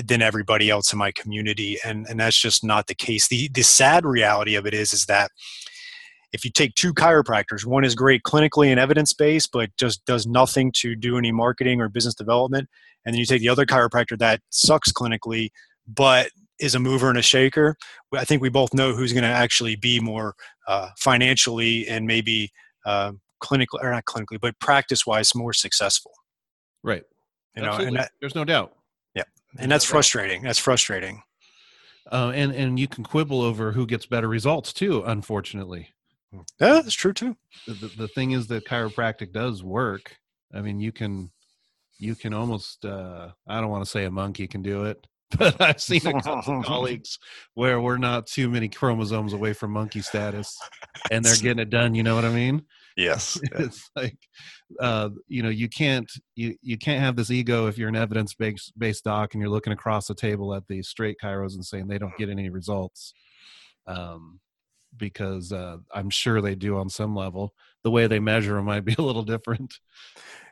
than 0.04 0.22
everybody 0.22 0.70
else 0.70 0.92
in 0.92 0.98
my 0.98 1.12
community 1.12 1.78
and 1.86 2.08
and 2.10 2.20
that's 2.20 2.40
just 2.40 2.64
not 2.64 2.88
the 2.88 2.96
case. 2.96 3.28
The 3.28 3.50
the 3.50 3.62
sad 3.62 4.06
reality 4.06 4.56
of 4.56 4.66
it 4.66 4.74
is 4.74 4.94
is 4.94 5.06
that 5.06 5.32
if 6.32 6.46
you 6.46 6.52
take 6.52 6.76
two 6.76 6.94
chiropractors, 6.94 7.66
one 7.66 7.84
is 7.84 7.96
great 7.96 8.24
clinically 8.24 8.68
and 8.68 8.80
evidence 8.80 9.14
based, 9.14 9.52
but 9.52 9.76
just 9.78 10.06
does 10.06 10.28
nothing 10.28 10.72
to 10.78 10.96
do 10.96 11.18
any 11.18 11.32
marketing 11.32 11.82
or 11.82 11.90
business 11.90 12.16
development, 12.16 12.70
and 13.06 13.14
then 13.14 13.20
you 13.20 13.26
take 13.26 13.42
the 13.42 13.50
other 13.50 13.66
chiropractor 13.66 14.18
that 14.20 14.42
sucks 14.50 14.92
clinically, 14.92 15.50
but 15.88 16.30
is 16.60 16.76
a 16.76 16.80
mover 16.80 17.10
and 17.10 17.18
a 17.18 17.22
shaker. 17.22 17.76
I 18.14 18.26
think 18.26 18.42
we 18.42 18.50
both 18.50 18.74
know 18.74 18.94
who's 18.94 19.14
going 19.14 19.24
to 19.24 19.30
actually 19.30 19.76
be 19.76 20.00
more 20.00 20.36
uh, 20.68 20.90
financially 20.98 21.88
and 21.88 22.06
maybe 22.06 22.52
uh, 22.86 23.14
clinically 23.42 23.82
or 23.82 23.92
not 23.92 24.06
clinically, 24.06 24.40
but 24.40 24.60
practice 24.60 25.06
wise 25.06 25.34
more 25.34 25.54
successful. 25.54 26.12
Right. 26.84 27.04
You 27.56 27.64
know, 27.64 27.70
Absolutely. 27.70 27.88
and 27.88 27.98
that, 27.98 28.12
there's 28.20 28.36
no 28.36 28.46
doubt. 28.46 28.74
Yeah. 29.16 29.24
And 29.58 29.72
that's 29.72 29.86
frustrating. 29.86 30.44
That's 30.44 30.60
frustrating. 30.60 31.24
Uh, 32.12 32.32
and 32.34 32.52
and 32.54 32.80
you 32.80 32.88
can 32.88 33.04
quibble 33.04 33.42
over 33.42 33.72
who 33.72 33.86
gets 33.86 34.06
better 34.06 34.28
results 34.28 34.74
too. 34.74 35.04
Unfortunately, 35.06 35.90
Yeah, 36.32 36.42
that's 36.60 36.94
true 36.94 37.14
too. 37.14 37.36
the, 37.66 37.92
the, 37.98 38.08
thing 38.08 38.32
is 38.32 38.48
that 38.48 38.66
chiropractic 38.66 39.32
does 39.32 39.64
work. 39.64 40.16
I 40.54 40.62
mean, 40.62 40.80
you 40.80 40.92
can 40.92 41.32
you 41.98 42.16
can 42.16 42.34
almost 42.34 42.86
uh, 42.86 43.30
I 43.48 43.60
don't 43.60 43.70
want 43.70 43.84
to 43.84 43.90
say 43.90 44.06
a 44.06 44.12
monkey 44.12 44.48
can 44.48 44.62
do 44.62 44.86
it, 44.86 45.06
but 45.38 45.60
I've 45.60 45.82
seen 45.82 46.06
a 46.06 46.22
couple 46.22 46.64
colleagues 46.66 47.18
where 47.56 47.82
we're 47.82 47.98
not 47.98 48.28
too 48.28 48.50
many 48.50 48.70
chromosomes 48.70 49.34
away 49.34 49.54
from 49.54 49.72
monkey 49.72 50.02
status, 50.02 50.56
and 51.12 51.26
they're 51.26 51.36
getting 51.36 51.60
it 51.60 51.70
done. 51.70 51.96
You 51.96 52.04
know 52.04 52.16
what 52.16 52.26
I 52.26 52.34
mean? 52.34 52.64
Yes. 53.00 53.40
it's 53.54 53.90
like 53.96 54.18
uh, 54.80 55.10
you 55.28 55.42
know 55.42 55.50
you 55.50 55.70
can't 55.70 56.12
you, 56.36 56.56
you 56.62 56.78
can't 56.78 57.02
have 57.02 57.16
this 57.16 57.32
ego 57.32 57.68
if 57.68 57.78
you're 57.78 57.90
an 57.90 57.96
evidence 57.96 58.34
based 58.34 58.74
based 58.78 59.06
doc 59.06 59.34
and 59.34 59.42
you're 59.42 59.50
looking 59.50 59.74
across 59.74 60.08
the 60.08 60.16
table 60.16 60.54
at 60.54 60.68
the 60.68 60.84
straight 60.84 61.18
chiros 61.24 61.54
and 61.54 61.66
saying 61.66 61.88
they 61.88 61.98
don't 61.98 62.18
get 62.18 62.30
any 62.30 62.50
results 62.50 63.14
um, 63.88 64.40
because 64.98 65.52
uh, 65.52 65.78
i'm 65.94 66.10
sure 66.10 66.42
they 66.42 66.56
do 66.56 66.78
on 66.78 66.90
some 66.90 67.16
level. 67.16 67.54
The 67.84 67.92
way 67.92 68.08
they 68.08 68.20
measure 68.20 68.56
them 68.56 68.66
might 68.66 68.86
be 68.86 68.96
a 69.00 69.02
little 69.02 69.24
different. 69.24 69.74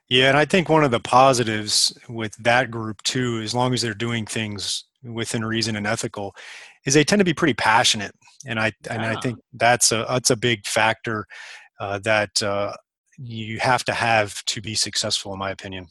Yeah, 0.10 0.30
and 0.30 0.38
I 0.38 0.46
think 0.46 0.70
one 0.70 0.86
of 0.86 0.92
the 0.92 1.02
positives 1.02 1.98
with 2.08 2.34
that 2.38 2.72
group 2.72 3.04
too, 3.04 3.42
as 3.44 3.54
long 3.54 3.74
as 3.74 3.82
they're 3.82 3.94
doing 3.94 4.26
things 4.26 4.86
within 5.04 5.44
reason 5.44 5.76
and 5.76 5.86
ethical, 5.86 6.34
is 6.86 6.94
they 6.94 7.04
tend 7.04 7.20
to 7.20 7.26
be 7.26 7.34
pretty 7.34 7.54
passionate, 7.54 8.14
and 8.46 8.60
I 8.60 8.72
and 8.90 9.02
I 9.02 9.20
think 9.20 9.40
that's 9.54 9.92
a 9.92 10.06
that's 10.08 10.30
a 10.30 10.38
big 10.38 10.66
factor 10.66 11.26
uh, 11.82 12.00
that 12.00 12.42
uh, 12.42 12.74
you 13.18 13.60
have 13.60 13.84
to 13.86 13.94
have 13.94 14.44
to 14.46 14.62
be 14.62 14.76
successful, 14.76 15.34
in 15.34 15.40
my 15.40 15.52
opinion. 15.52 15.88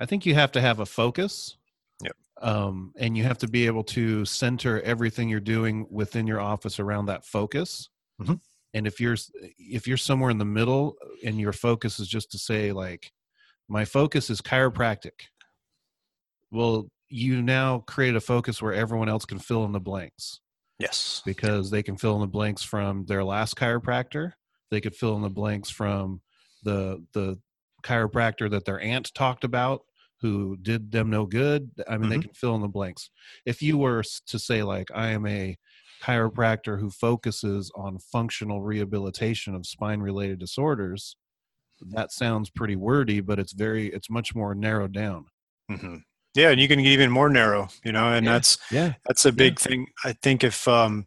i 0.00 0.06
think 0.06 0.26
you 0.26 0.34
have 0.34 0.52
to 0.52 0.60
have 0.60 0.80
a 0.80 0.86
focus 0.86 1.56
Yep. 2.02 2.16
um, 2.42 2.92
and 2.96 3.16
you 3.16 3.24
have 3.24 3.38
to 3.38 3.48
be 3.48 3.66
able 3.66 3.84
to 3.84 4.24
center 4.24 4.80
everything 4.82 5.28
you're 5.28 5.40
doing 5.40 5.86
within 5.90 6.26
your 6.26 6.40
office 6.40 6.78
around 6.80 7.06
that 7.06 7.24
focus 7.26 7.88
Mhm. 8.20 8.40
and 8.74 8.86
if 8.86 9.00
you're 9.00 9.16
if 9.58 9.86
you're 9.88 9.96
somewhere 9.96 10.30
in 10.30 10.38
the 10.38 10.44
middle 10.44 10.96
and 11.24 11.40
your 11.40 11.52
focus 11.52 11.98
is 12.00 12.08
just 12.08 12.30
to 12.32 12.38
say 12.38 12.72
like 12.72 13.12
my 13.68 13.84
focus 13.84 14.30
is 14.30 14.40
chiropractic 14.40 15.28
well 16.50 16.88
you 17.08 17.42
now 17.42 17.80
create 17.80 18.14
a 18.14 18.20
focus 18.20 18.62
where 18.62 18.72
everyone 18.72 19.08
else 19.08 19.24
can 19.24 19.38
fill 19.38 19.64
in 19.64 19.72
the 19.72 19.80
blanks 19.80 20.40
Yes. 20.78 21.22
because 21.26 21.70
they 21.70 21.82
can 21.82 21.96
fill 21.96 22.14
in 22.14 22.20
the 22.20 22.26
blanks 22.26 22.62
from 22.62 23.04
their 23.06 23.24
last 23.24 23.56
chiropractor 23.56 24.32
they 24.70 24.80
could 24.80 24.94
fill 24.94 25.16
in 25.16 25.22
the 25.22 25.30
blanks 25.30 25.68
from 25.70 26.22
the 26.62 27.04
the 27.12 27.38
chiropractor 27.82 28.50
that 28.50 28.64
their 28.66 28.80
aunt 28.80 29.12
talked 29.14 29.44
about 29.44 29.82
who 30.20 30.56
did 30.62 30.90
them 30.92 31.10
no 31.10 31.26
good 31.26 31.70
i 31.88 31.96
mean 31.96 32.08
they 32.10 32.18
Mhm. 32.18 32.22
can 32.22 32.34
fill 32.34 32.54
in 32.54 32.60
the 32.62 32.68
blanks 32.68 33.10
if 33.46 33.62
you 33.62 33.78
were 33.78 34.02
to 34.26 34.38
say 34.38 34.62
like 34.62 34.88
i 34.94 35.08
am 35.08 35.26
a 35.26 35.56
chiropractor 36.02 36.80
who 36.80 36.90
focuses 36.90 37.70
on 37.74 37.98
functional 37.98 38.62
rehabilitation 38.62 39.54
of 39.54 39.66
spine 39.66 40.00
related 40.00 40.38
disorders 40.38 41.16
that 41.92 42.12
sounds 42.12 42.50
pretty 42.50 42.76
wordy 42.76 43.20
but 43.20 43.38
it's 43.38 43.52
very 43.52 43.86
it's 43.92 44.10
much 44.10 44.34
more 44.34 44.54
narrowed 44.54 44.92
down 44.92 45.24
hmm 45.70 45.96
Yeah, 46.34 46.50
and 46.50 46.60
you 46.60 46.68
can 46.68 46.78
get 46.82 46.92
even 46.92 47.10
more 47.10 47.28
narrow, 47.28 47.68
you 47.84 47.92
know, 47.92 48.12
and 48.12 48.24
Yeah. 48.26 48.32
that's 48.34 48.58
yeah 48.70 48.92
that's 49.06 49.24
a 49.26 49.32
big 49.32 49.58
thing. 49.58 49.86
I 50.04 50.12
think 50.22 50.44
if 50.44 50.68
um, 50.68 51.06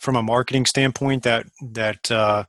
from 0.00 0.16
a 0.16 0.22
marketing 0.22 0.66
standpoint, 0.66 1.22
that 1.24 1.46
that 1.72 2.10
uh, 2.10 2.44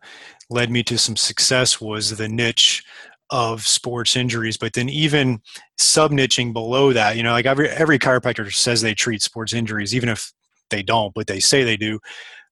led 0.49 0.69
me 0.71 0.83
to 0.83 0.97
some 0.97 1.17
success 1.17 1.81
was 1.81 2.17
the 2.17 2.29
niche 2.29 2.83
of 3.31 3.65
sports 3.65 4.15
injuries, 4.15 4.57
but 4.57 4.73
then 4.73 4.89
even 4.89 5.39
sub 5.77 6.11
niching 6.11 6.53
below 6.53 6.93
that, 6.93 7.17
you 7.17 7.23
know, 7.23 7.31
like 7.31 7.45
every 7.45 7.69
every 7.69 7.99
chiropractor 7.99 8.51
says 8.53 8.81
they 8.81 8.93
treat 8.93 9.21
sports 9.21 9.53
injuries, 9.53 9.95
even 9.95 10.09
if 10.09 10.31
they 10.69 10.83
don't, 10.83 11.13
but 11.13 11.27
they 11.27 11.39
say 11.39 11.63
they 11.63 11.77
do. 11.77 11.99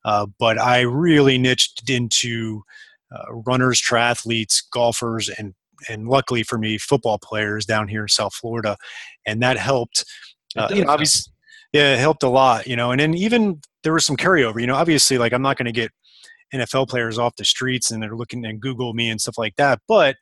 Uh, 0.05 0.25
but 0.39 0.59
I 0.59 0.81
really 0.81 1.37
niched 1.37 1.89
into 1.89 2.61
uh, 3.13 3.33
runners, 3.45 3.81
triathletes, 3.81 4.61
golfers, 4.71 5.29
and 5.29 5.53
and 5.89 6.07
luckily 6.07 6.43
for 6.43 6.57
me, 6.57 6.77
football 6.77 7.19
players 7.19 7.65
down 7.65 7.87
here 7.87 8.03
in 8.03 8.07
South 8.07 8.33
Florida, 8.33 8.77
and 9.25 9.41
that 9.41 9.57
helped. 9.57 10.05
Uh, 10.55 10.69
you 10.71 10.83
know, 10.83 10.91
obviously, 10.91 11.31
yeah, 11.71 11.93
it 11.93 11.99
helped 11.99 12.23
a 12.23 12.29
lot. 12.29 12.67
You 12.67 12.75
know, 12.75 12.91
and 12.91 12.99
then 12.99 13.13
even 13.13 13.61
there 13.83 13.93
was 13.93 14.05
some 14.05 14.17
carryover. 14.17 14.59
You 14.59 14.67
know, 14.67 14.75
obviously, 14.75 15.17
like 15.17 15.33
I'm 15.33 15.41
not 15.41 15.57
going 15.57 15.65
to 15.65 15.71
get 15.71 15.91
NFL 16.53 16.87
players 16.87 17.17
off 17.17 17.35
the 17.35 17.45
streets 17.45 17.91
and 17.91 18.01
they're 18.01 18.15
looking 18.15 18.45
and 18.45 18.61
Google 18.61 18.93
me 18.93 19.09
and 19.09 19.19
stuff 19.19 19.37
like 19.37 19.55
that, 19.55 19.79
but 19.87 20.15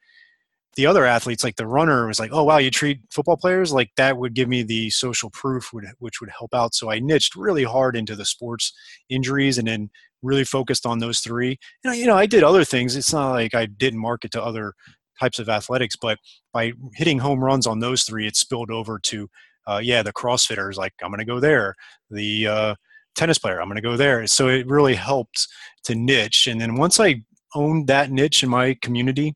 the 0.76 0.86
other 0.86 1.06
athletes, 1.06 1.44
like 1.44 1.58
the 1.58 1.68
runner, 1.68 2.08
was 2.08 2.20
like, 2.20 2.32
"Oh 2.34 2.44
wow, 2.44 2.58
you 2.58 2.72
treat 2.72 3.02
football 3.12 3.38
players 3.38 3.74
like 3.74 3.92
that 3.98 4.18
would 4.18 4.34
give 4.34 4.48
me 4.50 4.64
the 4.64 4.90
social 4.90 5.30
proof, 5.30 5.72
would, 5.74 5.86
which 6.00 6.22
would 6.22 6.30
help 6.30 6.54
out." 6.54 6.74
So 6.74 6.90
I 6.90 7.00
niched 7.00 7.36
really 7.36 7.64
hard 7.64 7.96
into 7.96 8.16
the 8.16 8.26
sports 8.26 8.74
injuries, 9.10 9.58
and 9.58 9.68
then 9.68 9.90
really 10.22 10.44
focused 10.44 10.86
on 10.86 11.00
those 11.00 11.20
three. 11.20 11.58
And 11.84 11.96
you 11.96 12.06
know, 12.06 12.18
I 12.18 12.26
did 12.26 12.44
other 12.44 12.64
things. 12.64 12.96
It's 12.96 13.14
not 13.14 13.32
like 13.32 13.54
I 13.54 13.66
didn't 13.66 14.00
market 14.00 14.32
to 14.32 14.44
other 14.44 14.74
types 15.20 15.40
of 15.40 15.50
athletics, 15.50 15.96
but 15.96 16.18
by 16.54 16.74
hitting 16.96 17.20
home 17.20 17.44
runs 17.44 17.68
on 17.68 17.80
those 17.80 18.04
three, 18.04 18.28
it 18.28 18.36
spilled 18.36 18.72
over 18.72 18.98
to, 19.00 19.30
uh, 19.68 19.80
yeah, 19.84 20.02
the 20.02 20.14
CrossFitters. 20.14 20.78
Like 20.78 20.94
I'm 21.04 21.10
going 21.10 21.20
to 21.20 21.26
go 21.26 21.40
there. 21.40 21.76
The 22.10 22.48
uh, 22.48 22.76
tennis 23.16 23.38
player, 23.38 23.62
I'm 23.62 23.68
going 23.68 23.76
to 23.76 23.82
go 23.82 23.98
there. 23.98 24.26
So 24.28 24.48
it 24.48 24.68
really 24.68 24.96
helped 24.96 25.48
to 25.84 25.96
niche. 25.96 26.48
And 26.48 26.60
then 26.60 26.76
once 26.76 27.00
I 27.00 27.24
owned 27.54 27.88
that 27.88 28.12
niche 28.12 28.44
in 28.44 28.50
my 28.50 28.76
community. 28.82 29.34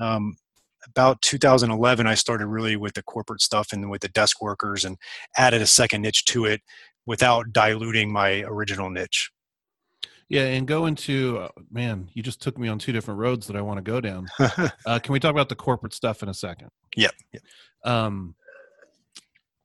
Um, 0.00 0.36
about 0.90 1.20
2011, 1.22 2.06
I 2.06 2.14
started 2.14 2.46
really 2.46 2.76
with 2.76 2.94
the 2.94 3.02
corporate 3.02 3.40
stuff 3.42 3.72
and 3.72 3.90
with 3.90 4.00
the 4.02 4.08
desk 4.08 4.40
workers 4.42 4.84
and 4.84 4.96
added 5.36 5.62
a 5.62 5.66
second 5.66 6.02
niche 6.02 6.24
to 6.26 6.44
it 6.44 6.60
without 7.06 7.52
diluting 7.52 8.12
my 8.12 8.42
original 8.46 8.90
niche. 8.90 9.30
yeah 10.28 10.42
and 10.42 10.66
go 10.68 10.84
into 10.86 11.38
uh, 11.38 11.48
man 11.70 12.08
you 12.12 12.22
just 12.22 12.42
took 12.42 12.58
me 12.58 12.68
on 12.68 12.78
two 12.78 12.92
different 12.92 13.18
roads 13.18 13.46
that 13.46 13.56
i 13.56 13.62
want 13.62 13.78
to 13.78 13.82
go 13.82 13.98
down 14.00 14.26
uh, 14.86 14.98
can 14.98 15.12
we 15.14 15.18
talk 15.20 15.30
about 15.30 15.48
the 15.48 15.54
corporate 15.54 15.94
stuff 15.94 16.22
in 16.22 16.28
a 16.28 16.34
second 16.34 16.68
Yeah. 16.96 17.08
yep. 17.32 17.42
um, 17.84 18.34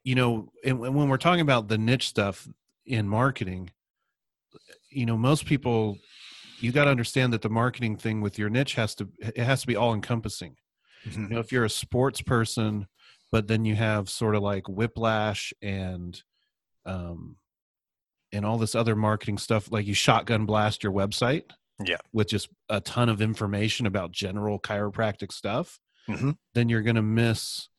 you 0.03 0.15
know, 0.15 0.51
and 0.65 0.79
when 0.79 0.93
when 0.93 1.09
we're 1.09 1.17
talking 1.17 1.41
about 1.41 1.67
the 1.69 1.77
niche 1.77 2.07
stuff 2.09 2.47
in 2.85 3.07
marketing, 3.07 3.69
you 4.89 5.05
know, 5.05 5.17
most 5.17 5.45
people, 5.45 5.97
you 6.59 6.71
got 6.73 6.85
to 6.85 6.91
understand 6.91 7.31
that 7.33 7.41
the 7.41 7.49
marketing 7.49 7.95
thing 7.95 8.19
with 8.21 8.37
your 8.37 8.49
niche 8.49 8.75
has 8.75 8.95
to 8.95 9.07
it 9.19 9.37
has 9.37 9.61
to 9.61 9.67
be 9.67 9.75
all 9.75 9.93
encompassing. 9.93 10.55
Mhm. 11.05 11.29
You 11.29 11.35
know, 11.35 11.39
if 11.39 11.51
you're 11.51 11.65
a 11.65 11.69
sports 11.69 12.21
person, 12.21 12.87
but 13.31 13.47
then 13.47 13.65
you 13.65 13.75
have 13.75 14.09
sort 14.09 14.35
of 14.35 14.43
like 14.43 14.67
whiplash 14.69 15.53
and 15.61 16.21
um 16.85 17.37
and 18.31 18.45
all 18.45 18.57
this 18.57 18.73
other 18.75 18.95
marketing 18.95 19.37
stuff, 19.37 19.71
like 19.71 19.85
you 19.85 19.93
shotgun 19.93 20.45
blast 20.45 20.83
your 20.83 20.91
website, 20.91 21.43
Yeah. 21.85 21.97
with 22.11 22.27
just 22.29 22.49
a 22.69 22.81
ton 22.81 23.07
of 23.09 23.21
information 23.21 23.85
about 23.85 24.11
general 24.11 24.59
chiropractic 24.59 25.31
stuff, 25.31 25.79
Mhm. 26.07 26.37
then 26.53 26.67
you're 26.67 26.81
going 26.81 26.95
to 26.95 27.01
miss 27.03 27.69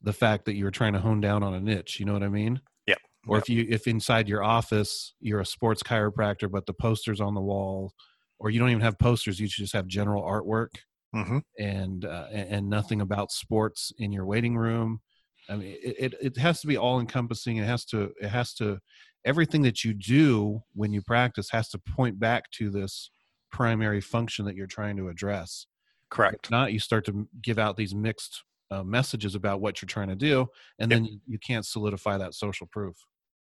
the 0.00 0.12
fact 0.12 0.44
that 0.46 0.54
you're 0.56 0.72
trying 0.72 0.92
to 0.94 1.00
hone 1.00 1.20
down 1.20 1.42
on 1.44 1.54
a 1.54 1.60
niche. 1.60 1.98
You 2.00 2.06
know 2.06 2.12
what 2.12 2.22
I 2.24 2.28
mean? 2.28 2.60
Yep. 2.88 2.98
Or 3.28 3.36
Yep. 3.36 3.42
if 3.44 3.48
you 3.48 3.66
if 3.70 3.86
inside 3.86 4.28
your 4.28 4.42
office 4.42 5.14
you're 5.20 5.40
a 5.40 5.46
sports 5.46 5.82
chiropractor, 5.82 6.50
but 6.50 6.66
the 6.66 6.74
posters 6.74 7.20
on 7.20 7.34
the 7.34 7.40
wall, 7.40 7.92
or 8.38 8.50
you 8.50 8.58
don't 8.58 8.70
even 8.70 8.82
have 8.82 8.98
posters, 8.98 9.38
you 9.40 9.46
just 9.48 9.72
have 9.74 9.86
general 9.86 10.22
artwork 10.24 10.70
Mhm. 11.14 11.42
and 11.58 12.04
uh, 12.04 12.26
and 12.32 12.68
nothing 12.68 13.00
about 13.00 13.30
sports 13.30 13.92
in 13.98 14.12
your 14.12 14.26
waiting 14.26 14.56
room. 14.56 15.00
I 15.48 15.56
mean, 15.56 15.76
it, 15.82 15.96
it 15.98 16.14
it 16.20 16.36
has 16.38 16.60
to 16.62 16.66
be 16.66 16.76
all 16.76 17.00
encompassing. 17.00 17.58
It 17.58 17.66
has 17.66 17.84
to 17.86 18.12
it 18.20 18.28
has 18.28 18.54
to 18.54 18.78
everything 19.24 19.62
that 19.62 19.84
you 19.84 19.94
do 19.94 20.62
when 20.74 20.92
you 20.92 21.02
practice 21.02 21.50
has 21.50 21.68
to 21.70 21.78
point 21.78 22.18
back 22.18 22.50
to 22.52 22.70
this 22.70 23.10
primary 23.52 24.00
function 24.00 24.44
that 24.46 24.56
you're 24.56 24.66
trying 24.66 24.96
to 24.96 25.08
address. 25.08 25.66
Correct. 26.10 26.46
If 26.46 26.50
not, 26.50 26.72
you 26.72 26.80
start 26.80 27.04
to 27.06 27.28
give 27.42 27.58
out 27.58 27.76
these 27.76 27.94
mixed 27.94 28.42
uh, 28.70 28.82
messages 28.82 29.34
about 29.34 29.60
what 29.60 29.80
you're 29.80 29.86
trying 29.86 30.08
to 30.08 30.16
do, 30.16 30.46
and 30.78 30.90
then 30.90 31.04
you, 31.04 31.20
you 31.26 31.38
can't 31.38 31.64
solidify 31.64 32.18
that 32.18 32.34
social 32.34 32.66
proof. 32.66 32.96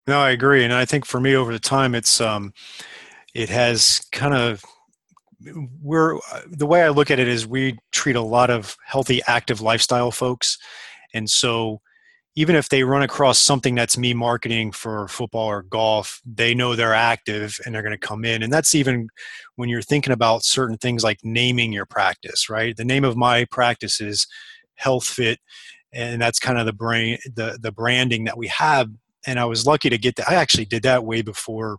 No, 0.07 0.19
I 0.19 0.31
agree, 0.31 0.63
and 0.63 0.73
I 0.73 0.85
think 0.85 1.05
for 1.05 1.19
me 1.19 1.35
over 1.35 1.53
the 1.53 1.59
time, 1.59 1.95
it's 1.95 2.19
um, 2.19 2.53
it 3.33 3.49
has 3.49 4.01
kind 4.11 4.33
of 4.33 4.63
we're 5.81 6.17
uh, 6.17 6.41
the 6.49 6.65
way 6.65 6.83
I 6.83 6.89
look 6.89 7.11
at 7.11 7.19
it 7.19 7.27
is 7.27 7.47
we 7.47 7.77
treat 7.91 8.15
a 8.15 8.21
lot 8.21 8.49
of 8.49 8.77
healthy, 8.85 9.21
active 9.27 9.61
lifestyle 9.61 10.11
folks, 10.11 10.57
and 11.13 11.29
so 11.29 11.81
even 12.35 12.55
if 12.55 12.69
they 12.69 12.83
run 12.83 13.01
across 13.01 13.39
something 13.39 13.75
that's 13.75 13.97
me 13.97 14.13
marketing 14.13 14.71
for 14.71 15.07
football 15.09 15.47
or 15.47 15.63
golf, 15.63 16.21
they 16.25 16.55
know 16.55 16.75
they're 16.75 16.93
active 16.93 17.59
and 17.65 17.75
they're 17.75 17.81
going 17.81 17.91
to 17.91 17.97
come 18.07 18.23
in. 18.23 18.41
And 18.41 18.53
that's 18.53 18.73
even 18.73 19.09
when 19.57 19.67
you're 19.67 19.81
thinking 19.81 20.13
about 20.13 20.43
certain 20.43 20.77
things 20.77 21.03
like 21.03 21.19
naming 21.23 21.73
your 21.73 21.85
practice, 21.85 22.49
right? 22.49 22.75
The 22.75 22.85
name 22.85 23.03
of 23.03 23.17
my 23.17 23.45
practice 23.51 23.99
is 23.99 24.27
Health 24.75 25.03
Fit, 25.05 25.39
and 25.93 26.21
that's 26.21 26.39
kind 26.39 26.57
of 26.57 26.65
the 26.65 26.73
brain, 26.73 27.17
the 27.35 27.59
the 27.61 27.71
branding 27.71 28.23
that 28.25 28.37
we 28.37 28.47
have. 28.47 28.89
And 29.27 29.39
I 29.39 29.45
was 29.45 29.67
lucky 29.67 29.89
to 29.89 29.97
get 29.97 30.15
that. 30.15 30.29
I 30.29 30.35
actually 30.35 30.65
did 30.65 30.83
that 30.83 31.05
way 31.05 31.21
before 31.21 31.77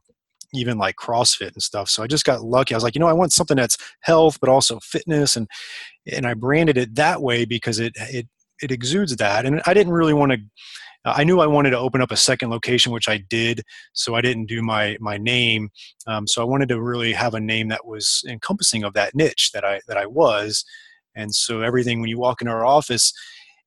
even 0.55 0.79
like 0.79 0.97
CrossFit 0.97 1.53
and 1.53 1.63
stuff. 1.63 1.89
So 1.89 2.03
I 2.03 2.07
just 2.07 2.25
got 2.25 2.43
lucky. 2.43 2.75
I 2.75 2.77
was 2.77 2.85
like, 2.85 2.95
you 2.95 3.01
know, 3.01 3.09
I 3.09 3.13
want 3.13 3.33
something 3.33 3.57
that's 3.57 3.77
health, 4.01 4.39
but 4.41 4.49
also 4.49 4.79
fitness, 4.81 5.37
and 5.37 5.49
and 6.11 6.27
I 6.27 6.35
branded 6.35 6.77
it 6.77 6.95
that 6.97 7.23
way 7.23 7.45
because 7.45 7.79
it 7.79 7.93
it 7.97 8.27
it 8.63 8.71
exudes 8.71 9.17
that. 9.17 9.45
And 9.45 9.63
I 9.67 9.75
didn't 9.75 9.93
really 9.93 10.15
want 10.15 10.33
to. 10.33 10.39
I 11.05 11.25
knew 11.25 11.41
I 11.41 11.49
wanted 11.49 11.71
to 11.71 11.79
open 11.79 12.01
up 12.01 12.13
a 12.13 12.17
second 12.17 12.51
location, 12.51 12.93
which 12.93 13.09
I 13.09 13.19
did. 13.29 13.63
So 13.93 14.15
I 14.15 14.21
didn't 14.21 14.47
do 14.47 14.63
my 14.63 14.97
my 15.01 15.19
name. 15.19 15.71
Um, 16.07 16.27
so 16.27 16.43
I 16.43 16.45
wanted 16.45 16.69
to 16.69 16.81
really 16.81 17.13
have 17.13 17.35
a 17.35 17.41
name 17.41 17.69
that 17.69 17.87
was 17.87 18.23
encompassing 18.29 18.85
of 18.85 18.95
that 18.95 19.15
niche 19.15 19.51
that 19.53 19.65
I 19.65 19.81
that 19.89 19.97
I 19.97 20.07
was. 20.07 20.65
And 21.15 21.35
so 21.35 21.61
everything 21.61 22.01
when 22.01 22.09
you 22.09 22.19
walk 22.19 22.41
into 22.41 22.53
our 22.53 22.65
office, 22.65 23.13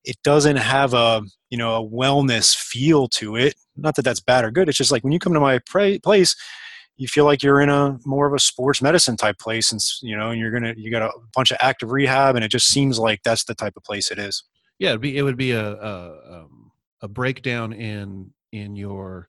it 0.04 0.16
doesn't 0.24 0.56
have 0.56 0.94
a 0.94 1.22
you 1.50 1.58
know 1.58 1.84
a 1.84 1.88
wellness 1.88 2.56
feel 2.56 3.08
to 3.08 3.36
it. 3.36 3.54
Not 3.76 3.96
that 3.96 4.02
that's 4.02 4.20
bad 4.20 4.44
or 4.44 4.50
good. 4.50 4.68
It's 4.68 4.78
just 4.78 4.92
like 4.92 5.04
when 5.04 5.12
you 5.12 5.18
come 5.18 5.34
to 5.34 5.40
my 5.40 5.58
place, 5.58 6.34
you 6.96 7.08
feel 7.08 7.24
like 7.24 7.42
you're 7.42 7.60
in 7.60 7.68
a 7.68 7.98
more 8.04 8.26
of 8.26 8.32
a 8.32 8.38
sports 8.38 8.80
medicine 8.80 9.16
type 9.16 9.38
place 9.38 9.72
and 9.72 9.80
you 10.02 10.16
know 10.16 10.30
and 10.30 10.40
you're 10.40 10.50
gonna 10.50 10.74
you 10.76 10.90
got 10.90 11.02
a 11.02 11.12
bunch 11.34 11.50
of 11.50 11.58
active 11.60 11.90
rehab 11.90 12.36
and 12.36 12.44
it 12.44 12.50
just 12.50 12.68
seems 12.68 12.98
like 12.98 13.22
that's 13.22 13.44
the 13.44 13.54
type 13.54 13.76
of 13.76 13.84
place 13.84 14.10
it 14.10 14.18
is. 14.18 14.44
Yeah 14.78 14.90
it'd 14.90 15.00
be, 15.00 15.16
it 15.16 15.22
would 15.22 15.36
be 15.36 15.52
a 15.52 15.72
a, 15.74 16.40
um, 16.40 16.72
a 17.02 17.08
breakdown 17.08 17.72
in 17.72 18.32
in 18.52 18.76
your 18.76 19.28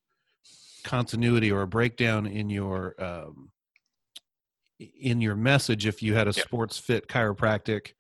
continuity 0.84 1.51
or 1.51 1.63
a 1.63 1.67
breakdown 1.67 2.25
in 2.25 2.49
your 2.49 2.95
um, 3.03 3.51
in 4.80 5.21
your 5.21 5.36
message 5.36 5.86
if 5.86 6.01
you 6.01 6.13
had 6.13 6.27
a 6.27 6.34
sports 6.34 6.77
fit 6.77 7.08
chiropractic 7.08 7.91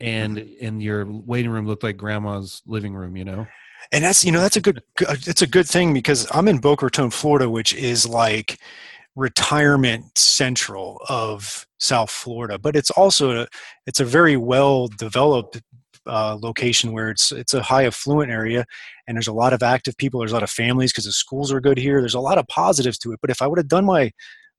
and 0.00 0.36
mm-hmm. 0.36 0.66
and 0.66 0.82
your 0.82 1.06
waiting 1.06 1.50
room 1.50 1.66
looked 1.66 1.82
like 1.82 1.96
grandma's 1.96 2.62
living 2.66 2.94
room 2.94 3.16
you 3.16 3.24
know? 3.24 3.46
And 3.92 4.04
that's 4.04 4.24
you 4.24 4.32
know 4.32 4.40
that's 4.40 4.56
a 4.56 4.60
good 4.60 4.82
it's 5.00 5.42
a 5.42 5.46
good 5.46 5.66
thing 5.66 5.94
because 5.94 6.26
i'm 6.32 6.48
in 6.48 6.58
boca 6.58 6.84
raton 6.84 7.10
florida 7.10 7.48
which 7.48 7.74
is 7.74 8.06
like 8.06 8.58
retirement 9.18 10.16
central 10.16 11.02
of 11.08 11.66
South 11.78 12.10
Florida, 12.10 12.58
but 12.58 12.76
it's 12.76 12.90
also 12.90 13.42
a, 13.42 13.46
it's 13.86 13.98
a 13.98 14.04
very 14.04 14.36
well 14.36 14.86
developed 14.86 15.60
uh, 16.06 16.38
location 16.40 16.92
where 16.92 17.10
it's 17.10 17.32
it's 17.32 17.52
a 17.52 17.62
high 17.62 17.84
affluent 17.84 18.30
area 18.30 18.64
and 19.06 19.16
there's 19.16 19.26
a 19.26 19.32
lot 19.32 19.52
of 19.52 19.62
active 19.62 19.96
people. 19.98 20.20
There's 20.20 20.30
a 20.30 20.36
lot 20.36 20.42
of 20.42 20.50
families 20.50 20.92
because 20.92 21.04
the 21.04 21.12
schools 21.12 21.52
are 21.52 21.60
good 21.60 21.76
here. 21.76 22.00
There's 22.00 22.14
a 22.14 22.20
lot 22.20 22.38
of 22.38 22.46
positives 22.46 22.96
to 22.98 23.12
it. 23.12 23.18
But 23.20 23.30
if 23.30 23.42
I 23.42 23.46
would 23.46 23.58
have 23.58 23.68
done 23.68 23.84
my 23.84 24.12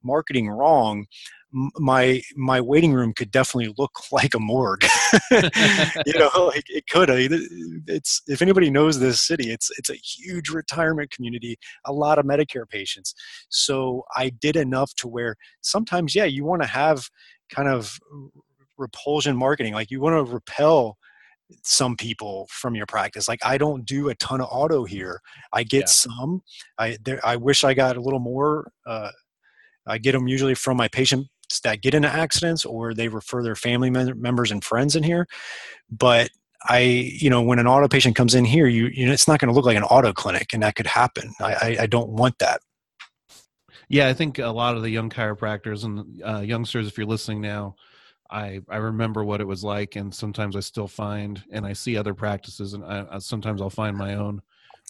marketing 0.04 0.50
wrong, 0.50 1.06
my 1.52 2.22
my 2.36 2.62
waiting 2.62 2.94
room 2.94 3.14
could 3.14 3.32
definitely 3.32 3.74
look 3.78 3.92
like 4.12 4.34
a 4.34 4.40
morgue. 4.40 4.86
you 5.32 6.14
know, 6.18 6.30
like 6.54 6.70
it 6.70 6.88
could. 6.88 7.10
It's 7.12 8.22
if 8.28 8.42
anybody 8.42 8.70
knows 8.70 9.00
this 9.00 9.22
city, 9.22 9.52
it's 9.52 9.72
it's 9.78 9.90
a 9.90 9.96
huge 9.96 10.50
retirement 10.50 11.12
community, 11.12 11.58
a 11.86 11.94
lot 11.94 12.20
of 12.20 12.26
Medicare 12.26 12.68
patients. 12.68 13.14
So 13.50 14.04
I 14.16 14.30
did 14.30 14.56
enough 14.56 14.94
to 14.96 15.08
where 15.08 15.36
sometimes, 15.62 16.16
yeah, 16.16 16.26
you 16.26 16.46
want 16.46 16.62
to 16.62 16.68
have 16.68 17.10
kind 17.54 17.68
of 17.68 18.00
repulsion 18.78 19.36
marketing, 19.36 19.74
like 19.74 19.92
you 19.92 20.00
want 20.00 20.26
to 20.26 20.32
repel 20.32 20.98
some 21.64 21.98
people 21.98 22.48
from 22.52 22.76
your 22.76 22.86
practice 22.86 23.28
like 23.28 23.44
i 23.44 23.58
don't 23.58 23.84
do 23.84 24.10
a 24.10 24.16
ton 24.18 24.40
of 24.40 24.48
auto 24.52 24.84
here 24.84 25.20
i 25.52 25.64
get 25.64 25.80
yeah. 25.80 25.86
some 25.88 26.44
i 26.78 26.96
there 27.04 27.20
i 27.26 27.36
wish 27.36 27.64
i 27.64 27.74
got 27.74 27.98
a 27.98 28.00
little 28.00 28.20
more 28.20 28.72
uh, 28.86 29.10
I 29.90 29.98
get 29.98 30.12
them 30.12 30.28
usually 30.28 30.56
from 30.56 30.78
my 30.78 30.88
patient 30.88 31.28
that 31.64 31.82
get 31.82 31.94
into 31.94 32.08
accidents 32.08 32.66
or 32.66 32.94
they 32.94 33.08
refer 33.08 33.42
their 33.42 33.56
family 33.56 33.90
members 33.90 34.52
and 34.52 34.64
friends 34.64 34.96
in 34.96 35.04
here 35.04 35.28
but 35.90 36.30
i 36.68 36.80
you 36.80 37.30
know 37.30 37.42
when 37.42 37.60
an 37.60 37.68
auto 37.68 37.88
patient 37.88 38.16
comes 38.16 38.36
in 38.36 38.46
here 38.46 38.68
you, 38.68 38.88
you 38.88 39.06
know 39.06 39.12
it's 39.12 39.28
not 39.28 39.40
going 39.40 39.48
to 39.48 39.54
look 39.54 39.66
like 39.66 39.78
an 39.78 39.84
auto 39.84 40.14
clinic 40.14 40.54
and 40.54 40.62
that 40.64 40.76
could 40.76 40.88
happen. 40.88 41.34
I, 41.40 41.54
I, 41.54 41.78
I 41.82 41.86
don't 41.88 42.10
want 42.10 42.38
that. 42.40 42.62
Yeah 43.90 44.08
i 44.08 44.14
think 44.14 44.40
a 44.40 44.48
lot 44.48 44.76
of 44.76 44.84
the 44.84 44.90
young 44.90 45.10
chiropractors 45.10 45.84
and 45.84 46.22
uh, 46.24 46.42
youngsters 46.42 46.88
if 46.88 46.98
you're 46.98 47.08
listening 47.08 47.42
now 47.42 47.76
I, 48.32 48.62
I 48.70 48.78
remember 48.78 49.24
what 49.24 49.42
it 49.42 49.48
was 49.48 49.64
like 49.64 49.96
and 49.96 50.14
sometimes 50.14 50.56
i 50.56 50.60
still 50.60 50.88
find 50.88 51.44
and 51.52 51.66
i 51.66 51.74
see 51.74 51.98
other 51.98 52.14
practices 52.14 52.74
and 52.74 52.86
I, 52.86 53.18
sometimes 53.18 53.62
i'll 53.62 53.72
find 53.72 53.98
my 53.98 54.16
own 54.16 54.42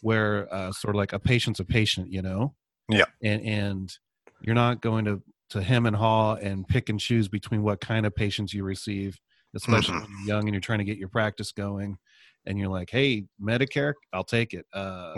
where 0.02 0.54
uh, 0.54 0.72
sort 0.72 0.96
of 0.96 0.98
like 0.98 1.14
a 1.14 1.20
patient's 1.20 1.60
a 1.60 1.66
patient 1.66 2.12
you 2.12 2.22
know? 2.22 2.54
Yeah. 2.90 3.06
And 3.24 3.42
and 3.44 3.98
you're 4.42 4.56
not 4.56 4.82
going 4.82 5.06
to 5.06 5.22
to 5.50 5.62
hem 5.62 5.86
and 5.86 5.96
haw 5.96 6.36
and 6.36 6.68
pick 6.68 6.90
and 6.90 7.00
choose 7.00 7.28
between 7.28 7.64
what 7.64 7.82
kind 7.82 8.06
of 8.06 8.16
patients 8.16 8.54
you 8.54 8.64
receive, 8.64 9.20
especially 9.56 9.96
mm-hmm. 9.96 10.04
when 10.04 10.12
you're 10.20 10.36
young 10.36 10.44
and 10.44 10.54
you're 10.54 10.62
trying 10.62 10.80
to 10.80 10.86
get 10.86 10.98
your 10.98 11.10
practice 11.10 11.52
going. 11.52 11.98
And 12.46 12.58
you're 12.58 12.70
like, 12.70 12.90
hey, 12.90 13.26
Medicare, 13.42 13.94
I'll 14.14 14.24
take 14.24 14.54
it. 14.54 14.66
Uh. 14.74 15.14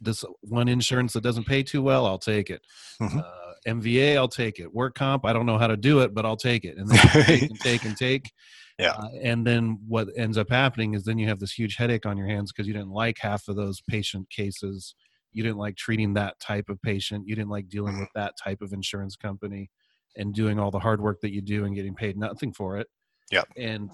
This 0.00 0.24
one 0.42 0.68
insurance 0.68 1.14
that 1.14 1.24
doesn't 1.24 1.48
pay 1.48 1.64
too 1.64 1.82
well, 1.82 2.06
I'll 2.06 2.20
take 2.20 2.50
it. 2.50 2.62
Mm-hmm. 3.02 3.18
Uh, 3.18 3.22
MVA, 3.66 4.16
I'll 4.16 4.28
take 4.28 4.60
it. 4.60 4.72
Work 4.72 4.94
comp, 4.94 5.24
I 5.24 5.32
don't 5.32 5.44
know 5.44 5.58
how 5.58 5.66
to 5.66 5.76
do 5.76 6.00
it, 6.00 6.14
but 6.14 6.24
I'll 6.24 6.36
take 6.36 6.64
it. 6.64 6.76
And 6.78 6.88
then 6.88 7.24
take 7.24 7.42
and 7.42 7.60
take 7.60 7.84
and 7.84 7.96
take. 7.96 8.30
Yeah. 8.78 8.92
Uh, 8.92 9.08
and 9.20 9.44
then 9.44 9.80
what 9.88 10.08
ends 10.16 10.38
up 10.38 10.50
happening 10.50 10.94
is 10.94 11.02
then 11.02 11.18
you 11.18 11.26
have 11.26 11.40
this 11.40 11.52
huge 11.52 11.74
headache 11.74 12.06
on 12.06 12.16
your 12.16 12.28
hands 12.28 12.52
because 12.52 12.68
you 12.68 12.74
didn't 12.74 12.92
like 12.92 13.18
half 13.18 13.48
of 13.48 13.56
those 13.56 13.80
patient 13.88 14.30
cases 14.30 14.94
you 15.38 15.44
didn't 15.44 15.56
like 15.56 15.76
treating 15.76 16.12
that 16.14 16.38
type 16.40 16.68
of 16.68 16.82
patient 16.82 17.26
you 17.26 17.34
didn't 17.34 17.48
like 17.48 17.68
dealing 17.68 17.98
with 17.98 18.10
that 18.14 18.34
type 18.42 18.60
of 18.60 18.72
insurance 18.72 19.16
company 19.16 19.70
and 20.18 20.34
doing 20.34 20.58
all 20.58 20.70
the 20.70 20.78
hard 20.78 21.00
work 21.00 21.20
that 21.22 21.32
you 21.32 21.40
do 21.40 21.64
and 21.64 21.74
getting 21.74 21.94
paid 21.94 22.18
nothing 22.18 22.52
for 22.52 22.76
it. 22.76 22.88
Yeah. 23.30 23.44
And 23.56 23.90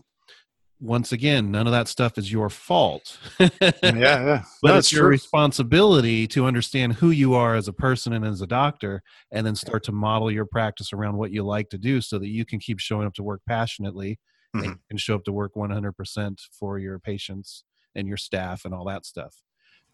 once 0.81 1.13
again 1.13 1.51
none 1.51 1.67
of 1.67 1.73
that 1.73 1.87
stuff 1.87 2.19
is 2.19 2.33
your 2.33 2.51
fault. 2.51 3.19
Yeah 3.39 3.49
yeah. 3.83 4.43
But 4.63 4.69
no, 4.69 4.79
it's, 4.79 4.89
it's 4.89 4.93
your 4.93 5.07
responsibility 5.07 6.27
to 6.29 6.47
understand 6.47 6.95
who 6.95 7.11
you 7.11 7.35
are 7.35 7.55
as 7.55 7.69
a 7.69 7.73
person 7.73 8.13
and 8.13 8.25
as 8.25 8.41
a 8.41 8.47
doctor 8.47 9.03
and 9.31 9.47
then 9.47 9.55
start 9.55 9.85
to 9.85 9.93
model 9.93 10.31
your 10.31 10.47
practice 10.47 10.93
around 10.93 11.17
what 11.17 11.31
you 11.31 11.45
like 11.45 11.69
to 11.71 11.79
do 11.79 12.01
so 12.01 12.19
that 12.19 12.29
you 12.29 12.45
can 12.45 12.59
keep 12.59 12.81
showing 12.81 13.07
up 13.07 13.15
to 13.15 13.23
work 13.23 13.41
passionately 13.47 14.19
mm-hmm. 14.55 14.73
and 14.91 15.01
show 15.01 15.15
up 15.15 15.25
to 15.25 15.33
work 15.33 15.53
100% 15.55 16.39
for 16.59 16.79
your 16.79 16.99
patients 16.99 17.65
and 17.95 18.09
your 18.09 18.17
staff 18.17 18.65
and 18.65 18.75
all 18.75 18.85
that 18.85 19.07
stuff 19.07 19.37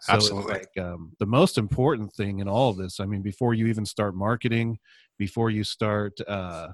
so 0.01 0.15
Absolutely. 0.15 0.53
like 0.55 0.79
um, 0.79 1.13
the 1.19 1.27
most 1.27 1.59
important 1.59 2.13
thing 2.15 2.39
in 2.39 2.49
all 2.49 2.71
of 2.71 2.79
this. 2.79 3.01
I 3.01 3.05
mean, 3.05 3.21
before 3.21 3.53
you 3.53 3.67
even 3.67 3.85
start 3.85 4.15
marketing, 4.15 4.79
before 5.19 5.51
you 5.51 5.63
start 5.63 6.19
uh, 6.27 6.69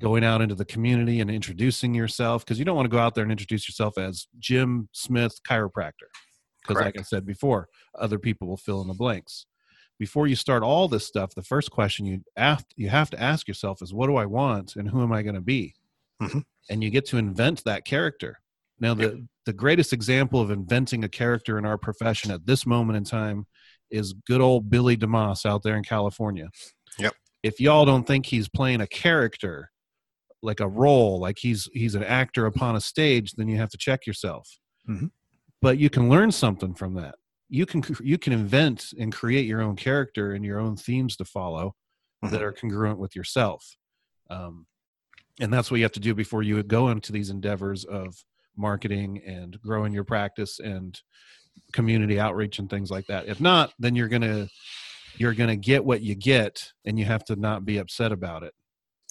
going 0.00 0.24
out 0.24 0.42
into 0.42 0.56
the 0.56 0.64
community 0.64 1.20
and 1.20 1.30
introducing 1.30 1.94
yourself, 1.94 2.44
because 2.44 2.58
you 2.58 2.64
don't 2.64 2.74
want 2.74 2.86
to 2.86 2.94
go 2.94 2.98
out 2.98 3.14
there 3.14 3.22
and 3.22 3.30
introduce 3.30 3.68
yourself 3.68 3.96
as 3.96 4.26
Jim 4.40 4.88
Smith 4.90 5.38
chiropractor, 5.48 6.10
because 6.62 6.82
like 6.82 6.98
I 6.98 7.02
said 7.02 7.24
before, 7.24 7.68
other 7.96 8.18
people 8.18 8.48
will 8.48 8.56
fill 8.56 8.82
in 8.82 8.88
the 8.88 8.94
blanks. 8.94 9.46
Before 10.00 10.26
you 10.26 10.34
start 10.34 10.64
all 10.64 10.88
this 10.88 11.06
stuff, 11.06 11.32
the 11.36 11.42
first 11.44 11.70
question 11.70 12.06
you 12.06 12.22
have 12.36 12.64
you 12.74 12.88
have 12.88 13.08
to 13.10 13.22
ask 13.22 13.46
yourself 13.46 13.82
is, 13.82 13.94
"What 13.94 14.08
do 14.08 14.16
I 14.16 14.26
want, 14.26 14.74
and 14.74 14.88
who 14.88 15.00
am 15.00 15.12
I 15.12 15.22
going 15.22 15.36
to 15.36 15.40
be?" 15.40 15.76
Mm-hmm. 16.20 16.40
And 16.70 16.82
you 16.82 16.90
get 16.90 17.06
to 17.06 17.18
invent 17.18 17.62
that 17.64 17.84
character. 17.84 18.40
Now, 18.80 18.94
the 18.94 19.26
the 19.46 19.52
greatest 19.52 19.92
example 19.92 20.40
of 20.40 20.50
inventing 20.50 21.04
a 21.04 21.08
character 21.08 21.58
in 21.58 21.66
our 21.66 21.78
profession 21.78 22.30
at 22.30 22.46
this 22.46 22.66
moment 22.66 22.96
in 22.96 23.04
time 23.04 23.46
is 23.90 24.14
good 24.26 24.40
old 24.40 24.70
Billy 24.70 24.96
DeMoss 24.96 25.46
out 25.46 25.62
there 25.62 25.76
in 25.76 25.84
California. 25.84 26.48
Yep. 26.98 27.14
If 27.42 27.60
y'all 27.60 27.84
don't 27.84 28.06
think 28.06 28.26
he's 28.26 28.48
playing 28.48 28.80
a 28.80 28.86
character, 28.86 29.70
like 30.42 30.60
a 30.60 30.68
role, 30.68 31.20
like 31.20 31.38
he's 31.38 31.68
he's 31.72 31.94
an 31.94 32.02
actor 32.04 32.46
upon 32.46 32.76
a 32.76 32.80
stage, 32.80 33.32
then 33.32 33.48
you 33.48 33.58
have 33.58 33.70
to 33.70 33.78
check 33.78 34.06
yourself. 34.06 34.48
Mm-hmm. 34.88 35.06
But 35.62 35.78
you 35.78 35.90
can 35.90 36.08
learn 36.08 36.32
something 36.32 36.74
from 36.74 36.94
that. 36.94 37.14
You 37.48 37.66
can 37.66 37.84
you 38.02 38.18
can 38.18 38.32
invent 38.32 38.92
and 38.98 39.12
create 39.12 39.46
your 39.46 39.62
own 39.62 39.76
character 39.76 40.32
and 40.32 40.44
your 40.44 40.58
own 40.58 40.76
themes 40.76 41.16
to 41.16 41.24
follow 41.24 41.74
mm-hmm. 42.24 42.32
that 42.32 42.42
are 42.42 42.52
congruent 42.52 42.98
with 42.98 43.14
yourself. 43.14 43.76
Um, 44.30 44.66
and 45.40 45.52
that's 45.52 45.70
what 45.70 45.78
you 45.78 45.84
have 45.84 45.92
to 45.92 46.00
do 46.00 46.14
before 46.14 46.42
you 46.42 46.62
go 46.62 46.88
into 46.88 47.12
these 47.12 47.30
endeavors 47.30 47.84
of 47.84 48.14
marketing 48.56 49.22
and 49.26 49.60
growing 49.60 49.92
your 49.92 50.04
practice 50.04 50.60
and 50.60 51.00
community 51.72 52.18
outreach 52.18 52.58
and 52.58 52.68
things 52.68 52.90
like 52.90 53.06
that. 53.06 53.28
If 53.28 53.40
not, 53.40 53.72
then 53.78 53.94
you're 53.94 54.08
gonna 54.08 54.48
you're 55.16 55.34
gonna 55.34 55.56
get 55.56 55.84
what 55.84 56.02
you 56.02 56.14
get, 56.14 56.72
and 56.84 56.98
you 56.98 57.04
have 57.04 57.24
to 57.26 57.36
not 57.36 57.64
be 57.64 57.78
upset 57.78 58.12
about 58.12 58.42
it. 58.42 58.54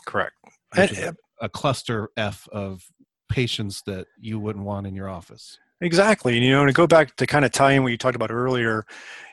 Correct. 0.06 0.34
A, 0.76 1.14
a 1.42 1.50
cluster 1.50 2.10
f 2.18 2.48
of 2.52 2.84
patients 3.30 3.82
that 3.86 4.08
you 4.20 4.40
wouldn't 4.40 4.66
want 4.66 4.88
in 4.88 4.96
your 4.96 5.10
office. 5.10 5.58
Exactly. 5.82 6.36
And, 6.38 6.46
you 6.46 6.52
know, 6.52 6.66
to 6.66 6.72
go 6.72 6.88
back 6.88 7.16
to 7.18 7.28
kind 7.28 7.44
of 7.44 7.52
tying 7.52 7.84
what 7.84 7.92
you 7.92 7.98
talked 7.98 8.16
about 8.16 8.32
earlier, 8.32 8.86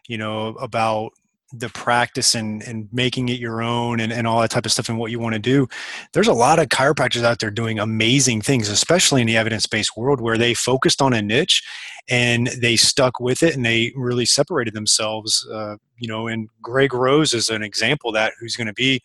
you 0.08 0.18
know, 0.18 0.48
about 0.56 1.12
the 1.52 1.68
practice 1.70 2.34
and, 2.34 2.62
and 2.62 2.88
making 2.92 3.28
it 3.28 3.38
your 3.38 3.62
own 3.62 4.00
and, 4.00 4.12
and 4.12 4.26
all 4.26 4.40
that 4.40 4.50
type 4.50 4.64
of 4.64 4.72
stuff 4.72 4.88
and 4.88 4.98
what 4.98 5.10
you 5.10 5.18
want 5.18 5.32
to 5.32 5.38
do 5.38 5.66
there's 6.12 6.28
a 6.28 6.32
lot 6.32 6.58
of 6.58 6.68
chiropractors 6.68 7.24
out 7.24 7.40
there 7.40 7.50
doing 7.50 7.78
amazing 7.78 8.40
things 8.40 8.68
especially 8.68 9.20
in 9.20 9.26
the 9.26 9.36
evidence-based 9.36 9.96
world 9.96 10.20
where 10.20 10.38
they 10.38 10.54
focused 10.54 11.02
on 11.02 11.12
a 11.12 11.20
niche 11.20 11.62
and 12.08 12.48
they 12.58 12.76
stuck 12.76 13.20
with 13.20 13.42
it 13.42 13.54
and 13.54 13.64
they 13.64 13.92
really 13.96 14.26
separated 14.26 14.74
themselves 14.74 15.46
uh, 15.52 15.76
you 15.98 16.06
know 16.06 16.28
and 16.28 16.48
greg 16.62 16.94
rose 16.94 17.32
is 17.32 17.48
an 17.48 17.62
example 17.62 18.12
that 18.12 18.32
who's 18.38 18.56
going 18.56 18.66
to 18.66 18.74
be 18.74 19.00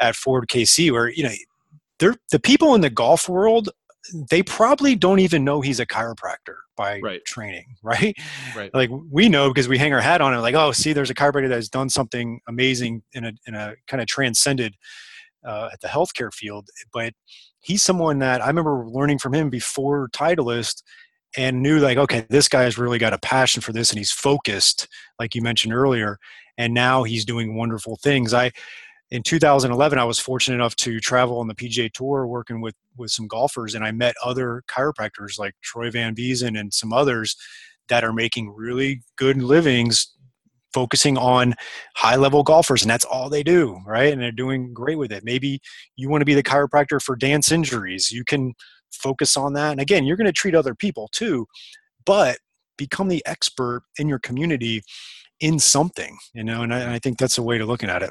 at 0.00 0.16
Forward 0.16 0.48
KC 0.48 0.90
where 0.90 1.08
you 1.08 1.22
know 1.22 1.32
they're 1.98 2.16
the 2.30 2.40
people 2.40 2.74
in 2.74 2.80
the 2.80 2.90
golf 2.90 3.28
world 3.28 3.70
they 4.30 4.42
probably 4.42 4.94
don't 4.94 5.18
even 5.18 5.44
know 5.44 5.60
he's 5.60 5.80
a 5.80 5.86
chiropractor 5.86 6.56
by 6.76 7.00
right. 7.00 7.24
training, 7.24 7.66
right? 7.82 8.16
Right. 8.56 8.72
Like 8.74 8.90
we 9.10 9.28
know 9.28 9.48
because 9.48 9.68
we 9.68 9.78
hang 9.78 9.92
our 9.92 10.00
hat 10.00 10.20
on 10.20 10.34
it. 10.34 10.38
Like, 10.38 10.54
oh, 10.54 10.72
see, 10.72 10.92
there's 10.92 11.10
a 11.10 11.14
chiropractor 11.14 11.48
that 11.48 11.54
has 11.54 11.68
done 11.68 11.88
something 11.88 12.40
amazing 12.48 13.02
in 13.12 13.24
a 13.24 13.32
in 13.46 13.54
a 13.54 13.74
kind 13.86 14.00
of 14.00 14.06
transcended 14.06 14.74
uh, 15.44 15.70
at 15.72 15.80
the 15.80 15.88
healthcare 15.88 16.32
field. 16.32 16.68
But 16.92 17.14
he's 17.60 17.82
someone 17.82 18.18
that 18.20 18.42
I 18.42 18.46
remember 18.46 18.86
learning 18.86 19.18
from 19.18 19.34
him 19.34 19.50
before 19.50 20.08
Titleist, 20.08 20.82
and 21.36 21.62
knew 21.62 21.78
like 21.78 21.98
okay 21.98 22.26
this 22.28 22.48
guy's 22.48 22.78
really 22.78 22.98
got 22.98 23.12
a 23.12 23.18
passion 23.18 23.60
for 23.60 23.72
this 23.72 23.90
and 23.90 23.98
he's 23.98 24.12
focused 24.12 24.88
like 25.18 25.34
you 25.34 25.42
mentioned 25.42 25.74
earlier 25.74 26.18
and 26.58 26.72
now 26.72 27.02
he's 27.02 27.24
doing 27.24 27.56
wonderful 27.56 27.96
things 28.02 28.32
i 28.32 28.50
in 29.10 29.22
2011 29.22 29.98
i 29.98 30.04
was 30.04 30.18
fortunate 30.18 30.54
enough 30.54 30.76
to 30.76 31.00
travel 31.00 31.38
on 31.38 31.48
the 31.48 31.54
pga 31.54 31.90
tour 31.92 32.26
working 32.26 32.60
with 32.60 32.74
with 32.96 33.10
some 33.10 33.26
golfers 33.26 33.74
and 33.74 33.84
i 33.84 33.90
met 33.90 34.14
other 34.24 34.62
chiropractors 34.68 35.38
like 35.38 35.54
troy 35.62 35.90
van 35.90 36.14
Biezen 36.14 36.58
and 36.58 36.72
some 36.72 36.92
others 36.92 37.36
that 37.88 38.04
are 38.04 38.12
making 38.12 38.54
really 38.54 39.02
good 39.16 39.42
livings 39.42 40.14
focusing 40.72 41.16
on 41.16 41.54
high 41.94 42.16
level 42.16 42.42
golfers 42.42 42.82
and 42.82 42.90
that's 42.90 43.04
all 43.04 43.30
they 43.30 43.44
do 43.44 43.78
right? 43.86 44.12
And 44.12 44.20
they're 44.20 44.32
doing 44.32 44.74
great 44.74 44.98
with 44.98 45.12
it. 45.12 45.22
Maybe 45.24 45.60
you 45.96 46.08
want 46.08 46.20
to 46.20 46.26
be 46.26 46.34
the 46.34 46.42
chiropractor 46.42 47.00
for 47.00 47.14
dance 47.14 47.52
injuries. 47.52 48.10
You 48.10 48.24
can 48.24 48.54
focus 48.92 49.36
on 49.36 49.54
that 49.54 49.72
and 49.72 49.80
again 49.80 50.04
you're 50.04 50.16
going 50.16 50.26
to 50.26 50.32
treat 50.32 50.54
other 50.54 50.74
people 50.74 51.08
too 51.12 51.46
but 52.04 52.38
become 52.76 53.08
the 53.08 53.24
expert 53.26 53.82
in 53.98 54.08
your 54.08 54.20
community 54.20 54.82
in 55.40 55.58
something 55.58 56.16
you 56.32 56.44
know 56.44 56.62
and 56.62 56.72
I, 56.72 56.80
and 56.80 56.90
I 56.90 56.98
think 56.98 57.18
that's 57.18 57.38
a 57.38 57.42
way 57.42 57.58
to 57.58 57.66
looking 57.66 57.90
at 57.90 58.02
it. 58.02 58.10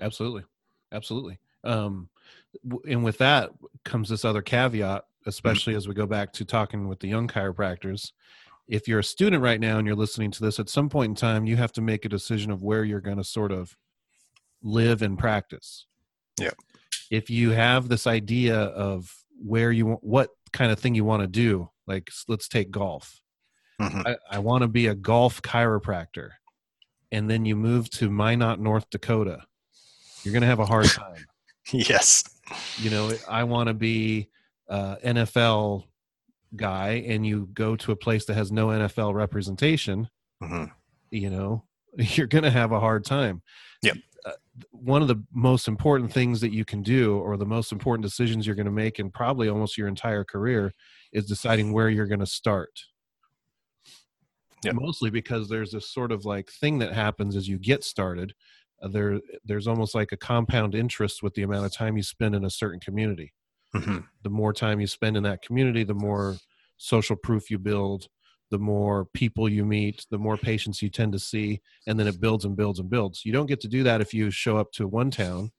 Absolutely. 0.00 0.42
Absolutely. 0.92 1.38
Um 1.64 2.08
and 2.88 3.02
with 3.02 3.18
that 3.18 3.50
comes 3.84 4.08
this 4.08 4.24
other 4.24 4.42
caveat 4.42 5.04
especially 5.26 5.74
as 5.74 5.86
we 5.86 5.94
go 5.94 6.06
back 6.06 6.32
to 6.32 6.44
talking 6.44 6.88
with 6.88 7.00
the 7.00 7.08
young 7.08 7.28
chiropractors 7.28 8.12
if 8.68 8.88
you're 8.88 9.00
a 9.00 9.04
student 9.04 9.42
right 9.42 9.60
now 9.60 9.78
and 9.78 9.86
you're 9.86 9.96
listening 9.96 10.30
to 10.30 10.42
this, 10.42 10.58
at 10.58 10.68
some 10.68 10.88
point 10.88 11.10
in 11.10 11.14
time, 11.14 11.46
you 11.46 11.56
have 11.56 11.72
to 11.72 11.80
make 11.80 12.04
a 12.04 12.08
decision 12.08 12.50
of 12.50 12.62
where 12.62 12.84
you're 12.84 13.00
going 13.00 13.16
to 13.16 13.24
sort 13.24 13.52
of 13.52 13.76
live 14.62 15.02
and 15.02 15.18
practice. 15.18 15.86
Yeah. 16.40 16.52
If 17.10 17.28
you 17.28 17.50
have 17.50 17.88
this 17.88 18.06
idea 18.06 18.56
of 18.56 19.14
where 19.44 19.72
you 19.72 19.86
want, 19.86 20.04
what 20.04 20.30
kind 20.52 20.72
of 20.72 20.78
thing 20.78 20.94
you 20.94 21.04
want 21.04 21.22
to 21.22 21.26
do, 21.26 21.68
like 21.86 22.10
let's 22.28 22.48
take 22.48 22.70
golf. 22.70 23.20
Mm-hmm. 23.80 24.02
I, 24.06 24.16
I 24.30 24.38
want 24.38 24.62
to 24.62 24.68
be 24.68 24.86
a 24.86 24.94
golf 24.94 25.42
chiropractor. 25.42 26.30
And 27.10 27.28
then 27.28 27.44
you 27.44 27.56
move 27.56 27.90
to 27.90 28.08
Minot, 28.08 28.58
North 28.58 28.88
Dakota. 28.88 29.40
You're 30.22 30.32
going 30.32 30.42
to 30.42 30.48
have 30.48 30.60
a 30.60 30.66
hard 30.66 30.86
time. 30.86 31.26
yes. 31.72 32.24
You 32.78 32.90
know, 32.90 33.12
I 33.28 33.44
want 33.44 33.68
to 33.68 33.74
be 33.74 34.28
uh, 34.68 34.96
NFL 35.04 35.84
guy 36.56 37.04
and 37.06 37.26
you 37.26 37.48
go 37.54 37.76
to 37.76 37.92
a 37.92 37.96
place 37.96 38.24
that 38.26 38.34
has 38.34 38.52
no 38.52 38.68
NFL 38.68 39.14
representation, 39.14 40.08
mm-hmm. 40.42 40.64
you 41.10 41.30
know, 41.30 41.64
you're 41.96 42.26
going 42.26 42.44
to 42.44 42.50
have 42.50 42.72
a 42.72 42.80
hard 42.80 43.04
time. 43.04 43.42
Yep. 43.82 43.96
Uh, 44.24 44.32
one 44.70 45.02
of 45.02 45.08
the 45.08 45.22
most 45.32 45.66
important 45.66 46.12
things 46.12 46.40
that 46.40 46.52
you 46.52 46.64
can 46.64 46.82
do, 46.82 47.18
or 47.18 47.36
the 47.36 47.46
most 47.46 47.72
important 47.72 48.04
decisions 48.04 48.46
you're 48.46 48.56
going 48.56 48.66
to 48.66 48.72
make 48.72 48.98
in 48.98 49.10
probably 49.10 49.48
almost 49.48 49.76
your 49.76 49.88
entire 49.88 50.24
career, 50.24 50.72
is 51.12 51.26
deciding 51.26 51.72
where 51.72 51.88
you're 51.88 52.06
going 52.06 52.20
to 52.20 52.26
start. 52.26 52.80
Yep. 54.64 54.74
Mostly 54.74 55.10
because 55.10 55.48
there's 55.48 55.72
this 55.72 55.90
sort 55.90 56.12
of 56.12 56.24
like 56.24 56.48
thing 56.48 56.78
that 56.78 56.92
happens 56.92 57.34
as 57.34 57.48
you 57.48 57.58
get 57.58 57.82
started. 57.82 58.32
Uh, 58.82 58.88
there, 58.88 59.20
there's 59.44 59.66
almost 59.66 59.94
like 59.94 60.12
a 60.12 60.16
compound 60.16 60.74
interest 60.74 61.22
with 61.22 61.34
the 61.34 61.42
amount 61.42 61.66
of 61.66 61.72
time 61.72 61.96
you 61.96 62.02
spend 62.02 62.34
in 62.34 62.44
a 62.44 62.50
certain 62.50 62.80
community. 62.80 63.32
Mm-hmm. 63.74 63.98
The 64.22 64.30
more 64.30 64.52
time 64.52 64.80
you 64.80 64.86
spend 64.86 65.16
in 65.16 65.22
that 65.22 65.42
community, 65.42 65.84
the 65.84 65.94
more 65.94 66.36
social 66.76 67.16
proof 67.16 67.50
you 67.50 67.58
build, 67.58 68.08
the 68.50 68.58
more 68.58 69.06
people 69.14 69.48
you 69.48 69.64
meet, 69.64 70.04
the 70.10 70.18
more 70.18 70.36
patients 70.36 70.82
you 70.82 70.90
tend 70.90 71.12
to 71.12 71.18
see, 71.18 71.60
and 71.86 71.98
then 71.98 72.06
it 72.06 72.20
builds 72.20 72.44
and 72.44 72.56
builds 72.56 72.80
and 72.80 72.90
builds. 72.90 73.24
You 73.24 73.32
don't 73.32 73.46
get 73.46 73.60
to 73.62 73.68
do 73.68 73.82
that 73.84 74.00
if 74.00 74.12
you 74.12 74.30
show 74.30 74.58
up 74.58 74.72
to 74.72 74.86
one 74.86 75.10
town 75.10 75.52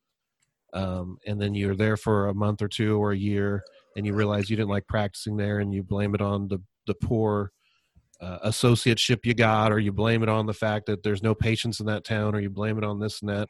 um, 0.73 1.17
and 1.25 1.41
then 1.41 1.53
you're 1.53 1.75
there 1.75 1.97
for 1.97 2.27
a 2.27 2.33
month 2.33 2.61
or 2.61 2.67
two 2.67 3.01
or 3.01 3.11
a 3.11 3.17
year 3.17 3.63
and 3.95 4.05
you 4.05 4.13
realize 4.13 4.49
you 4.49 4.55
didn't 4.55 4.69
like 4.69 4.87
practicing 4.87 5.37
there 5.37 5.59
and 5.59 5.73
you 5.73 5.83
blame 5.83 6.15
it 6.15 6.21
on 6.21 6.47
the, 6.47 6.59
the 6.87 6.95
poor 6.95 7.51
uh, 8.23 8.47
associateship 8.47 9.25
you 9.25 9.33
got 9.33 9.71
or 9.71 9.79
you 9.79 9.91
blame 9.91 10.23
it 10.23 10.29
on 10.29 10.45
the 10.45 10.53
fact 10.53 10.85
that 10.85 11.03
there's 11.03 11.23
no 11.23 11.35
patients 11.35 11.79
in 11.79 11.85
that 11.85 12.05
town 12.05 12.33
or 12.35 12.39
you 12.39 12.49
blame 12.49 12.77
it 12.77 12.83
on 12.83 12.99
this 12.99 13.21
and 13.21 13.29
that. 13.29 13.47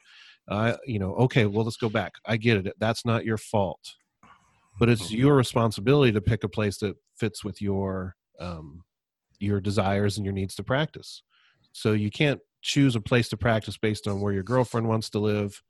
Uh, 0.48 0.76
you 0.86 1.00
know, 1.00 1.14
okay, 1.16 1.46
well, 1.46 1.64
let's 1.64 1.78
go 1.78 1.90
back. 1.90 2.14
I 2.26 2.38
get 2.38 2.66
it. 2.66 2.74
That's 2.80 3.06
not 3.06 3.24
your 3.24 3.38
fault 3.38 3.96
but 4.80 4.90
it's 4.90 5.08
mm-hmm. 5.08 5.22
your 5.22 5.36
responsibility 5.36 6.12
to 6.12 6.22
pick 6.22 6.44
a 6.44 6.50
place 6.50 6.78
that 6.78 6.96
fits 7.16 7.44
with 7.44 7.62
your 7.62 8.16
um, 8.40 8.84
your 9.40 9.60
desires 9.60 10.18
and 10.18 10.26
your 10.26 10.34
needs 10.34 10.56
to 10.56 10.64
practice 10.64 11.22
so 11.74 11.92
you 11.94 12.10
can't 12.10 12.40
choose 12.62 12.96
a 12.96 13.02
place 13.02 13.30
to 13.30 13.38
practice 13.38 13.78
based 13.78 14.08
on 14.08 14.22
where 14.22 14.34
your 14.34 14.44
girlfriend 14.44 14.88
wants 14.88 15.10
to 15.10 15.20
live 15.20 15.62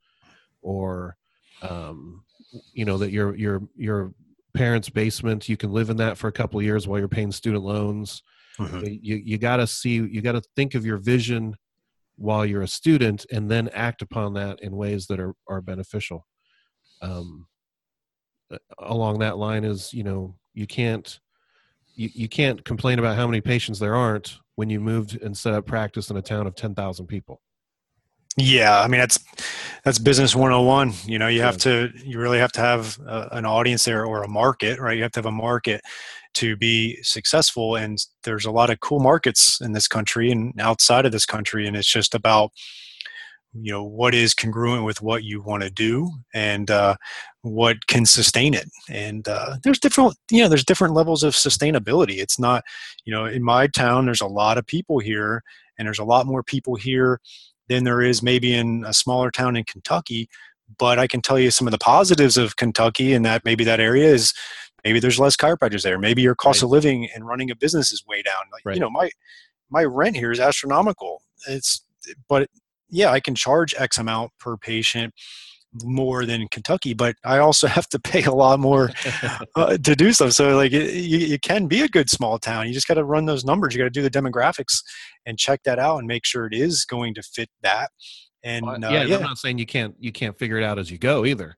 or 0.62 1.16
um, 1.62 2.24
you 2.72 2.84
know 2.84 2.98
that 2.98 3.10
your 3.10 3.34
your 3.36 3.62
your 3.76 4.12
parents 4.54 4.88
basement 4.88 5.48
you 5.48 5.56
can 5.56 5.72
live 5.72 5.90
in 5.90 5.96
that 5.96 6.16
for 6.16 6.28
a 6.28 6.32
couple 6.32 6.58
of 6.58 6.64
years 6.64 6.86
while 6.86 6.98
you're 6.98 7.08
paying 7.08 7.32
student 7.32 7.64
loans 7.64 8.22
mm-hmm. 8.58 8.84
you 8.86 9.16
you 9.16 9.38
got 9.38 9.56
to 9.56 9.66
see 9.66 9.94
you 9.94 10.20
got 10.22 10.32
to 10.32 10.42
think 10.56 10.74
of 10.74 10.84
your 10.84 10.98
vision 10.98 11.56
while 12.16 12.46
you're 12.46 12.62
a 12.62 12.68
student 12.68 13.26
and 13.32 13.50
then 13.50 13.68
act 13.72 14.02
upon 14.02 14.34
that 14.34 14.60
in 14.60 14.76
ways 14.76 15.06
that 15.06 15.20
are 15.20 15.34
are 15.48 15.60
beneficial 15.60 16.26
um, 17.02 17.46
along 18.78 19.18
that 19.18 19.36
line 19.36 19.64
is 19.64 19.92
you 19.92 20.04
know 20.04 20.34
you 20.54 20.66
can't 20.66 21.20
you, 21.96 22.10
you 22.12 22.28
can't 22.28 22.64
complain 22.64 22.98
about 22.98 23.16
how 23.16 23.26
many 23.26 23.40
patients 23.40 23.78
there 23.78 23.94
aren't 23.94 24.38
when 24.56 24.70
you 24.70 24.80
moved 24.80 25.20
and 25.20 25.36
set 25.36 25.54
up 25.54 25.66
practice 25.66 26.10
in 26.10 26.16
a 26.16 26.22
town 26.22 26.46
of 26.46 26.54
10,000 26.54 27.06
people. 27.06 27.40
Yeah, 28.36 28.80
I 28.80 28.88
mean 28.88 28.98
that's 28.98 29.20
that's 29.84 30.00
business 30.00 30.34
101. 30.34 30.92
You 31.06 31.20
know, 31.20 31.28
you 31.28 31.42
have 31.42 31.56
to 31.58 31.92
you 31.94 32.18
really 32.18 32.38
have 32.38 32.50
to 32.52 32.60
have 32.60 32.98
a, 33.06 33.28
an 33.30 33.46
audience 33.46 33.84
there 33.84 34.04
or 34.04 34.24
a 34.24 34.28
market, 34.28 34.80
right? 34.80 34.96
You 34.96 35.04
have 35.04 35.12
to 35.12 35.18
have 35.18 35.26
a 35.26 35.30
market 35.30 35.80
to 36.34 36.56
be 36.56 37.00
successful 37.02 37.76
and 37.76 37.98
there's 38.24 38.44
a 38.44 38.50
lot 38.50 38.70
of 38.70 38.80
cool 38.80 39.00
markets 39.00 39.60
in 39.60 39.72
this 39.72 39.88
country 39.88 40.30
and 40.30 40.52
outside 40.60 41.06
of 41.06 41.12
this 41.12 41.26
country 41.26 41.66
and 41.66 41.76
it's 41.76 41.88
just 41.88 42.14
about 42.14 42.50
you 43.56 43.70
know 43.70 43.84
what 43.84 44.14
is 44.14 44.34
congruent 44.34 44.84
with 44.84 45.00
what 45.00 45.22
you 45.22 45.40
want 45.40 45.62
to 45.62 45.70
do 45.70 46.10
and 46.34 46.72
uh, 46.72 46.96
what 47.42 47.86
can 47.86 48.04
sustain 48.04 48.52
it. 48.52 48.68
And 48.88 49.28
uh, 49.28 49.58
there's 49.62 49.78
different 49.78 50.16
you 50.28 50.42
know 50.42 50.48
there's 50.48 50.64
different 50.64 50.94
levels 50.94 51.22
of 51.22 51.34
sustainability. 51.34 52.18
It's 52.18 52.38
not 52.38 52.64
you 53.04 53.12
know 53.12 53.26
in 53.26 53.44
my 53.44 53.68
town 53.68 54.06
there's 54.06 54.20
a 54.20 54.26
lot 54.26 54.58
of 54.58 54.66
people 54.66 54.98
here 54.98 55.44
and 55.78 55.86
there's 55.86 55.98
a 55.98 56.04
lot 56.04 56.26
more 56.26 56.42
people 56.42 56.74
here 56.74 57.20
than 57.68 57.84
there 57.84 58.02
is 58.02 58.22
maybe 58.22 58.54
in 58.54 58.84
a 58.86 58.92
smaller 58.92 59.30
town 59.30 59.56
in 59.56 59.64
kentucky 59.64 60.28
but 60.78 60.98
i 60.98 61.06
can 61.06 61.20
tell 61.20 61.38
you 61.38 61.50
some 61.50 61.66
of 61.66 61.72
the 61.72 61.78
positives 61.78 62.36
of 62.36 62.56
kentucky 62.56 63.12
and 63.12 63.24
that 63.24 63.44
maybe 63.44 63.64
that 63.64 63.80
area 63.80 64.06
is 64.06 64.32
maybe 64.84 65.00
there's 65.00 65.18
less 65.18 65.36
chiropractors 65.36 65.82
there 65.82 65.98
maybe 65.98 66.22
your 66.22 66.34
cost 66.34 66.62
right. 66.62 66.66
of 66.66 66.70
living 66.70 67.08
and 67.14 67.26
running 67.26 67.50
a 67.50 67.56
business 67.56 67.92
is 67.92 68.04
way 68.06 68.22
down 68.22 68.44
like 68.52 68.62
right. 68.64 68.76
you 68.76 68.80
know 68.80 68.90
my 68.90 69.10
my 69.70 69.84
rent 69.84 70.16
here 70.16 70.30
is 70.30 70.40
astronomical 70.40 71.22
it's 71.48 71.84
but 72.28 72.48
yeah, 72.94 73.10
I 73.10 73.20
can 73.20 73.34
charge 73.34 73.74
X 73.76 73.98
amount 73.98 74.32
per 74.38 74.56
patient 74.56 75.14
more 75.82 76.24
than 76.24 76.46
Kentucky, 76.48 76.94
but 76.94 77.16
I 77.24 77.38
also 77.38 77.66
have 77.78 77.88
to 77.88 77.98
pay 77.98 78.22
a 78.22 78.32
lot 78.32 78.60
more 78.60 78.90
uh, 79.56 79.76
to 79.76 79.96
do 79.96 80.12
so. 80.12 80.30
So 80.30 80.56
like 80.56 80.72
it, 80.72 80.94
you, 80.94 81.18
you 81.18 81.38
can 81.38 81.66
be 81.66 81.82
a 81.82 81.88
good 81.88 82.08
small 82.08 82.38
town. 82.38 82.68
You 82.68 82.74
just 82.74 82.88
got 82.88 82.94
to 82.94 83.04
run 83.04 83.26
those 83.26 83.44
numbers. 83.44 83.74
You 83.74 83.78
got 83.78 83.84
to 83.84 83.90
do 83.90 84.02
the 84.02 84.10
demographics 84.10 84.82
and 85.26 85.38
check 85.38 85.62
that 85.64 85.78
out 85.78 85.98
and 85.98 86.06
make 86.06 86.24
sure 86.24 86.46
it 86.46 86.54
is 86.54 86.84
going 86.84 87.14
to 87.14 87.22
fit 87.22 87.50
that. 87.62 87.90
And 88.42 88.64
well, 88.66 88.78
yeah, 88.80 88.88
uh, 88.88 89.04
yeah, 89.04 89.16
I'm 89.16 89.22
not 89.22 89.38
saying 89.38 89.58
you 89.58 89.66
can't 89.66 89.94
you 89.98 90.12
can't 90.12 90.38
figure 90.38 90.58
it 90.58 90.64
out 90.64 90.78
as 90.78 90.90
you 90.90 90.98
go 90.98 91.24
either. 91.24 91.56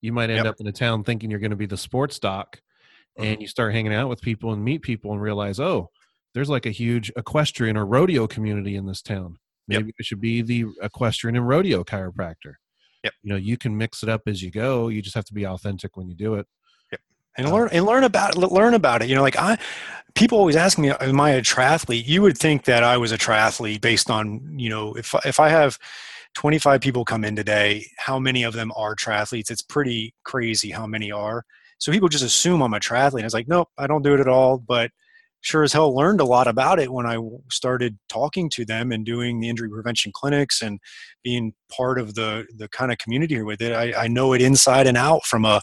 You 0.00 0.12
might 0.12 0.30
end 0.30 0.44
yep. 0.44 0.46
up 0.46 0.60
in 0.60 0.68
a 0.68 0.72
town 0.72 1.02
thinking 1.02 1.30
you're 1.30 1.40
going 1.40 1.50
to 1.50 1.56
be 1.56 1.66
the 1.66 1.76
sports 1.76 2.20
doc. 2.20 2.62
And 3.18 3.40
you 3.40 3.48
start 3.48 3.72
hanging 3.72 3.94
out 3.94 4.08
with 4.08 4.20
people 4.20 4.52
and 4.52 4.64
meet 4.64 4.82
people 4.82 5.12
and 5.12 5.20
realize, 5.20 5.60
oh, 5.60 5.90
there's 6.34 6.48
like 6.48 6.66
a 6.66 6.70
huge 6.70 7.10
equestrian 7.16 7.76
or 7.76 7.84
rodeo 7.84 8.26
community 8.26 8.76
in 8.76 8.86
this 8.86 9.02
town 9.02 9.38
Maybe 9.68 9.86
yep. 9.86 9.94
it 9.98 10.06
should 10.06 10.20
be 10.20 10.42
the 10.42 10.64
equestrian 10.82 11.36
and 11.36 11.46
rodeo 11.46 11.84
chiropractor. 11.84 12.54
Yep. 13.04 13.12
You 13.22 13.30
know, 13.30 13.36
you 13.36 13.56
can 13.58 13.76
mix 13.76 14.02
it 14.02 14.08
up 14.08 14.22
as 14.26 14.42
you 14.42 14.50
go. 14.50 14.88
You 14.88 15.02
just 15.02 15.14
have 15.14 15.26
to 15.26 15.34
be 15.34 15.46
authentic 15.46 15.96
when 15.96 16.08
you 16.08 16.14
do 16.14 16.34
it. 16.34 16.46
Yep. 16.90 17.00
And 17.36 17.46
um, 17.46 17.52
learn 17.52 17.68
and 17.70 17.84
learn 17.84 18.04
about 18.04 18.34
it. 18.34 18.38
Learn 18.38 18.74
about 18.74 19.02
it. 19.02 19.08
You 19.08 19.14
know, 19.14 19.22
like 19.22 19.36
I, 19.36 19.58
people 20.14 20.38
always 20.38 20.56
ask 20.56 20.78
me, 20.78 20.90
"Am 20.90 21.20
I 21.20 21.32
a 21.32 21.42
triathlete?" 21.42 22.06
You 22.06 22.22
would 22.22 22.38
think 22.38 22.64
that 22.64 22.82
I 22.82 22.96
was 22.96 23.12
a 23.12 23.18
triathlete 23.18 23.82
based 23.82 24.10
on 24.10 24.58
you 24.58 24.70
know, 24.70 24.94
if 24.94 25.14
if 25.24 25.38
I 25.38 25.50
have 25.50 25.78
25 26.34 26.80
people 26.80 27.04
come 27.04 27.24
in 27.24 27.36
today, 27.36 27.86
how 27.98 28.18
many 28.18 28.42
of 28.42 28.54
them 28.54 28.72
are 28.74 28.96
triathletes? 28.96 29.50
It's 29.50 29.62
pretty 29.62 30.14
crazy 30.24 30.70
how 30.70 30.86
many 30.86 31.12
are. 31.12 31.44
So 31.78 31.92
people 31.92 32.08
just 32.08 32.24
assume 32.24 32.62
I'm 32.62 32.74
a 32.74 32.80
triathlete. 32.80 33.24
It's 33.24 33.34
like, 33.34 33.48
nope, 33.48 33.68
I 33.78 33.86
don't 33.86 34.02
do 34.02 34.14
it 34.14 34.20
at 34.20 34.28
all. 34.28 34.58
But 34.58 34.90
sure 35.40 35.62
as 35.62 35.72
hell 35.72 35.94
learned 35.94 36.20
a 36.20 36.24
lot 36.24 36.48
about 36.48 36.80
it 36.80 36.92
when 36.92 37.06
I 37.06 37.18
started 37.50 37.96
talking 38.08 38.50
to 38.50 38.64
them 38.64 38.90
and 38.90 39.06
doing 39.06 39.40
the 39.40 39.48
injury 39.48 39.68
prevention 39.70 40.10
clinics 40.12 40.60
and 40.62 40.80
being 41.22 41.52
part 41.70 41.98
of 41.98 42.14
the 42.14 42.46
the 42.56 42.68
kind 42.68 42.90
of 42.90 42.98
community 42.98 43.36
here 43.36 43.44
with 43.44 43.62
it. 43.62 43.72
I, 43.72 44.04
I 44.04 44.08
know 44.08 44.32
it 44.32 44.42
inside 44.42 44.86
and 44.86 44.96
out 44.96 45.24
from 45.24 45.44
a 45.44 45.60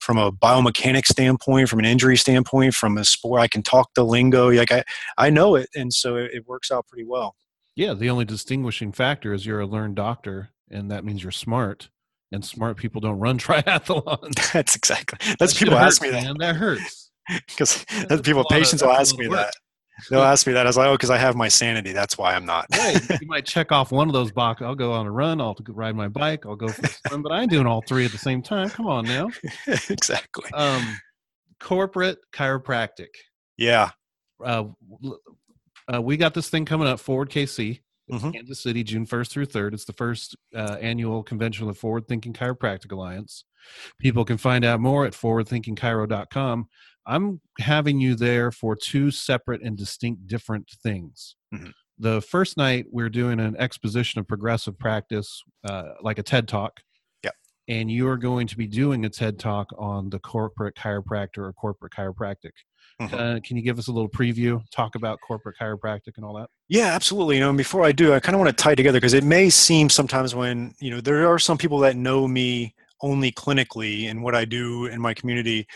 from 0.00 0.16
a 0.16 0.32
biomechanics 0.32 1.08
standpoint, 1.08 1.68
from 1.68 1.78
an 1.78 1.84
injury 1.84 2.16
standpoint, 2.16 2.74
from 2.74 2.96
a 2.96 3.04
sport. 3.04 3.42
I 3.42 3.48
can 3.48 3.62
talk 3.62 3.90
the 3.94 4.04
lingo. 4.04 4.50
Like 4.50 4.72
I, 4.72 4.82
I 5.18 5.30
know 5.30 5.56
it, 5.56 5.68
and 5.74 5.92
so 5.92 6.16
it, 6.16 6.30
it 6.32 6.48
works 6.48 6.70
out 6.70 6.86
pretty 6.88 7.04
well. 7.04 7.36
Yeah, 7.76 7.94
the 7.94 8.10
only 8.10 8.24
distinguishing 8.24 8.92
factor 8.92 9.32
is 9.32 9.46
you're 9.46 9.60
a 9.60 9.66
learned 9.66 9.96
doctor, 9.96 10.50
and 10.70 10.90
that 10.90 11.04
means 11.04 11.22
you're 11.22 11.32
smart. 11.32 11.90
And 12.32 12.44
smart 12.44 12.76
people 12.76 13.00
don't 13.00 13.18
run 13.18 13.38
triathlons. 13.40 14.34
That's 14.52 14.76
exactly. 14.76 15.18
That's 15.38 15.52
that 15.52 15.58
people 15.58 15.76
hurts, 15.76 15.96
ask 15.96 16.02
me 16.02 16.10
that. 16.10 16.24
Man, 16.24 16.36
that 16.38 16.56
hurts 16.56 17.10
because 17.48 17.84
people 18.22 18.44
patients 18.50 18.82
will 18.82 18.92
ask 18.92 19.16
me 19.18 19.28
work. 19.28 19.38
that. 19.38 19.54
They'll 20.08 20.22
ask 20.22 20.46
me 20.46 20.54
that. 20.54 20.64
I 20.64 20.68
was 20.68 20.78
like, 20.78 20.86
oh, 20.88 20.92
because 20.92 21.10
I 21.10 21.18
have 21.18 21.36
my 21.36 21.48
sanity. 21.48 21.92
That's 21.92 22.16
why 22.16 22.34
I'm 22.34 22.46
not. 22.46 22.66
right. 22.72 23.20
You 23.20 23.26
might 23.26 23.44
check 23.44 23.70
off 23.70 23.92
one 23.92 24.08
of 24.08 24.14
those 24.14 24.32
boxes. 24.32 24.64
I'll 24.64 24.74
go 24.74 24.92
on 24.92 25.06
a 25.06 25.10
run. 25.10 25.42
I'll 25.42 25.54
ride 25.68 25.94
my 25.94 26.08
bike. 26.08 26.46
I'll 26.46 26.56
go 26.56 26.68
for 26.68 26.86
a 26.86 26.88
swim. 27.08 27.22
But 27.22 27.32
I 27.32 27.42
ain't 27.42 27.50
doing 27.50 27.66
all 27.66 27.82
three 27.86 28.06
at 28.06 28.12
the 28.12 28.16
same 28.18 28.40
time. 28.40 28.70
Come 28.70 28.86
on 28.86 29.04
now. 29.04 29.28
exactly. 29.66 30.50
Um, 30.54 30.98
corporate 31.60 32.18
chiropractic. 32.32 33.08
Yeah. 33.58 33.90
Uh, 34.42 34.64
uh, 35.92 36.00
we 36.00 36.16
got 36.16 36.32
this 36.32 36.48
thing 36.48 36.64
coming 36.64 36.88
up. 36.88 36.98
Forward 36.98 37.28
KC, 37.30 37.80
Mhm. 38.10 38.32
Kansas 38.34 38.62
City, 38.62 38.82
June 38.82 39.06
first 39.06 39.32
through 39.32 39.46
third. 39.46 39.74
It's 39.74 39.84
the 39.84 39.92
first 39.92 40.36
uh, 40.54 40.76
annual 40.80 41.22
convention 41.22 41.68
of 41.68 41.74
the 41.74 41.78
Forward 41.80 42.08
Thinking 42.08 42.32
Chiropractic 42.32 42.90
Alliance. 42.92 43.44
People 43.98 44.24
can 44.24 44.38
find 44.38 44.64
out 44.64 44.80
more 44.80 45.04
at 45.06 45.12
forwardthinkingchiro.com. 45.12 46.68
I'm 47.06 47.40
having 47.58 48.00
you 48.00 48.14
there 48.14 48.50
for 48.52 48.76
two 48.76 49.10
separate 49.10 49.62
and 49.62 49.76
distinct 49.76 50.26
different 50.26 50.68
things. 50.82 51.36
Mhm. 51.54 51.72
The 51.98 52.22
first 52.22 52.56
night, 52.56 52.86
we're 52.90 53.10
doing 53.10 53.40
an 53.40 53.56
exposition 53.56 54.20
of 54.20 54.26
progressive 54.28 54.78
practice, 54.78 55.42
uh, 55.64 55.94
like 56.00 56.18
a 56.18 56.22
TED 56.22 56.48
Talk. 56.48 56.80
Yep. 57.24 57.34
And 57.68 57.90
you 57.90 58.08
are 58.08 58.16
going 58.16 58.46
to 58.46 58.56
be 58.56 58.66
doing 58.66 59.04
a 59.04 59.10
TED 59.10 59.38
Talk 59.38 59.68
on 59.78 60.08
the 60.08 60.18
corporate 60.18 60.76
chiropractor 60.76 61.38
or 61.38 61.52
corporate 61.52 61.92
chiropractic. 61.92 62.52
Mhm. 63.00 63.12
Uh, 63.14 63.40
can 63.42 63.56
you 63.56 63.62
give 63.62 63.78
us 63.78 63.88
a 63.88 63.92
little 63.92 64.10
preview, 64.10 64.62
talk 64.70 64.94
about 64.94 65.20
corporate 65.20 65.56
chiropractic 65.60 66.16
and 66.16 66.24
all 66.24 66.34
that? 66.34 66.50
Yeah, 66.68 66.94
absolutely. 66.94 67.36
You 67.36 67.40
know, 67.40 67.48
and 67.48 67.58
before 67.58 67.82
I 67.84 67.92
do, 67.92 68.12
I 68.12 68.20
kind 68.20 68.34
of 68.34 68.40
want 68.40 68.56
to 68.56 68.62
tie 68.62 68.74
together 68.74 68.98
because 68.98 69.14
it 69.14 69.24
may 69.24 69.48
seem 69.48 69.88
sometimes 69.88 70.34
when, 70.34 70.74
you 70.80 70.90
know, 70.90 71.00
there 71.00 71.26
are 71.26 71.38
some 71.38 71.56
people 71.56 71.78
that 71.78 71.96
know 71.96 72.28
me 72.28 72.74
only 73.02 73.32
clinically 73.32 74.10
and 74.10 74.22
what 74.22 74.34
I 74.34 74.44
do 74.44 74.84
in 74.86 75.00
my 75.00 75.14
community. 75.14 75.66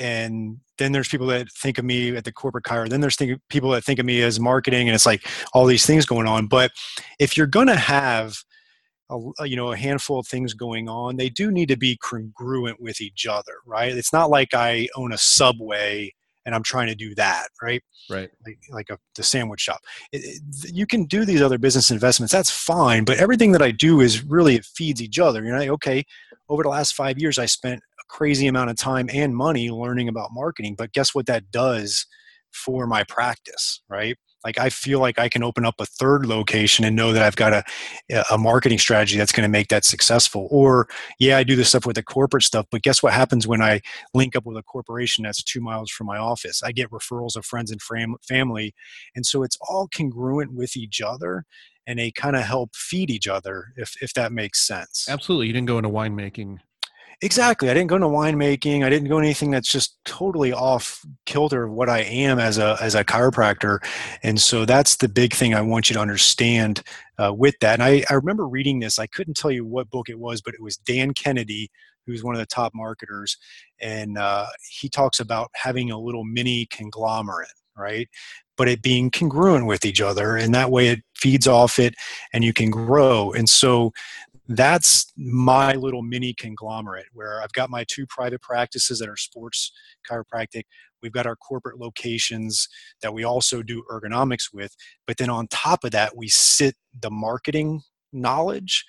And 0.00 0.58
then 0.78 0.92
there's 0.92 1.08
people 1.08 1.26
that 1.28 1.50
think 1.52 1.78
of 1.78 1.84
me 1.84 2.16
at 2.16 2.24
the 2.24 2.32
corporate 2.32 2.64
chiro. 2.64 2.88
Then 2.88 3.00
there's 3.00 3.16
think, 3.16 3.40
people 3.48 3.70
that 3.72 3.84
think 3.84 3.98
of 3.98 4.06
me 4.06 4.22
as 4.22 4.40
marketing, 4.40 4.88
and 4.88 4.94
it's 4.94 5.06
like 5.06 5.26
all 5.54 5.66
these 5.66 5.86
things 5.86 6.06
going 6.06 6.28
on. 6.28 6.46
But 6.48 6.72
if 7.18 7.36
you're 7.36 7.46
going 7.48 7.68
to 7.68 7.76
have, 7.76 8.36
a- 9.10 9.46
you 9.46 9.56
know, 9.56 9.72
a 9.72 9.76
handful 9.76 10.18
of 10.20 10.26
things 10.26 10.54
going 10.54 10.88
on, 10.88 11.16
they 11.16 11.28
do 11.28 11.50
need 11.50 11.68
to 11.68 11.76
be 11.76 11.96
congruent 11.98 12.80
with 12.80 13.00
each 13.00 13.26
other, 13.26 13.54
right? 13.66 13.92
It's 13.92 14.12
not 14.12 14.30
like 14.30 14.54
I 14.54 14.88
own 14.96 15.12
a 15.12 15.18
subway 15.18 16.12
and 16.50 16.56
I'm 16.56 16.64
trying 16.64 16.88
to 16.88 16.96
do 16.96 17.14
that, 17.14 17.46
right? 17.62 17.80
Right. 18.10 18.28
like, 18.44 18.58
like 18.72 18.90
a, 18.90 18.98
the 19.14 19.22
sandwich 19.22 19.60
shop. 19.60 19.80
It, 20.10 20.18
it- 20.24 20.72
you 20.74 20.84
can 20.84 21.04
do 21.04 21.24
these 21.24 21.40
other 21.40 21.58
business 21.58 21.92
investments. 21.92 22.32
That's 22.32 22.50
fine. 22.50 23.04
But 23.04 23.18
everything 23.18 23.52
that 23.52 23.62
I 23.62 23.70
do 23.70 24.00
is 24.00 24.24
really, 24.24 24.56
it 24.56 24.64
feeds 24.64 25.00
each 25.00 25.20
other. 25.20 25.44
You're 25.44 25.56
like, 25.56 25.68
okay, 25.68 26.02
over 26.48 26.64
the 26.64 26.68
last 26.68 26.94
five 26.96 27.20
years, 27.20 27.38
I 27.38 27.46
spent 27.46 27.78
a 27.78 28.04
crazy 28.08 28.48
amount 28.48 28.70
of 28.70 28.76
time 28.76 29.08
and 29.14 29.36
money 29.36 29.70
learning 29.70 30.08
about 30.08 30.30
marketing. 30.32 30.74
But 30.76 30.92
guess 30.92 31.14
what 31.14 31.26
that 31.26 31.52
does 31.52 32.04
for 32.50 32.84
my 32.88 33.04
practice, 33.04 33.80
right? 33.88 34.16
Like 34.44 34.58
I 34.58 34.70
feel 34.70 35.00
like 35.00 35.18
I 35.18 35.28
can 35.28 35.42
open 35.42 35.64
up 35.64 35.74
a 35.78 35.86
third 35.86 36.26
location 36.26 36.84
and 36.84 36.96
know 36.96 37.12
that 37.12 37.22
I've 37.22 37.36
got 37.36 37.52
a, 37.52 37.64
a 38.30 38.38
marketing 38.38 38.78
strategy 38.78 39.18
that's 39.18 39.32
going 39.32 39.46
to 39.46 39.50
make 39.50 39.68
that 39.68 39.84
successful. 39.84 40.48
Or 40.50 40.88
yeah, 41.18 41.36
I 41.36 41.44
do 41.44 41.56
this 41.56 41.68
stuff 41.68 41.86
with 41.86 41.96
the 41.96 42.02
corporate 42.02 42.42
stuff, 42.42 42.66
but 42.70 42.82
guess 42.82 43.02
what 43.02 43.12
happens 43.12 43.46
when 43.46 43.62
I 43.62 43.80
link 44.14 44.36
up 44.36 44.46
with 44.46 44.56
a 44.56 44.62
corporation 44.62 45.24
that's 45.24 45.42
two 45.42 45.60
miles 45.60 45.90
from 45.90 46.06
my 46.06 46.18
office? 46.18 46.62
I 46.62 46.72
get 46.72 46.90
referrals 46.90 47.36
of 47.36 47.44
friends 47.44 47.70
and 47.70 47.80
fam- 47.82 48.16
family. 48.26 48.74
And 49.14 49.26
so 49.26 49.42
it's 49.42 49.58
all 49.68 49.88
congruent 49.94 50.54
with 50.54 50.76
each 50.76 51.00
other 51.00 51.44
and 51.86 51.98
they 51.98 52.10
kind 52.10 52.36
of 52.36 52.42
help 52.42 52.74
feed 52.76 53.10
each 53.10 53.26
other, 53.26 53.72
if, 53.76 53.94
if 54.00 54.14
that 54.14 54.32
makes 54.32 54.66
sense. 54.66 55.06
Absolutely. 55.08 55.48
You 55.48 55.52
didn't 55.52 55.68
go 55.68 55.78
into 55.78 55.90
winemaking. 55.90 56.58
Exactly. 57.22 57.68
I 57.68 57.74
didn't 57.74 57.88
go 57.88 57.96
into 57.96 58.08
winemaking. 58.08 58.82
I 58.82 58.88
didn't 58.88 59.08
go 59.10 59.18
anything 59.18 59.50
that's 59.50 59.70
just 59.70 59.98
totally 60.06 60.54
off 60.54 61.04
kilter 61.26 61.64
of 61.64 61.72
what 61.72 61.90
I 61.90 61.98
am 62.00 62.38
as 62.38 62.56
a 62.56 62.78
as 62.80 62.94
a 62.94 63.04
chiropractor. 63.04 63.84
And 64.22 64.40
so 64.40 64.64
that's 64.64 64.96
the 64.96 65.08
big 65.08 65.34
thing 65.34 65.54
I 65.54 65.60
want 65.60 65.90
you 65.90 65.94
to 65.94 66.00
understand 66.00 66.82
uh, 67.18 67.34
with 67.34 67.56
that. 67.60 67.74
And 67.74 67.82
I, 67.82 68.04
I 68.08 68.14
remember 68.14 68.48
reading 68.48 68.80
this. 68.80 68.98
I 68.98 69.06
couldn't 69.06 69.36
tell 69.36 69.50
you 69.50 69.66
what 69.66 69.90
book 69.90 70.08
it 70.08 70.18
was, 70.18 70.40
but 70.40 70.54
it 70.54 70.62
was 70.62 70.78
Dan 70.78 71.12
Kennedy, 71.12 71.70
who's 72.06 72.24
one 72.24 72.34
of 72.34 72.40
the 72.40 72.46
top 72.46 72.72
marketers, 72.74 73.36
and 73.80 74.16
uh, 74.16 74.46
he 74.70 74.88
talks 74.88 75.20
about 75.20 75.50
having 75.54 75.90
a 75.90 75.98
little 75.98 76.24
mini 76.24 76.66
conglomerate, 76.70 77.52
right? 77.76 78.08
But 78.56 78.68
it 78.68 78.82
being 78.82 79.10
congruent 79.10 79.66
with 79.66 79.84
each 79.84 80.00
other, 80.00 80.36
and 80.36 80.54
that 80.54 80.70
way 80.70 80.88
it 80.88 81.00
feeds 81.16 81.46
off 81.46 81.78
it, 81.78 81.94
and 82.32 82.44
you 82.44 82.54
can 82.54 82.70
grow. 82.70 83.30
And 83.32 83.48
so 83.48 83.92
that's 84.50 85.12
my 85.16 85.74
little 85.74 86.02
mini 86.02 86.34
conglomerate 86.34 87.06
where 87.12 87.40
I've 87.40 87.52
got 87.52 87.70
my 87.70 87.84
two 87.88 88.04
private 88.08 88.42
practices 88.42 88.98
that 88.98 89.08
are 89.08 89.16
sports 89.16 89.70
chiropractic. 90.10 90.64
We've 91.02 91.12
got 91.12 91.26
our 91.26 91.36
corporate 91.36 91.78
locations 91.78 92.68
that 93.00 93.14
we 93.14 93.22
also 93.22 93.62
do 93.62 93.84
ergonomics 93.90 94.52
with. 94.52 94.74
But 95.06 95.18
then 95.18 95.30
on 95.30 95.46
top 95.48 95.84
of 95.84 95.92
that, 95.92 96.16
we 96.16 96.28
sit 96.28 96.74
the 97.00 97.10
marketing 97.10 97.82
knowledge 98.12 98.84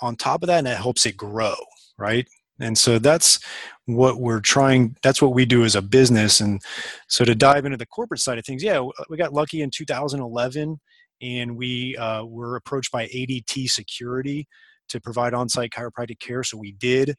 on 0.00 0.14
top 0.14 0.44
of 0.44 0.46
that, 0.46 0.60
and 0.60 0.68
it 0.68 0.76
helps 0.76 1.04
it 1.04 1.16
grow, 1.16 1.56
right? 1.98 2.26
And 2.60 2.78
so 2.78 3.00
that's 3.00 3.40
what 3.86 4.20
we're 4.20 4.40
trying, 4.40 4.96
that's 5.02 5.20
what 5.20 5.34
we 5.34 5.44
do 5.44 5.64
as 5.64 5.74
a 5.74 5.82
business. 5.82 6.40
And 6.40 6.62
so 7.08 7.24
to 7.24 7.34
dive 7.34 7.64
into 7.64 7.78
the 7.78 7.86
corporate 7.86 8.20
side 8.20 8.38
of 8.38 8.44
things, 8.44 8.62
yeah, 8.62 8.80
we 9.08 9.16
got 9.16 9.32
lucky 9.32 9.60
in 9.60 9.70
2011 9.70 10.78
and 11.22 11.56
we 11.56 11.96
uh, 11.96 12.24
were 12.24 12.56
approached 12.56 12.92
by 12.92 13.06
ADT 13.08 13.68
Security 13.70 14.46
to 14.90 15.00
provide 15.00 15.34
on-site 15.34 15.70
chiropractic 15.70 16.20
care. 16.20 16.44
So 16.44 16.58
we 16.58 16.72
did, 16.72 17.16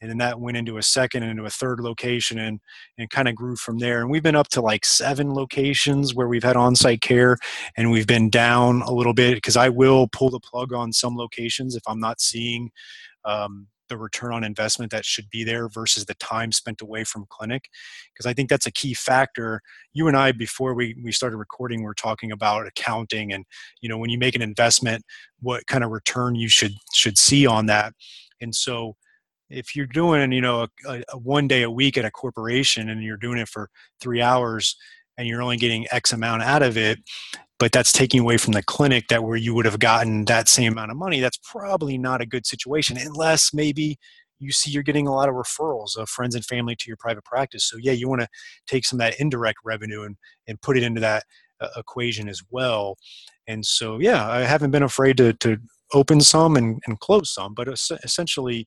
and 0.00 0.10
then 0.10 0.18
that 0.18 0.40
went 0.40 0.56
into 0.56 0.78
a 0.78 0.82
second 0.82 1.22
and 1.22 1.30
into 1.30 1.44
a 1.44 1.50
third 1.50 1.80
location, 1.80 2.38
and 2.38 2.60
and 2.98 3.08
kind 3.10 3.28
of 3.28 3.34
grew 3.34 3.56
from 3.56 3.78
there. 3.78 4.00
And 4.00 4.10
we've 4.10 4.22
been 4.22 4.36
up 4.36 4.48
to 4.48 4.60
like 4.60 4.84
seven 4.84 5.32
locations 5.32 6.14
where 6.14 6.28
we've 6.28 6.44
had 6.44 6.56
on-site 6.56 7.00
care, 7.00 7.36
and 7.76 7.90
we've 7.90 8.06
been 8.06 8.30
down 8.30 8.82
a 8.82 8.92
little 8.92 9.14
bit 9.14 9.34
because 9.36 9.56
I 9.56 9.68
will 9.68 10.08
pull 10.08 10.30
the 10.30 10.40
plug 10.40 10.72
on 10.72 10.92
some 10.92 11.16
locations 11.16 11.76
if 11.76 11.82
I'm 11.86 12.00
not 12.00 12.20
seeing. 12.20 12.70
Um, 13.24 13.68
the 13.88 13.96
return 13.98 14.32
on 14.32 14.44
investment 14.44 14.90
that 14.92 15.04
should 15.04 15.28
be 15.30 15.44
there 15.44 15.68
versus 15.68 16.04
the 16.04 16.14
time 16.14 16.52
spent 16.52 16.80
away 16.80 17.04
from 17.04 17.26
clinic 17.28 17.68
because 18.12 18.26
i 18.26 18.32
think 18.32 18.48
that's 18.48 18.66
a 18.66 18.72
key 18.72 18.94
factor. 18.94 19.60
You 19.92 20.08
and 20.08 20.16
i 20.16 20.32
before 20.32 20.74
we, 20.74 20.96
we 21.02 21.12
started 21.12 21.36
recording 21.36 21.80
we 21.80 21.86
we're 21.86 21.94
talking 21.94 22.32
about 22.32 22.66
accounting 22.66 23.32
and 23.32 23.44
you 23.80 23.88
know 23.88 23.98
when 23.98 24.10
you 24.10 24.18
make 24.18 24.34
an 24.34 24.42
investment 24.42 25.04
what 25.40 25.66
kind 25.66 25.84
of 25.84 25.90
return 25.90 26.34
you 26.34 26.48
should 26.48 26.72
should 26.92 27.18
see 27.18 27.46
on 27.46 27.66
that. 27.66 27.92
And 28.40 28.54
so 28.54 28.96
if 29.50 29.76
you're 29.76 29.86
doing 29.86 30.32
you 30.32 30.40
know 30.40 30.66
a, 30.88 31.02
a 31.12 31.18
one 31.18 31.46
day 31.48 31.62
a 31.62 31.70
week 31.70 31.98
at 31.98 32.04
a 32.04 32.10
corporation 32.10 32.88
and 32.88 33.02
you're 33.02 33.16
doing 33.16 33.38
it 33.38 33.48
for 33.48 33.68
three 34.00 34.22
hours 34.22 34.76
and 35.18 35.26
you're 35.28 35.42
only 35.42 35.56
getting 35.56 35.86
x 35.90 36.12
amount 36.12 36.42
out 36.42 36.62
of 36.62 36.76
it 36.76 36.98
but 37.58 37.70
that's 37.70 37.92
taking 37.92 38.18
away 38.18 38.36
from 38.36 38.52
the 38.52 38.62
clinic 38.64 39.04
that 39.08 39.22
where 39.22 39.36
you 39.36 39.54
would 39.54 39.64
have 39.64 39.78
gotten 39.78 40.24
that 40.24 40.48
same 40.48 40.72
amount 40.72 40.90
of 40.90 40.96
money 40.96 41.20
that's 41.20 41.38
probably 41.38 41.96
not 41.96 42.20
a 42.20 42.26
good 42.26 42.46
situation 42.46 42.96
unless 42.96 43.52
maybe 43.54 43.98
you 44.42 44.52
see 44.52 44.70
you're 44.70 44.82
getting 44.82 45.06
a 45.06 45.14
lot 45.14 45.28
of 45.28 45.34
referrals 45.34 45.96
of 45.96 46.08
friends 46.08 46.34
and 46.34 46.44
family 46.44 46.74
to 46.74 46.84
your 46.88 46.96
private 46.96 47.24
practice. 47.24 47.64
So 47.64 47.76
yeah 47.80 47.92
you 47.92 48.08
want 48.08 48.22
to 48.22 48.28
take 48.66 48.84
some 48.84 49.00
of 49.00 49.06
that 49.06 49.20
indirect 49.20 49.58
revenue 49.64 50.02
and 50.02 50.16
and 50.46 50.60
put 50.60 50.76
it 50.76 50.82
into 50.82 51.00
that 51.00 51.24
uh, 51.60 51.68
equation 51.76 52.28
as 52.28 52.42
well. 52.50 52.96
And 53.46 53.64
so 53.64 53.98
yeah 54.00 54.28
i 54.28 54.40
haven't 54.40 54.72
been 54.72 54.82
afraid 54.82 55.16
to 55.18 55.32
to 55.34 55.58
open 55.94 56.20
some 56.20 56.56
and, 56.56 56.80
and 56.86 56.98
close 57.00 57.32
some 57.34 57.54
but 57.54 57.68
es- 57.68 57.90
essentially 58.02 58.66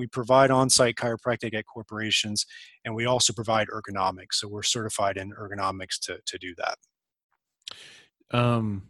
we 0.00 0.06
provide 0.06 0.50
on-site 0.50 0.96
chiropractic 0.96 1.54
at 1.54 1.66
corporations 1.66 2.46
and 2.84 2.94
we 2.94 3.04
also 3.04 3.32
provide 3.32 3.68
ergonomics 3.68 4.34
so 4.34 4.48
we're 4.48 4.62
certified 4.62 5.16
in 5.16 5.32
ergonomics 5.32 6.00
to, 6.00 6.18
to 6.26 6.38
do 6.38 6.54
that. 6.56 8.36
Um 8.36 8.82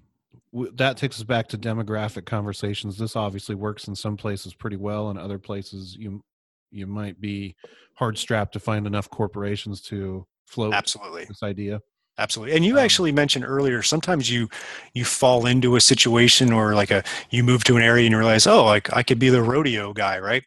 that 0.53 0.97
takes 0.97 1.19
us 1.19 1.25
back 1.25 1.49
to 1.49 1.59
demographic 1.59 2.25
conversations. 2.25 2.97
This 2.97 3.17
obviously 3.17 3.55
works 3.55 3.89
in 3.89 3.95
some 3.95 4.17
places 4.17 4.55
pretty 4.55 4.77
well 4.77 5.11
and 5.11 5.19
other 5.19 5.39
places 5.39 5.97
you 5.97 6.23
you 6.71 6.87
might 6.87 7.21
be 7.21 7.57
hard 7.95 8.17
strapped 8.17 8.53
to 8.53 8.61
find 8.61 8.87
enough 8.87 9.11
corporations 9.11 9.81
to 9.81 10.25
float 10.47 10.73
absolutely. 10.73 11.25
this 11.25 11.43
idea 11.43 11.81
absolutely. 12.19 12.57
And 12.57 12.65
you 12.65 12.79
Um, 12.79 12.85
actually 12.85 13.13
mentioned 13.13 13.45
earlier 13.45 13.83
sometimes 13.83 14.31
you 14.31 14.49
you 14.95 15.05
fall 15.05 15.47
into 15.47 15.77
a 15.77 15.81
situation 15.81 16.53
or 16.53 16.75
like 16.75 16.91
a 16.91 17.03
you 17.31 17.43
move 17.45 17.65
to 17.65 17.77
an 17.77 17.83
area 17.83 18.05
and 18.05 18.13
you 18.13 18.19
realize 18.19 18.47
oh 18.47 18.65
like 18.65 18.93
i 18.95 19.03
could 19.03 19.19
be 19.19 19.29
the 19.31 19.43
rodeo 19.43 19.93
guy 19.93 20.19
right? 20.19 20.43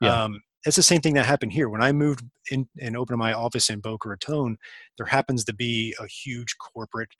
Yeah. 0.00 0.24
um 0.24 0.40
it's 0.66 0.76
the 0.76 0.82
same 0.82 1.00
thing 1.00 1.14
that 1.14 1.24
happened 1.26 1.52
here. 1.52 1.68
When 1.68 1.82
i 1.82 1.92
moved 1.92 2.24
in 2.50 2.68
and 2.80 2.96
opened 2.96 3.18
my 3.18 3.32
office 3.32 3.70
in 3.70 3.80
boca 3.80 4.08
raton 4.08 4.56
there 4.96 5.06
happens 5.06 5.44
to 5.44 5.54
be 5.54 5.94
a 6.00 6.06
huge 6.06 6.56
corporate 6.58 7.10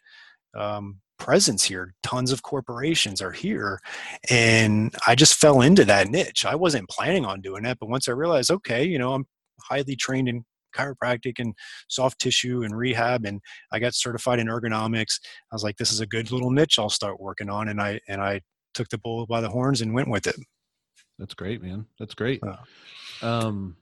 um, 0.57 1.01
presence 1.19 1.65
here. 1.65 1.95
Tons 2.03 2.33
of 2.33 2.43
corporations 2.43 3.21
are 3.23 3.33
here. 3.33 3.81
And 4.31 4.95
i 5.07 5.15
just 5.15 5.35
fell 5.35 5.61
into 5.61 5.85
that 5.87 6.09
niche. 6.09 6.45
I 6.47 6.55
wasn't 6.55 6.89
planning 6.89 7.25
on 7.27 7.41
doing 7.41 7.63
that 7.65 7.79
but 7.81 7.89
once 7.89 8.09
i 8.09 8.13
realized 8.13 8.51
okay 8.51 8.85
you 8.85 8.99
know 8.99 9.15
i'm 9.15 9.27
highly 9.63 9.97
trained 9.97 10.29
in 10.29 10.45
chiropractic 10.77 11.39
and 11.39 11.55
soft 11.89 12.19
tissue 12.21 12.63
and 12.63 12.77
rehab 12.77 13.25
and 13.25 13.41
i 13.73 13.79
got 13.79 13.95
certified 13.95 14.39
in 14.39 14.47
ergonomics 14.49 15.19
i 15.51 15.55
was 15.55 15.63
like 15.65 15.77
this 15.77 15.93
is 15.93 16.01
a 16.01 16.07
good 16.07 16.31
little 16.31 16.51
niche 16.51 16.79
i'll 16.79 16.91
start 16.91 17.21
working 17.21 17.49
on 17.51 17.69
and 17.69 17.81
i 17.81 17.99
and 18.09 18.21
i 18.21 18.41
took 18.75 18.89
the 18.89 18.99
bull 18.99 19.27
by 19.27 19.41
the 19.41 19.49
horns 19.49 19.81
and 19.81 19.93
went 19.95 20.09
with 20.09 20.27
it 20.27 20.37
that's 21.19 21.35
great 21.35 21.63
man 21.63 21.87
that's 21.99 22.15
great 22.15 22.41
Yeah. 22.45 22.57
um 23.23 23.77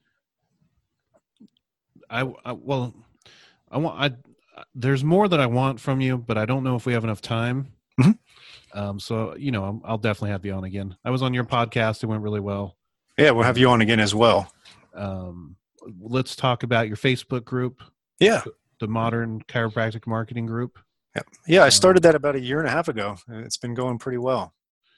I, 2.09 2.21
I 2.45 2.53
well 2.53 2.95
I 3.71 3.79
want. 3.79 4.01
I 4.01 4.17
there's 4.75 5.03
more 5.05 5.29
that 5.29 5.41
I 5.41 5.47
want 5.47 5.81
from 5.81 6.01
you, 6.01 6.17
but 6.17 6.39
I 6.39 6.47
don't 6.47 6.63
know 6.63 6.77
if 6.77 6.87
we 6.87 6.93
have 6.93 7.05
enough 7.05 7.21
time. 7.21 7.73
Mhm. 8.01 8.19
Um, 8.73 9.01
so 9.01 9.35
you 9.37 9.51
know, 9.51 9.65
I'm- 9.65 9.83
I'll 9.85 9.99
definitely 9.99 10.31
have 10.31 10.45
you 10.47 10.53
on 10.53 10.65
again. 10.65 10.97
I 11.05 11.11
was 11.11 11.21
on 11.23 11.35
your 11.35 11.45
podcast; 11.45 12.03
it 12.03 12.07
went 12.07 12.23
really 12.23 12.41
well. 12.41 12.77
Yeah, 13.19 13.33
we'll 13.33 13.45
have 13.45 13.59
you 13.59 13.69
on 13.71 13.81
again 13.81 13.99
as 14.01 14.15
well. 14.15 14.53
Um, 14.95 15.57
let's 16.01 16.37
talk 16.37 16.63
about 16.63 16.89
your 16.89 16.97
Facebook 16.97 17.45
group, 17.45 17.83
Yeah. 18.21 18.43
the 18.81 18.89
Modern 18.89 19.43
Chiropractic 19.43 20.07
Marketing 20.07 20.47
Group. 20.47 20.79
Yeah, 21.47 21.63
I 21.63 21.67
Um, 21.67 21.71
started 21.71 22.03
that 22.03 22.15
about 22.15 22.35
a 22.37 22.41
year 22.41 22.59
and 22.59 22.69
a 22.69 22.71
half 22.71 22.89
ago. 22.89 23.17
and 23.29 23.45
It's 23.45 23.57
been 23.57 23.75
going 23.75 23.99
pretty 23.99 24.19
well. 24.19 24.55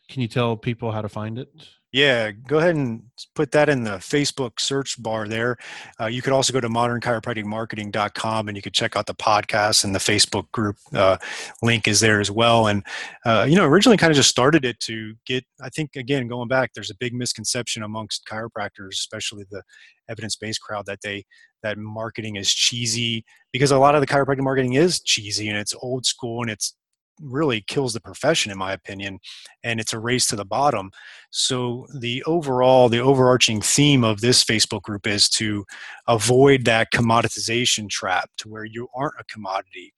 Can 0.09 0.20
you 0.22 0.28
tell 0.28 0.57
people 0.57 0.91
how 0.93 1.01
to 1.03 1.09
find 1.09 1.39
it? 1.39 1.49
Yeah, 1.91 2.32
go 2.32 2.59
ahead 2.59 2.76
and 2.76 3.03
put 3.34 3.51
that 3.53 3.70
in 3.70 3.82
the 3.82 3.93
Facebook 3.93 4.61
search 4.61 5.03
bar 5.03 5.26
there. 5.26 5.57
Uh, 5.99 6.05
you 6.05 6.20
could 6.20 6.34
also 6.34 6.53
go 6.53 6.61
to 6.61 6.68
modernchiropracticmarketing.com 6.68 8.49
and 8.49 8.57
you 8.57 8.62
could 8.62 8.74
check 8.74 8.95
out 8.95 9.07
the 9.07 9.14
podcast 9.14 9.84
and 9.84 9.95
the 9.95 9.99
Facebook 9.99 10.53
group 10.53 10.76
uh, 10.95 11.16
link 11.62 11.89
is 11.89 12.01
there 12.01 12.20
as 12.20 12.30
well. 12.30 12.66
And, 12.66 12.84
uh, 13.24 13.47
you 13.49 13.57
know, 13.57 13.64
originally 13.64 13.97
kind 13.97 14.11
of 14.11 14.16
just 14.18 14.28
started 14.28 14.66
it 14.66 14.78
to 14.80 15.14
get, 15.24 15.47
I 15.62 15.70
think, 15.70 15.97
again, 15.97 16.28
going 16.28 16.49
back, 16.49 16.72
there's 16.74 16.91
a 16.91 16.97
big 17.01 17.14
misconception 17.14 17.82
amongst 17.82 18.26
chiropractors, 18.30 18.93
especially 18.93 19.47
the 19.51 19.62
evidence 20.11 20.36
based 20.36 20.61
crowd, 20.61 20.84
that 20.86 20.99
they, 21.03 21.24
that 21.62 21.78
marketing 21.78 22.36
is 22.36 22.53
cheesy 22.53 23.24
because 23.51 23.70
a 23.70 23.78
lot 23.78 23.95
of 23.95 24.03
the 24.03 24.07
chiropractic 24.07 24.43
marketing 24.43 24.74
is 24.74 25.01
cheesy 25.01 25.49
and 25.49 25.57
it's 25.57 25.74
old 25.80 26.05
school 26.05 26.43
and 26.43 26.51
it's 26.51 26.74
really 27.21 27.61
kills 27.61 27.93
the 27.93 28.01
profession 28.01 28.53
in 28.53 28.59
my 28.59 28.73
opinion 28.73 29.19
and 29.64 29.81
it's 29.81 29.93
a 29.93 29.99
race 29.99 30.27
to 30.27 30.37
the 30.37 30.45
bottom. 30.45 30.91
So 31.31 31.87
the 31.99 32.23
overall 32.25 32.89
the 32.89 33.01
overarching 33.01 33.61
theme 33.61 34.05
of 34.05 34.21
this 34.21 34.45
facebook 34.45 34.83
group 34.83 35.07
is 35.07 35.29
to 35.31 35.64
avoid 36.07 36.64
that 36.64 36.93
commoditization 36.93 37.89
trap 37.89 38.31
to 38.39 38.49
where 38.49 38.64
you 38.64 38.89
aren't 38.95 39.21
a 39.21 39.25
commodity 39.25 39.93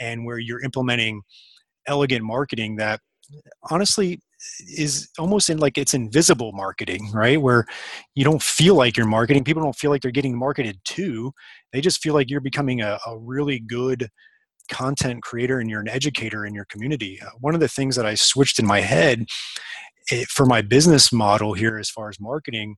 and 0.00 0.24
where 0.24 0.38
you're 0.38 0.62
implementing 0.62 1.22
elegant 1.86 2.24
marketing 2.24 2.76
that 2.76 3.00
honestly 3.70 4.20
is 4.76 5.08
almost 5.18 5.48
in 5.48 5.58
like 5.58 5.78
it's 5.78 5.94
invisible 5.94 6.52
marketing 6.52 7.10
right? 7.12 7.40
Where 7.40 7.64
you 8.14 8.24
don't 8.24 8.42
feel 8.42 8.74
like 8.74 8.96
you're 8.96 9.06
marketing. 9.06 9.44
People 9.44 9.62
don't 9.62 9.76
feel 9.76 9.90
like 9.90 10.02
they're 10.02 10.10
getting 10.10 10.38
marketed 10.38 10.78
to. 10.84 11.32
They 11.72 11.80
just 11.80 12.02
feel 12.02 12.14
like 12.14 12.30
you're 12.30 12.40
becoming 12.40 12.82
a, 12.82 12.98
a 13.06 13.18
really 13.18 13.60
good 13.60 14.08
content 14.70 15.22
creator 15.22 15.60
and 15.60 15.68
you're 15.68 15.80
an 15.80 15.88
educator 15.88 16.46
in 16.46 16.54
your 16.54 16.64
community. 16.66 17.20
Uh, 17.20 17.30
one 17.40 17.54
of 17.54 17.60
the 17.60 17.68
things 17.68 17.96
that 17.96 18.06
I 18.06 18.14
switched 18.14 18.58
in 18.58 18.66
my 18.66 18.80
head 18.80 19.26
eh, 20.10 20.24
for 20.28 20.46
my 20.46 20.62
business 20.62 21.12
model 21.12 21.52
here, 21.54 21.78
as 21.78 21.90
far 21.90 22.08
as 22.08 22.20
marketing, 22.20 22.76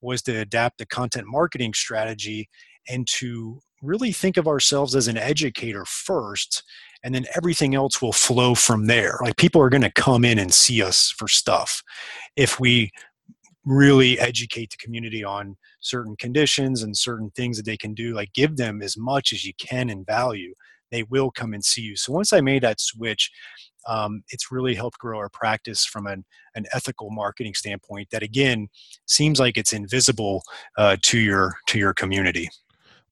was 0.00 0.22
to 0.22 0.40
adapt 0.40 0.78
the 0.78 0.86
content 0.86 1.26
marketing 1.28 1.72
strategy 1.74 2.48
and 2.88 3.06
to 3.06 3.60
really 3.82 4.12
think 4.12 4.36
of 4.36 4.46
ourselves 4.46 4.94
as 4.94 5.08
an 5.08 5.16
educator 5.16 5.84
first 5.84 6.62
and 7.04 7.14
then 7.14 7.26
everything 7.36 7.74
else 7.74 8.00
will 8.00 8.12
flow 8.12 8.54
from 8.54 8.86
there 8.86 9.18
like 9.22 9.36
people 9.36 9.60
are 9.60 9.68
going 9.68 9.82
to 9.82 9.90
come 9.90 10.24
in 10.24 10.38
and 10.38 10.54
see 10.54 10.82
us 10.82 11.12
for 11.16 11.26
stuff 11.26 11.82
if 12.36 12.60
we 12.60 12.90
really 13.64 14.18
educate 14.18 14.70
the 14.70 14.76
community 14.76 15.22
on 15.22 15.56
certain 15.80 16.16
conditions 16.16 16.82
and 16.82 16.96
certain 16.96 17.30
things 17.30 17.56
that 17.56 17.66
they 17.66 17.76
can 17.76 17.94
do 17.94 18.14
like 18.14 18.32
give 18.34 18.56
them 18.56 18.82
as 18.82 18.96
much 18.96 19.32
as 19.32 19.44
you 19.44 19.52
can 19.54 19.90
in 19.90 20.04
value 20.04 20.54
they 20.92 21.02
will 21.04 21.30
come 21.30 21.54
and 21.54 21.64
see 21.64 21.82
you 21.82 21.96
so 21.96 22.12
once 22.12 22.32
i 22.32 22.40
made 22.40 22.62
that 22.62 22.80
switch 22.80 23.30
um, 23.88 24.22
it's 24.28 24.52
really 24.52 24.76
helped 24.76 24.98
grow 24.98 25.18
our 25.18 25.28
practice 25.28 25.84
from 25.84 26.06
an, 26.06 26.24
an 26.54 26.66
ethical 26.72 27.10
marketing 27.10 27.52
standpoint 27.52 28.06
that 28.12 28.22
again 28.22 28.68
seems 29.06 29.40
like 29.40 29.58
it's 29.58 29.72
invisible 29.72 30.40
uh, 30.78 30.96
to 31.02 31.18
your 31.18 31.56
to 31.66 31.78
your 31.80 31.92
community 31.92 32.48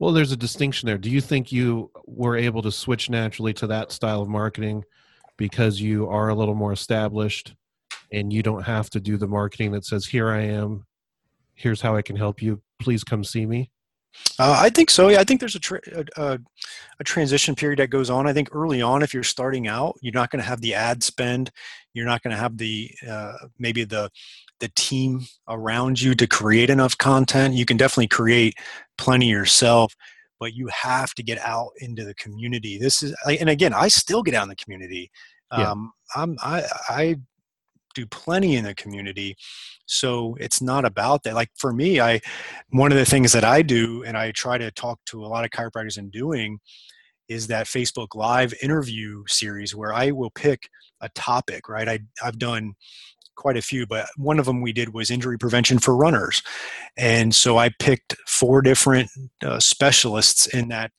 Well, 0.01 0.13
there's 0.13 0.33
a 0.33 0.37
distinction 0.37 0.87
there. 0.87 0.97
Do 0.97 1.11
you 1.11 1.21
think 1.21 1.53
you 1.53 1.91
were 2.07 2.35
able 2.35 2.63
to 2.63 2.73
switch 2.73 3.11
naturally 3.11 3.53
to 3.55 3.67
that 3.67 3.93
style 3.93 4.23
of 4.23 4.29
marketing 4.29 4.83
because 5.37 5.79
you 5.79 6.09
are 6.09 6.31
a 6.31 6.35
little 6.35 6.55
more 6.55 6.73
established 6.73 7.55
and 8.11 8.33
you 8.33 8.43
don't 8.43 8.63
have 8.63 8.89
to 8.91 9.01
do 9.01 9.19
the 9.19 9.27
marketing 9.29 9.73
that 9.73 9.85
says, 9.85 10.07
Here 10.07 10.31
I 10.31 10.41
am, 10.41 10.87
here's 11.55 11.83
how 11.83 11.97
I 11.97 12.03
can 12.03 12.17
help 12.17 12.41
you, 12.41 12.63
please 12.79 13.05
come 13.05 13.25
see 13.25 13.45
me? 13.45 13.71
Uh, 14.39 14.59
I 14.59 14.71
think 14.71 14.91
so. 14.91 15.09
Yeah, 15.09 15.21
I 15.21 15.25
think 15.25 15.41
there's 15.41 15.55
a, 15.55 15.61
tra- 15.61 15.81
a, 16.17 16.39
a, 16.99 17.05
transition 17.05 17.55
period 17.55 17.79
that 17.79 17.91
goes 17.91 18.11
on. 18.11 18.27
I 18.27 18.33
think 18.33 18.49
early 18.53 18.83
on, 18.83 19.03
if 19.03 19.15
you're 19.15 19.23
starting 19.23 19.69
out, 19.69 19.97
you're 20.01 20.15
not 20.15 20.31
going 20.31 20.43
to 20.43 20.49
have 20.49 20.61
the 20.61 20.75
ad 20.75 21.03
spend. 21.03 21.51
You're 21.95 22.07
not 22.07 22.23
going 22.23 22.33
to 22.33 22.41
have 22.41 22.57
the 22.57 22.91
uh, 23.09 23.35
maybe 23.59 23.85
the 23.85 24.11
the 24.61 24.71
team 24.77 25.23
around 25.49 26.01
you 26.01 26.15
to 26.15 26.27
create 26.27 26.71
enough 26.71 26.97
content. 26.99 27.55
You 27.55 27.65
can 27.65 27.77
definitely 27.77 28.09
create 28.09 28.55
plenty 28.99 29.27
yourself, 29.27 29.95
but 30.39 30.55
you 30.55 30.69
have 30.69 31.15
to 31.15 31.23
get 31.23 31.39
out 31.39 31.71
into 31.79 32.05
the 32.05 32.15
community. 32.15 32.79
This 32.79 33.03
is, 33.03 33.15
and 33.27 33.49
again, 33.49 33.75
I 33.75 33.89
still 33.89 34.23
get 34.23 34.35
out 34.35 34.45
in 34.45 34.49
the 34.49 34.57
community. 34.57 35.11
Yeah. 35.53 35.71
Um, 35.71 35.93
I'm 36.15 36.37
I 36.43 36.65
I 36.89 37.17
do 37.95 38.07
plenty 38.07 38.57
in 38.57 38.65
the 38.65 38.75
community. 38.75 39.37
So 39.87 40.37
it's 40.41 40.63
not 40.63 40.85
about 40.85 41.25
that. 41.25 41.35
Like 41.35 41.51
for 41.57 41.73
me 41.73 42.01
i 42.01 42.21
one 42.71 42.93
of 42.93 42.99
the 42.99 43.05
things 43.05 43.33
that 43.33 43.45
i 43.45 43.63
do 43.63 44.03
and 44.05 44.17
i 44.17 44.31
try 44.33 44.59
to 44.59 44.71
talk 44.73 44.99
to 45.07 45.25
a 45.25 45.29
lot 45.29 45.45
of 45.45 45.51
chiropractors 45.51 45.99
in 45.99 46.11
doing 46.11 46.59
is 47.29 47.47
that 47.47 47.67
facebook 47.67 48.15
live 48.15 48.53
interview 48.63 49.23
series 49.27 49.75
where 49.75 49.93
i 49.93 50.11
will 50.11 50.31
pick 50.31 50.69
a 51.01 51.09
topic 51.11 51.69
right? 51.69 51.89
I, 51.89 52.01
i've 52.23 52.39
done 52.39 52.75
quite 53.37 53.57
a 53.57 53.63
few 53.63 53.87
but 53.87 54.09
one 54.17 54.39
of 54.39 54.47
them 54.47 54.61
we 54.61 54.73
did 54.73 54.93
was 54.93 55.11
injury 55.11 55.39
prevention 55.39 55.79
for 55.79 55.97
runners. 55.97 56.43
And 56.97 57.35
so 57.35 57.59
i 57.59 57.71
picked 57.79 58.17
four 58.27 58.63
different 58.63 59.11
uh, 59.45 59.61
specialists 59.61 60.47
in 60.47 60.69
that 60.69 60.91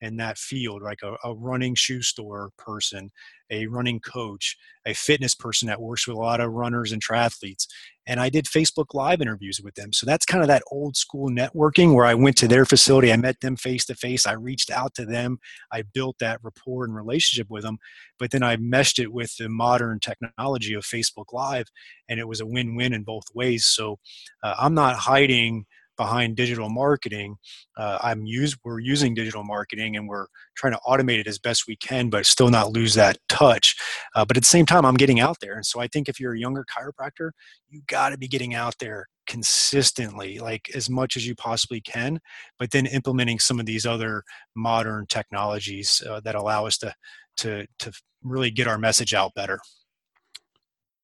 in 0.00 0.16
that 0.18 0.38
field 0.38 0.82
like 0.82 1.00
a, 1.02 1.16
a 1.24 1.34
running 1.34 1.74
shoe 1.74 2.02
store 2.02 2.50
person 2.56 3.10
a 3.50 3.66
running 3.66 4.00
coach 4.00 4.56
a 4.86 4.94
fitness 4.94 5.34
person 5.34 5.68
that 5.68 5.80
works 5.80 6.06
with 6.06 6.16
a 6.16 6.20
lot 6.20 6.40
of 6.40 6.52
runners 6.52 6.92
and 6.92 7.02
triathletes 7.04 7.66
and 8.06 8.20
i 8.20 8.28
did 8.28 8.44
facebook 8.46 8.94
live 8.94 9.20
interviews 9.20 9.60
with 9.62 9.74
them. 9.74 9.92
So 9.92 10.06
that's 10.06 10.24
kind 10.26 10.42
of 10.42 10.48
that 10.48 10.62
old 10.70 10.96
school 10.96 11.30
networking 11.30 11.94
where 11.94 12.06
i 12.06 12.14
went 12.14 12.36
to 12.38 12.48
their 12.48 12.64
facility 12.64 13.12
i 13.12 13.16
met 13.16 13.40
them 13.40 13.56
face 13.56 13.84
to 13.86 13.94
face 13.94 14.26
i 14.26 14.32
reached 14.32 14.70
out 14.70 14.94
to 14.94 15.04
them 15.04 15.38
i 15.72 15.82
built 15.94 16.16
that 16.20 16.40
rapport 16.42 16.84
and 16.84 16.94
relationship 16.94 17.48
with 17.50 17.62
them 17.62 17.78
but 18.18 18.30
then 18.30 18.42
i 18.42 18.56
meshed 18.56 18.98
it 18.98 19.12
with 19.12 19.36
the 19.36 19.48
modern 19.48 20.00
technology 20.00 20.74
of 20.74 20.84
facebook 20.84 21.32
live 21.32 21.66
and 22.08 22.18
it 22.18 22.26
was 22.26 22.40
a 22.40 22.46
win-win 22.46 22.92
in 22.92 23.02
both 23.02 23.24
ways. 23.34 23.66
So 23.66 23.98
uh, 24.42 24.54
i'm 24.58 24.74
not 24.74 24.96
hiding 24.96 25.66
behind 25.98 26.36
digital 26.36 26.70
marketing 26.70 27.36
uh, 27.76 27.98
i'm 28.02 28.24
use 28.24 28.56
we're 28.64 28.78
using 28.78 29.12
digital 29.12 29.44
marketing 29.44 29.96
and 29.96 30.08
we're 30.08 30.26
trying 30.56 30.72
to 30.72 30.80
automate 30.86 31.18
it 31.20 31.26
as 31.26 31.38
best 31.38 31.66
we 31.68 31.76
can 31.76 32.08
but 32.08 32.24
still 32.24 32.48
not 32.48 32.72
lose 32.72 32.94
that 32.94 33.18
touch. 33.28 33.76
Uh, 34.14 34.24
but 34.24 34.36
at 34.36 34.42
the 34.42 34.46
same 34.46 34.66
time 34.66 34.84
i'm 34.84 34.96
getting 34.96 35.20
out 35.20 35.36
there. 35.40 35.54
And 35.54 35.66
so 35.66 35.80
i 35.80 35.86
think 35.86 36.08
if 36.08 36.18
you're 36.18 36.34
a 36.34 36.38
younger 36.38 36.64
chiropractor 36.64 37.30
you 37.68 37.82
got 37.86 38.10
to 38.10 38.18
be 38.18 38.28
getting 38.28 38.54
out 38.54 38.74
there 38.80 39.06
consistently 39.26 40.38
like 40.38 40.70
as 40.74 40.88
much 40.88 41.16
as 41.16 41.26
you 41.26 41.34
possibly 41.34 41.82
can 41.82 42.18
but 42.58 42.70
then 42.70 42.86
implementing 42.86 43.38
some 43.38 43.60
of 43.60 43.66
these 43.66 43.84
other 43.84 44.22
modern 44.56 45.06
technologies 45.06 46.02
uh, 46.08 46.18
that 46.20 46.34
allow 46.34 46.66
us 46.66 46.78
to 46.78 46.94
to 47.36 47.66
to 47.78 47.92
really 48.22 48.50
get 48.50 48.66
our 48.66 48.78
message 48.78 49.12
out 49.12 49.34
better 49.34 49.60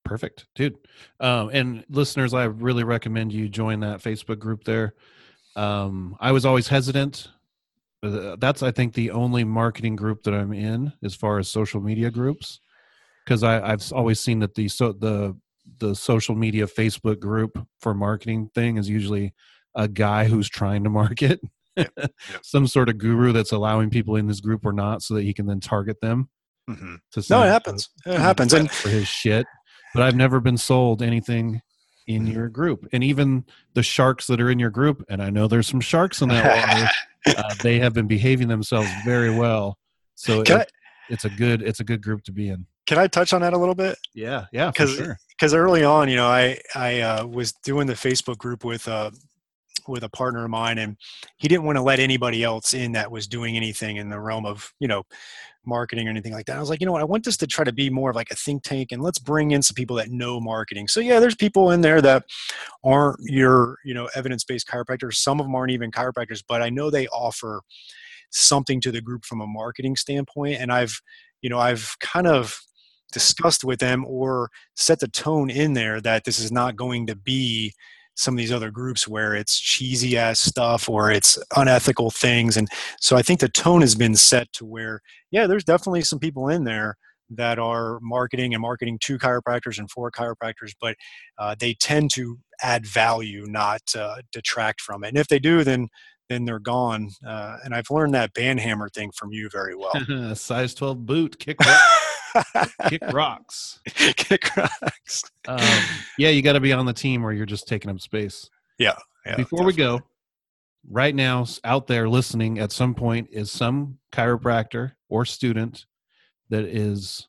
Perfect, 0.05 0.47
dude. 0.55 0.77
Um, 1.21 1.51
and 1.53 1.85
listeners, 1.89 2.35
I 2.35 2.45
really 2.45 2.85
recommend 2.85 3.33
you 3.33 3.49
join 3.49 3.81
that 3.81 4.01
Facebook 4.01 4.39
group 4.39 4.65
there. 4.65 4.95
Um, 5.57 6.17
I 6.21 6.33
was 6.33 6.45
always 6.45 6.69
hesitant. 6.69 7.29
Uh, 8.03 8.37
That's, 8.39 8.63
I 8.63 8.71
think, 8.71 8.95
the 8.95 9.11
only 9.13 9.45
marketing 9.45 9.97
group 9.97 10.25
that 10.25 10.35
I'm 10.35 10.53
in 10.53 10.93
as 11.03 11.15
far 11.15 11.39
as 11.39 11.49
social 11.49 11.81
media 11.81 12.11
groups, 12.11 12.61
because 13.25 13.43
I've 13.43 13.91
always 13.93 14.21
seen 14.21 14.41
that 14.41 14.55
the 14.55 14.69
so 14.69 14.93
the 14.93 15.37
the 15.79 15.95
social 15.95 16.35
media 16.35 16.67
Facebook 16.67 17.19
group 17.19 17.59
for 17.81 17.95
marketing 17.95 18.51
thing 18.55 18.77
is 18.77 18.89
usually 18.89 19.33
a 19.75 19.89
guy 19.89 20.27
who's 20.27 20.49
trying 20.49 20.85
to 20.85 20.91
market, 20.91 21.41
some 22.43 22.67
sort 22.67 22.91
of 22.91 22.99
guru 22.99 23.33
that's 23.33 23.53
allowing 23.53 23.89
people 23.89 24.17
in 24.17 24.27
this 24.27 24.41
group 24.41 24.67
or 24.67 24.73
not, 24.73 25.03
so 25.03 25.15
that 25.15 25.23
he 25.23 25.33
can 25.33 25.47
then 25.47 25.61
target 25.61 26.01
them. 26.03 26.29
mm-hmm. 26.69 26.97
To 27.13 27.25
no 27.31 27.43
it 27.43 27.49
happens 27.49 27.89
it 28.05 28.21
happens 28.21 28.53
and 28.53 28.71
for 28.71 28.91
his 28.91 29.09
shit. 29.09 29.47
But 29.95 30.03
I've 30.03 30.17
never 30.17 30.41
been 30.41 30.59
sold 30.59 31.03
anything 31.03 31.63
in 32.07 32.25
Mm-hmm. 32.25 32.33
your 32.33 32.49
group, 32.51 32.87
and 32.93 33.03
even 33.03 33.45
the 33.73 33.83
sharks 33.83 34.27
that 34.27 34.39
are 34.39 34.51
in 34.51 34.59
your 34.59 34.69
group, 34.69 35.03
and 35.09 35.23
I 35.23 35.31
know 35.31 35.49
there's 35.49 35.67
some 35.67 35.81
sharks 35.81 36.21
in 36.21 36.29
that 36.29 36.45
water. 37.27 37.39
uh, 37.39 37.55
they 37.63 37.79
have 37.79 37.95
been 37.95 38.07
behaving 38.07 38.49
themselves 38.49 38.91
very 39.07 39.31
well, 39.35 39.79
so 40.15 40.43
it, 40.43 40.71
it's 41.09 41.25
a 41.25 41.31
good 41.31 41.63
it's 41.63 41.81
a 41.81 41.85
good 41.85 42.03
group 42.03 42.23
to 42.25 42.33
be 42.33 42.51
in. 42.51 42.67
can 42.87 42.99
i 42.99 43.07
touch 43.07 43.33
on 43.33 43.41
that 43.41 43.55
a 43.55 43.57
little 43.59 43.75
bit 43.75 43.97
Yeah, 44.13 44.45
yeah, 44.53 44.71
for 44.73 44.77
'Cause- 44.85 44.97
sure. 44.97 45.19
because 45.31 45.55
early 45.55 45.83
on, 45.83 46.11
you 46.11 46.17
know, 46.17 46.27
I 46.27 46.59
I 46.75 47.01
uh, 47.01 47.27
was 47.27 47.53
doing 47.53 47.87
the 47.87 47.95
Facebook 47.95 48.37
group 48.37 48.65
with 48.67 48.87
uh, 48.87 49.11
with 49.89 50.03
a 50.05 50.11
partner 50.11 50.45
of 50.45 50.51
mine, 50.51 50.77
and 50.77 50.99
he 51.39 51.49
didn't 51.49 51.65
want 51.65 51.77
to 51.77 51.83
let 51.83 52.01
anybody 52.01 52.45
else 52.45 52.75
in 52.75 52.93
that 52.93 53.11
was 53.11 53.27
doing 53.27 53.57
anything 53.57 53.97
in 53.97 54.11
the 54.11 54.21
realm 54.21 54.45
of 54.45 54.75
you 54.79 54.89
know 54.89 55.05
marketing 55.67 56.07
or 56.07 56.11
anything 56.11 56.33
like 56.33 56.47
that. 56.47 56.57
I 56.57 56.61
was 56.61 56.71
like, 56.71 56.81
you 56.81 56.87
know 56.87 56.93
what, 56.93 57.01
I 57.01 57.05
want 57.05 57.25
this 57.25 57.37
to 57.39 57.47
try 57.47 57.65
to 57.65 57.73
be 57.73 57.91
more 57.91 58.11
of 58.11 58.17
like 58.17 58.31
a 58.31 58.37
think 58.37 58.63
tank, 58.63 58.93
and 58.93 59.03
let's 59.03 59.19
bring 59.19 59.51
in 59.51 59.63
some 59.63 59.75
people 59.75 59.97
that 59.97 60.11
know 60.11 60.41
marketing. 60.41 60.89
So 60.89 61.01
yeah, 61.01 61.21
there's 61.21 61.35
people 61.35 61.71
in 61.71 61.81
there 61.81 62.01
that 62.03 62.25
aren't 62.85 63.21
your 63.21 63.79
you 63.85 63.95
know 63.95 64.09
evidence 64.15 64.45
based 64.45 64.69
chiropractors. 64.69 65.15
Some 65.15 65.41
of 65.41 65.47
them 65.47 65.55
aren't 65.55 65.73
even 65.73 65.91
chiropractors, 65.91 66.43
but 66.47 66.63
I 66.63 66.71
know 66.71 66.91
they 66.91 67.07
offer 67.09 67.63
something 68.35 68.81
to 68.81 68.93
the 68.93 69.01
group 69.01 69.25
from 69.25 69.41
a 69.41 69.47
marketing 69.47 69.97
standpoint. 69.97 70.61
And 70.61 70.73
I've, 70.73 71.01
you 71.41 71.49
know, 71.49 71.59
I've 71.59 71.97
kind 72.01 72.27
of 72.27 72.59
discussed 73.13 73.65
with 73.65 73.79
them 73.79 74.05
or 74.05 74.51
set 74.75 75.01
the 75.01 75.09
tone 75.09 75.49
in 75.49 75.73
there 75.73 76.01
that 76.01 76.25
this 76.25 76.41
is 76.41 76.51
not 76.51 76.77
going 76.77 77.07
to 77.07 77.15
be 77.15 77.73
some 78.15 78.35
of 78.35 78.39
these 78.39 78.53
other 78.53 78.71
groups 78.71 79.09
where 79.09 79.35
it's 79.35 79.59
cheesy 79.59 80.17
ass 80.17 80.41
stuff 80.41 80.89
or 80.89 81.11
it's 81.11 81.39
unethical 81.57 82.11
things. 82.11 82.57
And 82.57 82.69
so 83.01 83.17
I 83.17 83.23
think 83.23 83.41
the 83.41 83.49
tone 83.49 83.81
has 83.81 83.95
been 83.95 84.15
set 84.15 84.53
to 84.55 84.65
where, 84.65 85.01
yeah, 85.31 85.47
there's 85.47 85.65
definitely 85.65 86.03
some 86.03 86.19
people 86.19 86.49
in 86.49 86.65
there 86.65 86.97
that 87.31 87.59
are 87.59 87.99
marketing 88.01 88.55
and 88.55 88.61
marketing 88.61 88.99
to 89.03 89.19
chiropractors 89.19 89.79
and 89.79 89.91
for 89.91 90.11
chiropractors, 90.11 90.73
but 90.81 90.97
uh, 91.39 91.55
they 91.59 91.75
tend 91.75 92.13
to 92.13 92.39
add 92.63 92.87
value, 92.87 93.47
not 93.49 93.81
uh, 93.97 94.17
detract 94.31 94.81
from 94.81 95.05
it. 95.05 95.09
And 95.09 95.19
if 95.19 95.29
they 95.29 95.39
do, 95.39 95.65
then 95.65 95.89
then 96.31 96.47
they're 96.47 96.59
gone. 96.59 97.11
Uh, 97.27 97.59
and 97.65 97.75
I've 97.75 97.91
learned 97.91 98.15
that 98.15 98.33
banhammer 98.33 98.91
thing 98.91 99.11
from 99.15 99.33
you 99.33 99.51
very 99.51 99.75
well. 99.77 100.35
Size 100.35 100.75
12 100.75 101.05
boot, 101.05 101.39
kick. 101.39 101.59
kick 102.89 103.03
rocks. 103.13 103.81
kick 103.87 104.57
rocks. 104.57 105.25
Um, 105.47 105.61
yeah, 106.19 106.31
you 106.31 106.43
got 106.43 106.55
to 106.55 106.61
be 106.61 106.73
on 106.73 106.87
the 106.87 106.93
team 106.93 107.25
or 107.25 107.33
you're 107.33 107.47
just 107.47 107.69
taking 107.69 107.91
up 107.91 108.01
space. 108.01 108.49
Yeah. 108.79 108.97
yeah 109.27 109.37
Before 109.37 109.65
we 109.65 109.73
go, 109.73 110.01
right 110.89 111.15
now, 111.15 111.47
out 111.65 111.87
there 111.87 112.09
listening 112.09 112.59
at 112.59 112.73
some 112.73 112.95
point 112.95 113.29
is 113.31 113.51
some 113.51 113.99
chiropractor 114.13 114.93
or 115.09 115.25
student 115.25 115.87
that 116.51 116.65
is 116.65 117.29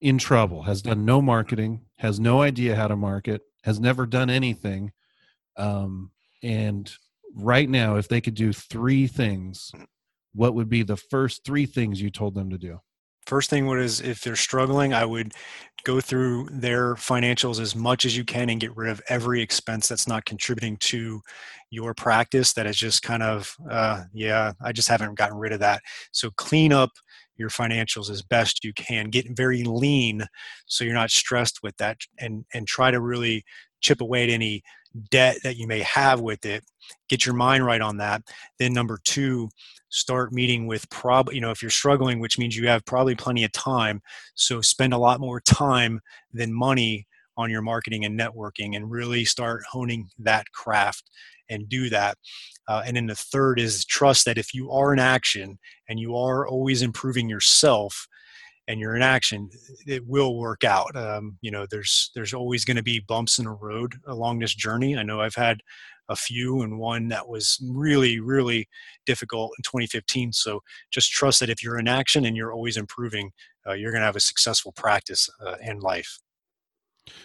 in 0.00 0.18
trouble, 0.18 0.62
has 0.62 0.82
done 0.82 1.04
no 1.04 1.20
marketing, 1.20 1.82
has 1.96 2.18
no 2.18 2.42
idea 2.42 2.76
how 2.76 2.88
to 2.88 2.96
market, 2.96 3.42
has 3.64 3.78
never 3.78 4.06
done 4.06 4.30
anything. 4.30 4.92
Um, 5.56 6.10
and 6.42 6.90
right 7.34 7.68
now, 7.68 7.96
if 7.96 8.08
they 8.08 8.20
could 8.20 8.34
do 8.34 8.52
three 8.52 9.06
things, 9.06 9.72
what 10.32 10.54
would 10.54 10.68
be 10.68 10.82
the 10.82 10.96
first 10.96 11.44
three 11.44 11.66
things 11.66 12.00
you 12.00 12.10
told 12.10 12.34
them 12.34 12.50
to 12.50 12.58
do? 12.58 12.80
First 13.26 13.50
thing 13.50 13.66
would 13.66 13.80
is 13.80 14.00
if 14.00 14.22
they're 14.22 14.36
struggling, 14.36 14.92
I 14.94 15.04
would 15.04 15.32
go 15.84 16.00
through 16.00 16.48
their 16.50 16.94
financials 16.96 17.60
as 17.60 17.74
much 17.74 18.04
as 18.04 18.16
you 18.16 18.24
can 18.24 18.50
and 18.50 18.60
get 18.60 18.76
rid 18.76 18.90
of 18.90 19.00
every 19.08 19.40
expense 19.40 19.88
that's 19.88 20.08
not 20.08 20.24
contributing 20.24 20.76
to 20.78 21.20
your 21.70 21.94
practice. 21.94 22.52
That 22.52 22.66
is 22.66 22.76
just 22.76 23.02
kind 23.02 23.22
of, 23.22 23.54
uh, 23.70 24.04
yeah, 24.12 24.52
I 24.62 24.72
just 24.72 24.88
haven't 24.88 25.14
gotten 25.14 25.38
rid 25.38 25.52
of 25.52 25.60
that. 25.60 25.82
So 26.12 26.30
clean 26.36 26.72
up 26.72 26.90
your 27.36 27.50
financials 27.50 28.10
as 28.10 28.20
best 28.22 28.64
you 28.64 28.72
can. 28.74 29.08
Get 29.10 29.36
very 29.36 29.62
lean 29.62 30.24
so 30.66 30.84
you're 30.84 30.92
not 30.94 31.10
stressed 31.10 31.62
with 31.62 31.76
that, 31.78 31.98
and 32.18 32.44
and 32.52 32.66
try 32.66 32.90
to 32.90 33.00
really 33.00 33.44
chip 33.80 34.00
away 34.00 34.24
at 34.24 34.30
any 34.30 34.62
debt 35.10 35.38
that 35.44 35.56
you 35.56 35.66
may 35.66 35.80
have 35.80 36.20
with 36.20 36.44
it 36.44 36.64
get 37.08 37.24
your 37.24 37.34
mind 37.34 37.64
right 37.64 37.80
on 37.80 37.96
that 37.98 38.22
then 38.58 38.72
number 38.72 38.98
two 39.04 39.48
start 39.90 40.32
meeting 40.32 40.66
with 40.66 40.88
prob 40.90 41.32
you 41.32 41.40
know 41.40 41.50
if 41.50 41.62
you're 41.62 41.70
struggling 41.70 42.20
which 42.20 42.38
means 42.38 42.56
you 42.56 42.66
have 42.66 42.84
probably 42.86 43.14
plenty 43.14 43.44
of 43.44 43.52
time 43.52 44.00
so 44.34 44.60
spend 44.60 44.92
a 44.92 44.98
lot 44.98 45.20
more 45.20 45.40
time 45.40 46.00
than 46.32 46.52
money 46.52 47.06
on 47.36 47.50
your 47.50 47.62
marketing 47.62 48.04
and 48.04 48.18
networking 48.18 48.76
and 48.76 48.90
really 48.90 49.24
start 49.24 49.62
honing 49.70 50.08
that 50.18 50.44
craft 50.52 51.10
and 51.48 51.68
do 51.68 51.90
that 51.90 52.16
uh, 52.68 52.82
and 52.86 52.96
then 52.96 53.06
the 53.06 53.16
third 53.16 53.58
is 53.58 53.84
trust 53.84 54.24
that 54.24 54.38
if 54.38 54.54
you 54.54 54.70
are 54.70 54.92
in 54.92 55.00
action 55.00 55.58
and 55.88 55.98
you 55.98 56.16
are 56.16 56.46
always 56.46 56.82
improving 56.82 57.28
yourself 57.28 58.06
and 58.70 58.78
you're 58.78 58.94
in 58.94 59.02
action, 59.02 59.50
it 59.84 60.06
will 60.06 60.38
work 60.38 60.62
out. 60.62 60.94
Um, 60.94 61.36
you 61.40 61.50
know, 61.50 61.66
there's 61.68 62.12
there's 62.14 62.32
always 62.32 62.64
going 62.64 62.76
to 62.76 62.82
be 62.84 63.00
bumps 63.00 63.40
in 63.40 63.46
the 63.46 63.50
road 63.50 63.94
along 64.06 64.38
this 64.38 64.54
journey. 64.54 64.96
I 64.96 65.02
know 65.02 65.20
I've 65.20 65.34
had 65.34 65.60
a 66.10 66.16
few 66.16 66.60
and 66.60 66.78
one 66.78 67.08
that 67.08 67.26
was 67.26 67.58
really 67.66 68.20
really 68.20 68.68
difficult 69.06 69.52
in 69.58 69.62
2015. 69.62 70.32
So 70.32 70.60
just 70.90 71.10
trust 71.10 71.40
that 71.40 71.48
if 71.48 71.62
you're 71.62 71.78
in 71.78 71.88
action 71.88 72.26
and 72.26 72.36
you're 72.36 72.52
always 72.52 72.76
improving, 72.76 73.30
uh, 73.66 73.72
you're 73.72 73.92
going 73.92 74.02
to 74.02 74.06
have 74.06 74.16
a 74.16 74.20
successful 74.20 74.72
practice 74.72 75.30
uh, 75.44 75.56
and 75.62 75.82
life. 75.82 76.18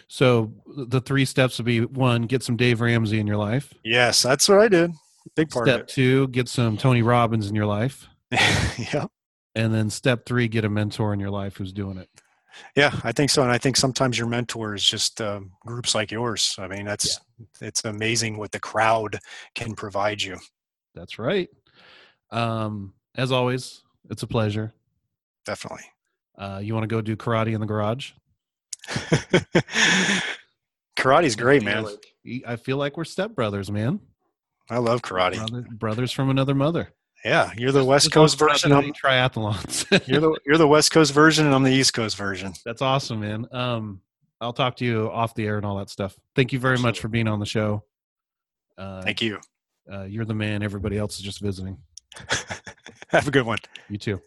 So 0.08 0.52
the 0.66 1.00
three 1.00 1.24
steps 1.24 1.58
would 1.58 1.66
be 1.66 1.84
one, 1.84 2.22
get 2.22 2.42
some 2.42 2.56
Dave 2.56 2.80
Ramsey 2.80 3.20
in 3.20 3.26
your 3.26 3.36
life. 3.36 3.74
Yes, 3.84 4.22
that's 4.22 4.48
what 4.48 4.60
I 4.60 4.68
did. 4.68 4.92
Big 5.34 5.50
part. 5.50 5.66
Step 5.66 5.88
two, 5.88 6.28
get 6.28 6.48
some 6.48 6.76
Tony 6.76 7.02
Robbins 7.02 7.48
in 7.48 7.54
your 7.54 7.66
life. 7.66 8.08
yeah 8.30 9.06
and 9.56 9.74
then 9.74 9.90
step 9.90 10.24
three 10.26 10.46
get 10.46 10.64
a 10.64 10.68
mentor 10.68 11.12
in 11.12 11.18
your 11.18 11.30
life 11.30 11.56
who's 11.56 11.72
doing 11.72 11.96
it 11.96 12.08
yeah 12.74 12.92
i 13.04 13.12
think 13.12 13.30
so 13.30 13.42
and 13.42 13.50
i 13.50 13.58
think 13.58 13.76
sometimes 13.76 14.18
your 14.18 14.26
mentor 14.26 14.74
is 14.74 14.84
just 14.84 15.20
um, 15.20 15.50
groups 15.64 15.94
like 15.94 16.10
yours. 16.10 16.56
I 16.58 16.68
mean 16.68 16.84
that's 16.86 17.20
yeah. 17.38 17.46
it's 17.68 17.84
amazing 17.84 18.38
what 18.38 18.52
the 18.52 18.60
crowd 18.60 19.18
can 19.54 19.74
provide 19.74 20.22
you. 20.22 20.38
That's 20.94 21.18
right. 21.18 21.48
Um, 22.30 22.94
as 23.14 23.32
always 23.32 23.82
it's 24.10 24.22
a 24.22 24.26
pleasure. 24.26 24.72
Definitely. 25.44 25.84
Uh, 26.36 26.60
you 26.62 26.74
want 26.74 26.84
to 26.84 26.88
go 26.88 27.00
do 27.00 27.16
karate 27.16 27.54
in 27.54 27.60
the 27.60 27.66
garage? 27.66 28.12
Karate's 30.96 31.36
great 31.36 31.62
man. 31.62 31.84
like, 31.84 32.06
i 32.46 32.56
feel 32.56 32.76
like 32.76 32.96
we're 32.96 33.04
stepbrothers 33.04 33.70
man. 33.70 34.00
I 34.68 34.78
love 34.78 35.02
karate. 35.02 35.36
Brother, 35.36 35.66
brothers 35.70 36.12
from 36.12 36.30
another 36.30 36.54
mother 36.54 36.92
yeah, 37.26 37.50
you're 37.56 37.72
the 37.72 37.84
West 37.84 38.12
Coast 38.12 38.38
version. 38.38 38.72
I'm 38.72 38.92
triathlons. 38.92 39.84
you're 40.06 40.20
the 40.20 40.38
you're 40.46 40.58
the 40.58 40.68
West 40.68 40.92
Coast 40.92 41.12
version, 41.12 41.44
and 41.44 41.52
I'm 41.54 41.64
the 41.64 41.72
East 41.72 41.92
Coast 41.92 42.16
version. 42.16 42.52
That's 42.64 42.82
awesome, 42.82 43.20
man. 43.20 43.48
Um, 43.50 44.00
I'll 44.40 44.52
talk 44.52 44.76
to 44.76 44.84
you 44.84 45.10
off 45.10 45.34
the 45.34 45.44
air 45.44 45.56
and 45.56 45.66
all 45.66 45.76
that 45.78 45.90
stuff. 45.90 46.14
Thank 46.36 46.52
you 46.52 46.60
very 46.60 46.74
Absolutely. 46.74 46.88
much 46.88 47.00
for 47.00 47.08
being 47.08 47.26
on 47.26 47.40
the 47.40 47.46
show. 47.46 47.82
Uh, 48.78 49.02
Thank 49.02 49.22
you. 49.22 49.40
Uh, 49.92 50.04
you're 50.04 50.24
the 50.24 50.34
man. 50.34 50.62
Everybody 50.62 50.98
else 50.98 51.16
is 51.16 51.22
just 51.22 51.40
visiting. 51.40 51.78
Have 53.08 53.26
a 53.26 53.30
good 53.32 53.44
one. 53.44 53.58
You 53.88 53.98
too. 53.98 54.20